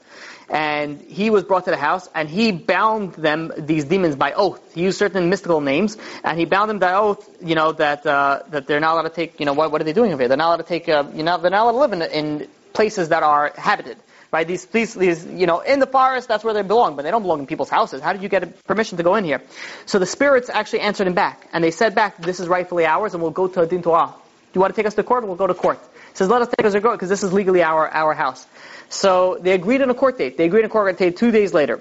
[0.48, 4.62] and he was brought to the house, and he bound them these demons by oath.
[4.72, 7.28] He used certain mystical names, and he bound them by oath.
[7.44, 9.40] You know that uh, that they're not allowed to take.
[9.40, 10.28] You know what, what are they doing over here?
[10.28, 10.88] They're not allowed to take.
[10.88, 13.96] Uh, you know they're not allowed to live in, in places that are habited.
[14.30, 14.46] Right?
[14.48, 17.20] These, these, these, you know, in the forest, that's where they belong, but they don't
[17.20, 18.00] belong in people's houses.
[18.00, 19.42] How did you get permission to go in here?
[19.84, 23.12] So the spirits actually answered him back, and they said back, this is rightfully ours,
[23.12, 24.14] and we'll go to a din Torah.
[24.55, 25.26] You want to take us to court?
[25.26, 25.78] We'll go to court.
[26.11, 28.46] He says, let us take us to court, because this is legally our, our house.
[28.88, 30.36] So they agreed on a court date.
[30.36, 31.80] They agreed on a court date two days later.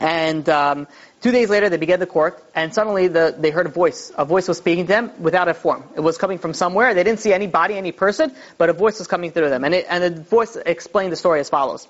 [0.00, 0.88] And um,
[1.20, 4.10] two days later, they began the court, and suddenly the, they heard a voice.
[4.16, 5.84] A voice was speaking to them without a form.
[5.94, 6.94] It was coming from somewhere.
[6.94, 9.64] They didn't see any body, any person, but a voice was coming through them.
[9.64, 11.86] And, it, and the voice explained the story as follows.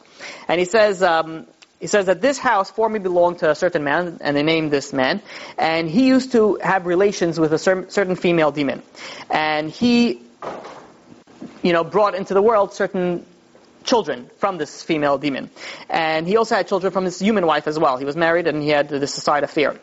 [0.47, 1.47] And he says, um,
[1.81, 4.93] he says that this house formerly belonged to a certain man, and they named this
[4.93, 5.21] man,
[5.59, 8.83] and he used to have relations with a certain female demon.
[9.31, 10.23] And he,
[11.63, 13.27] you know, brought into the world certain
[13.85, 15.51] children from this female demon.
[15.89, 17.97] And he also had children from his human wife as well.
[17.97, 19.79] He was married and he had this side affair.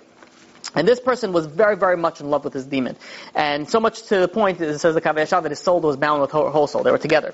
[0.75, 2.95] And this person was very, very much in love with this demon.
[3.35, 5.97] And so much to the point, it says the Kav HaYashar, that his soul was
[5.97, 6.83] bound with her whole soul.
[6.83, 7.33] They were together.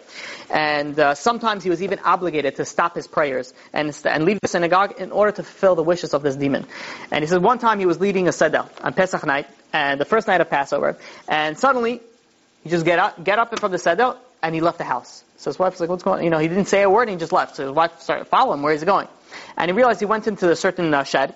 [0.50, 4.48] And uh, sometimes he was even obligated to stop his prayers and, and leave the
[4.48, 6.66] synagogue in order to fulfill the wishes of this demon.
[7.12, 10.06] And he says one time he was leading a seder on Pesach night, and the
[10.06, 10.98] first night of Passover,
[11.28, 12.02] and suddenly
[12.64, 15.24] he just get up, get up from the seder, and he left the house.
[15.38, 16.24] So his wife's like, what's going on?
[16.24, 17.56] You know, he didn't say a word and he just left.
[17.56, 18.64] So his wife started following him.
[18.64, 19.08] Where is he going?
[19.58, 21.34] And he realized he went into a certain uh, shed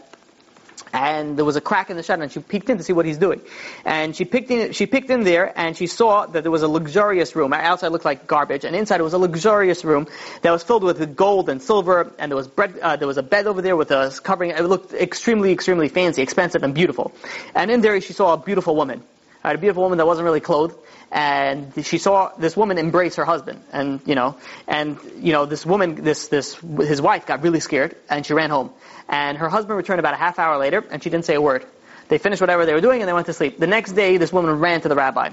[0.94, 3.06] and there was a crack in the shed and she peeked in to see what
[3.06, 3.42] he's doing.
[3.84, 6.68] And she picked in, she picked in there and she saw that there was a
[6.68, 7.52] luxurious room.
[7.52, 10.08] Outside looked like garbage and inside it was a luxurious room
[10.44, 13.24] that was filled with gold and silver and there was bread, uh, there was a
[13.24, 14.52] bed over there with a covering.
[14.52, 17.12] It looked extremely, extremely fancy, expensive and beautiful.
[17.56, 19.04] And in there she saw a beautiful woman
[19.44, 20.76] right, a beautiful woman that wasn't really clothed,
[21.14, 24.36] and she saw this woman embrace her husband, and you know,
[24.68, 28.50] and you know, this woman, this this his wife got really scared, and she ran
[28.50, 28.72] home,
[29.08, 31.66] and her husband returned about a half hour later, and she didn't say a word.
[32.08, 33.60] They finished whatever they were doing, and they went to sleep.
[33.60, 35.30] The next day, this woman ran to the rabbi.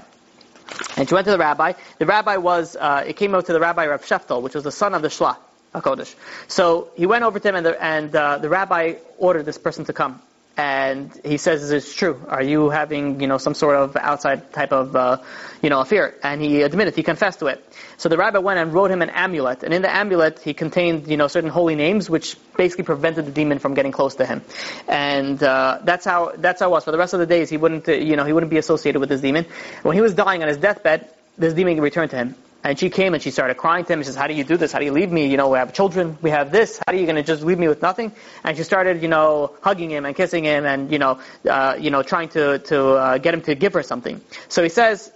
[0.95, 1.73] And she went to the rabbi.
[1.97, 4.71] The rabbi was, uh, it came out to the rabbi Rav Sheftel, which was the
[4.71, 5.35] son of the Shlah,
[5.75, 6.15] HaKodesh.
[6.47, 9.83] So he went over to him, and the, and, uh, the rabbi ordered this person
[9.85, 10.21] to come
[10.57, 12.21] and he says, "Is this true?
[12.27, 15.17] Are you having, you know, some sort of outside type of, uh,
[15.61, 17.65] you know, affair?" And he admitted, he confessed to it.
[17.97, 21.07] So the rabbi went and wrote him an amulet, and in the amulet he contained,
[21.07, 24.41] you know, certain holy names, which basically prevented the demon from getting close to him.
[24.87, 26.83] And uh, that's how that's how it was.
[26.83, 29.09] For the rest of the days, he wouldn't, you know, he wouldn't be associated with
[29.09, 29.45] this demon.
[29.83, 32.35] When he was dying on his deathbed, this demon returned to him.
[32.63, 34.01] And she came and she started crying to him.
[34.01, 34.71] She says, how do you do this?
[34.71, 35.27] How do you leave me?
[35.27, 36.17] You know, we have children.
[36.21, 36.77] We have this.
[36.77, 38.11] How are you going to just leave me with nothing?
[38.43, 41.19] And she started, you know, hugging him and kissing him and, you know,
[41.49, 44.21] uh, you know, trying to, to uh, get him to give her something.
[44.47, 45.11] So he says,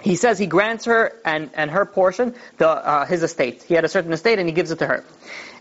[0.00, 3.62] he says he grants her and, and her portion, the, uh, his estate.
[3.62, 5.04] He had a certain estate and he gives it to her.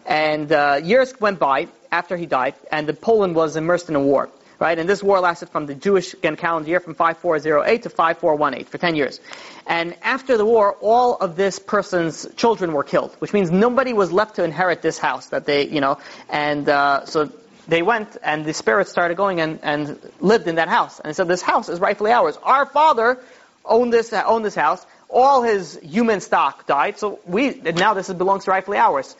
[0.05, 3.99] And uh, years went by after he died, and the Poland was immersed in a
[3.99, 4.30] war
[4.60, 4.77] right?
[4.77, 8.77] And this war lasted from the Jewish again, calendar year from 5408 to 5418 for
[8.77, 9.19] 10 years.
[9.68, 14.11] And after the war, all of this person's children were killed, which means nobody was
[14.11, 15.99] left to inherit this house that they, you know,
[16.30, 17.32] and uh, so
[17.68, 20.99] they went and the spirits started going and, and lived in that house.
[20.99, 22.38] And said, this house is rightfully ours.
[22.44, 23.19] Our father
[23.64, 24.86] owned this, owned this house.
[25.10, 29.15] All his human stock died, so we, now this belongs to rightfully ours.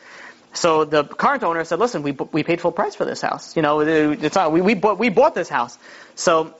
[0.56, 3.56] So the current owner said, "Listen, we we paid full price for this house.
[3.56, 5.78] You know, it's not we we bought we bought this house."
[6.14, 6.54] So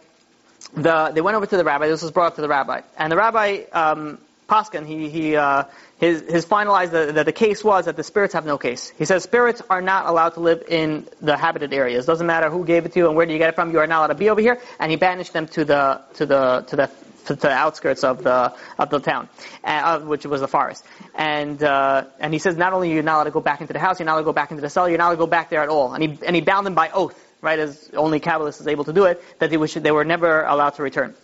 [0.74, 1.89] the they went over to the rabbi.
[1.89, 4.18] This was brought up to the rabbi, and the rabbi um,
[4.48, 5.64] Paskin he he uh,
[5.98, 8.93] his his finalized that the, the case was that the spirits have no case.
[8.98, 12.06] He says spirits are not allowed to live in the habited areas.
[12.06, 13.73] Doesn't matter who gave it to you and where do you get it from.
[13.73, 14.60] You are not allowed to be over here.
[14.78, 16.90] And he banished them to the to the to the
[17.27, 19.28] to, the outskirts of the of the town,
[19.65, 20.85] uh, which was the forest.
[21.15, 23.73] And uh, and he says not only you're you not allowed to go back into
[23.73, 25.19] the house, you're not allowed to go back into the cell, you're not allowed to
[25.19, 25.94] go back there at all.
[25.94, 28.93] And he and he bound them by oath, right, as only Kabbalists is able to
[28.93, 31.15] do it, that they, they were never allowed to return.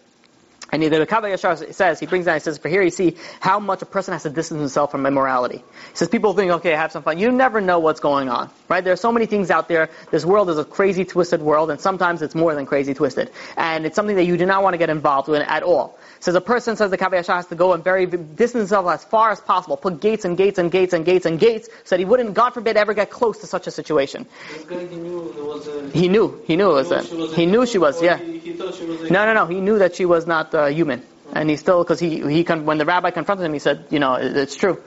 [0.73, 3.61] And the Kav HaYashar says, he brings down, he says, for here you see how
[3.61, 5.59] much a person has to distance himself from immorality.
[5.59, 7.19] He says, people think, okay, have some fun.
[7.19, 8.83] You never know what's going on, right?
[8.83, 9.91] There are so many things out there.
[10.11, 13.31] This world is a crazy, twisted world, and sometimes it's more than crazy twisted.
[13.59, 15.99] And it's something that you do not want to get involved in at all.
[16.21, 19.05] Says a person says the Kav HaYashar has to go and very distance himself as
[19.05, 21.99] far as possible, put gates and gates and gates and gates and gates, so that
[21.99, 24.27] he wouldn't, God forbid, ever get close to such a situation.
[24.69, 25.91] He knew a.
[25.91, 26.41] He knew.
[26.47, 27.05] He knew it was that.
[27.35, 28.01] He knew she was.
[28.03, 28.17] Yeah.
[28.17, 29.47] He, he she was No, no, no.
[29.47, 31.03] He knew that she was not uh, human,
[31.33, 34.15] and he still because he he when the rabbi confronted him, he said, you know,
[34.15, 34.83] it, it's true.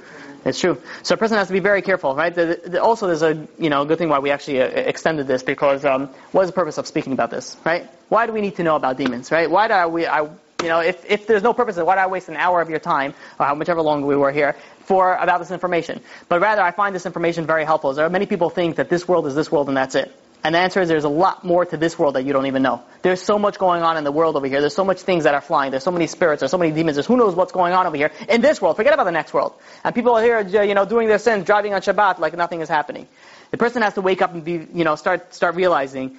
[0.46, 0.80] It's true.
[1.02, 2.34] So a person has to be very careful, right?
[2.34, 5.42] The, the, also, there's a you know good thing why we actually uh, extended this
[5.42, 7.90] because um, what is the purpose of speaking about this, right?
[8.10, 9.50] Why do we need to know about demons, right?
[9.50, 10.06] Why do I, we?
[10.06, 10.30] I,
[10.62, 12.80] you know, if, if there's no purpose, why do I waste an hour of your
[12.80, 16.02] time, or however long we were here, for about this information?
[16.30, 17.94] But rather, I find this information very helpful.
[17.94, 20.16] There are many people think that this world is this world and that's it.
[20.46, 22.62] And the answer is there's a lot more to this world that you don't even
[22.62, 22.84] know.
[23.02, 24.60] There's so much going on in the world over here.
[24.60, 25.72] There's so much things that are flying.
[25.72, 26.42] There's so many spirits.
[26.42, 26.98] There's so many demons.
[26.98, 28.76] There's who knows what's going on over here in this world.
[28.76, 29.54] Forget about the next world.
[29.84, 32.62] And people are here, uh, you know, doing their sins, driving on Shabbat like nothing
[32.62, 33.08] is happening.
[33.50, 36.18] The person has to wake up and be, you know, start start realizing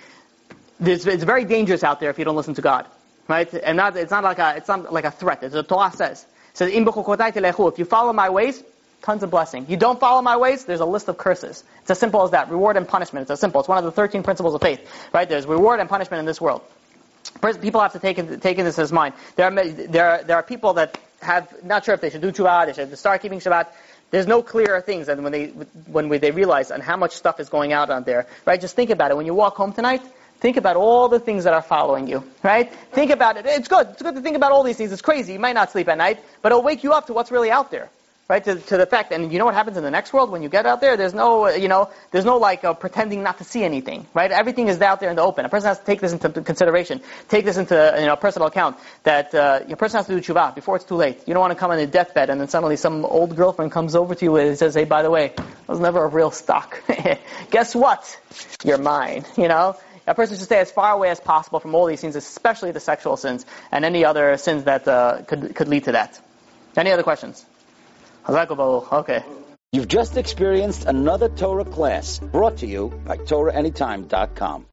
[0.80, 2.88] this, it's very dangerous out there if you don't listen to God,
[3.28, 3.54] right?
[3.54, 5.44] And not, it's not like a it's not like a threat.
[5.44, 6.26] It's the Torah says.
[6.50, 8.60] It says, if you follow my ways,
[9.02, 9.66] tons of blessing.
[9.68, 11.62] You don't follow my ways, there's a list of curses.
[11.82, 12.50] It's as simple as that.
[12.50, 13.22] Reward and punishment.
[13.22, 13.60] It's as simple.
[13.60, 14.80] It's one of the 13 principles of faith,
[15.12, 15.28] right?
[15.28, 16.62] There's reward and punishment in this world.
[17.60, 19.14] People have to take, in, take this as mind.
[19.36, 22.32] There are, there, are, there are people that have, not sure if they should do
[22.32, 23.68] Tshuva, they should start keeping Shabbat.
[24.10, 25.46] There's no clearer things than when they,
[25.86, 28.60] when we, they realize and how much stuff is going out on there, right?
[28.60, 29.16] Just think about it.
[29.16, 30.02] When you walk home tonight,
[30.38, 32.70] Think about all the things that are following you, right?
[32.92, 33.46] Think about it.
[33.46, 33.88] It's good.
[33.92, 34.92] It's good to think about all these things.
[34.92, 35.32] It's crazy.
[35.32, 37.70] You might not sleep at night, but it'll wake you up to what's really out
[37.70, 37.88] there
[38.28, 38.42] right?
[38.44, 40.48] To, to the fact, and you know what happens in the next world when you
[40.48, 40.96] get out there?
[40.96, 44.30] There's no, you know, there's no like uh, pretending not to see anything, right?
[44.30, 45.44] Everything is out there in the open.
[45.44, 48.76] A person has to take this into consideration, take this into you know personal account
[49.04, 51.22] that uh, a person has to do tshuva before it's too late.
[51.26, 53.94] You don't want to come on a deathbed and then suddenly some old girlfriend comes
[53.94, 56.82] over to you and says, "Hey, by the way, I was never a real stock.
[57.50, 58.18] Guess what?
[58.64, 59.76] You're mine." You know.
[60.08, 62.78] A person should stay as far away as possible from all these things, especially the
[62.78, 66.20] sexual sins and any other sins that uh, could could lead to that.
[66.76, 67.44] Any other questions?
[68.92, 69.24] Okay.
[69.72, 74.64] You've just experienced another Torah class brought to you by TorahAnytime.com.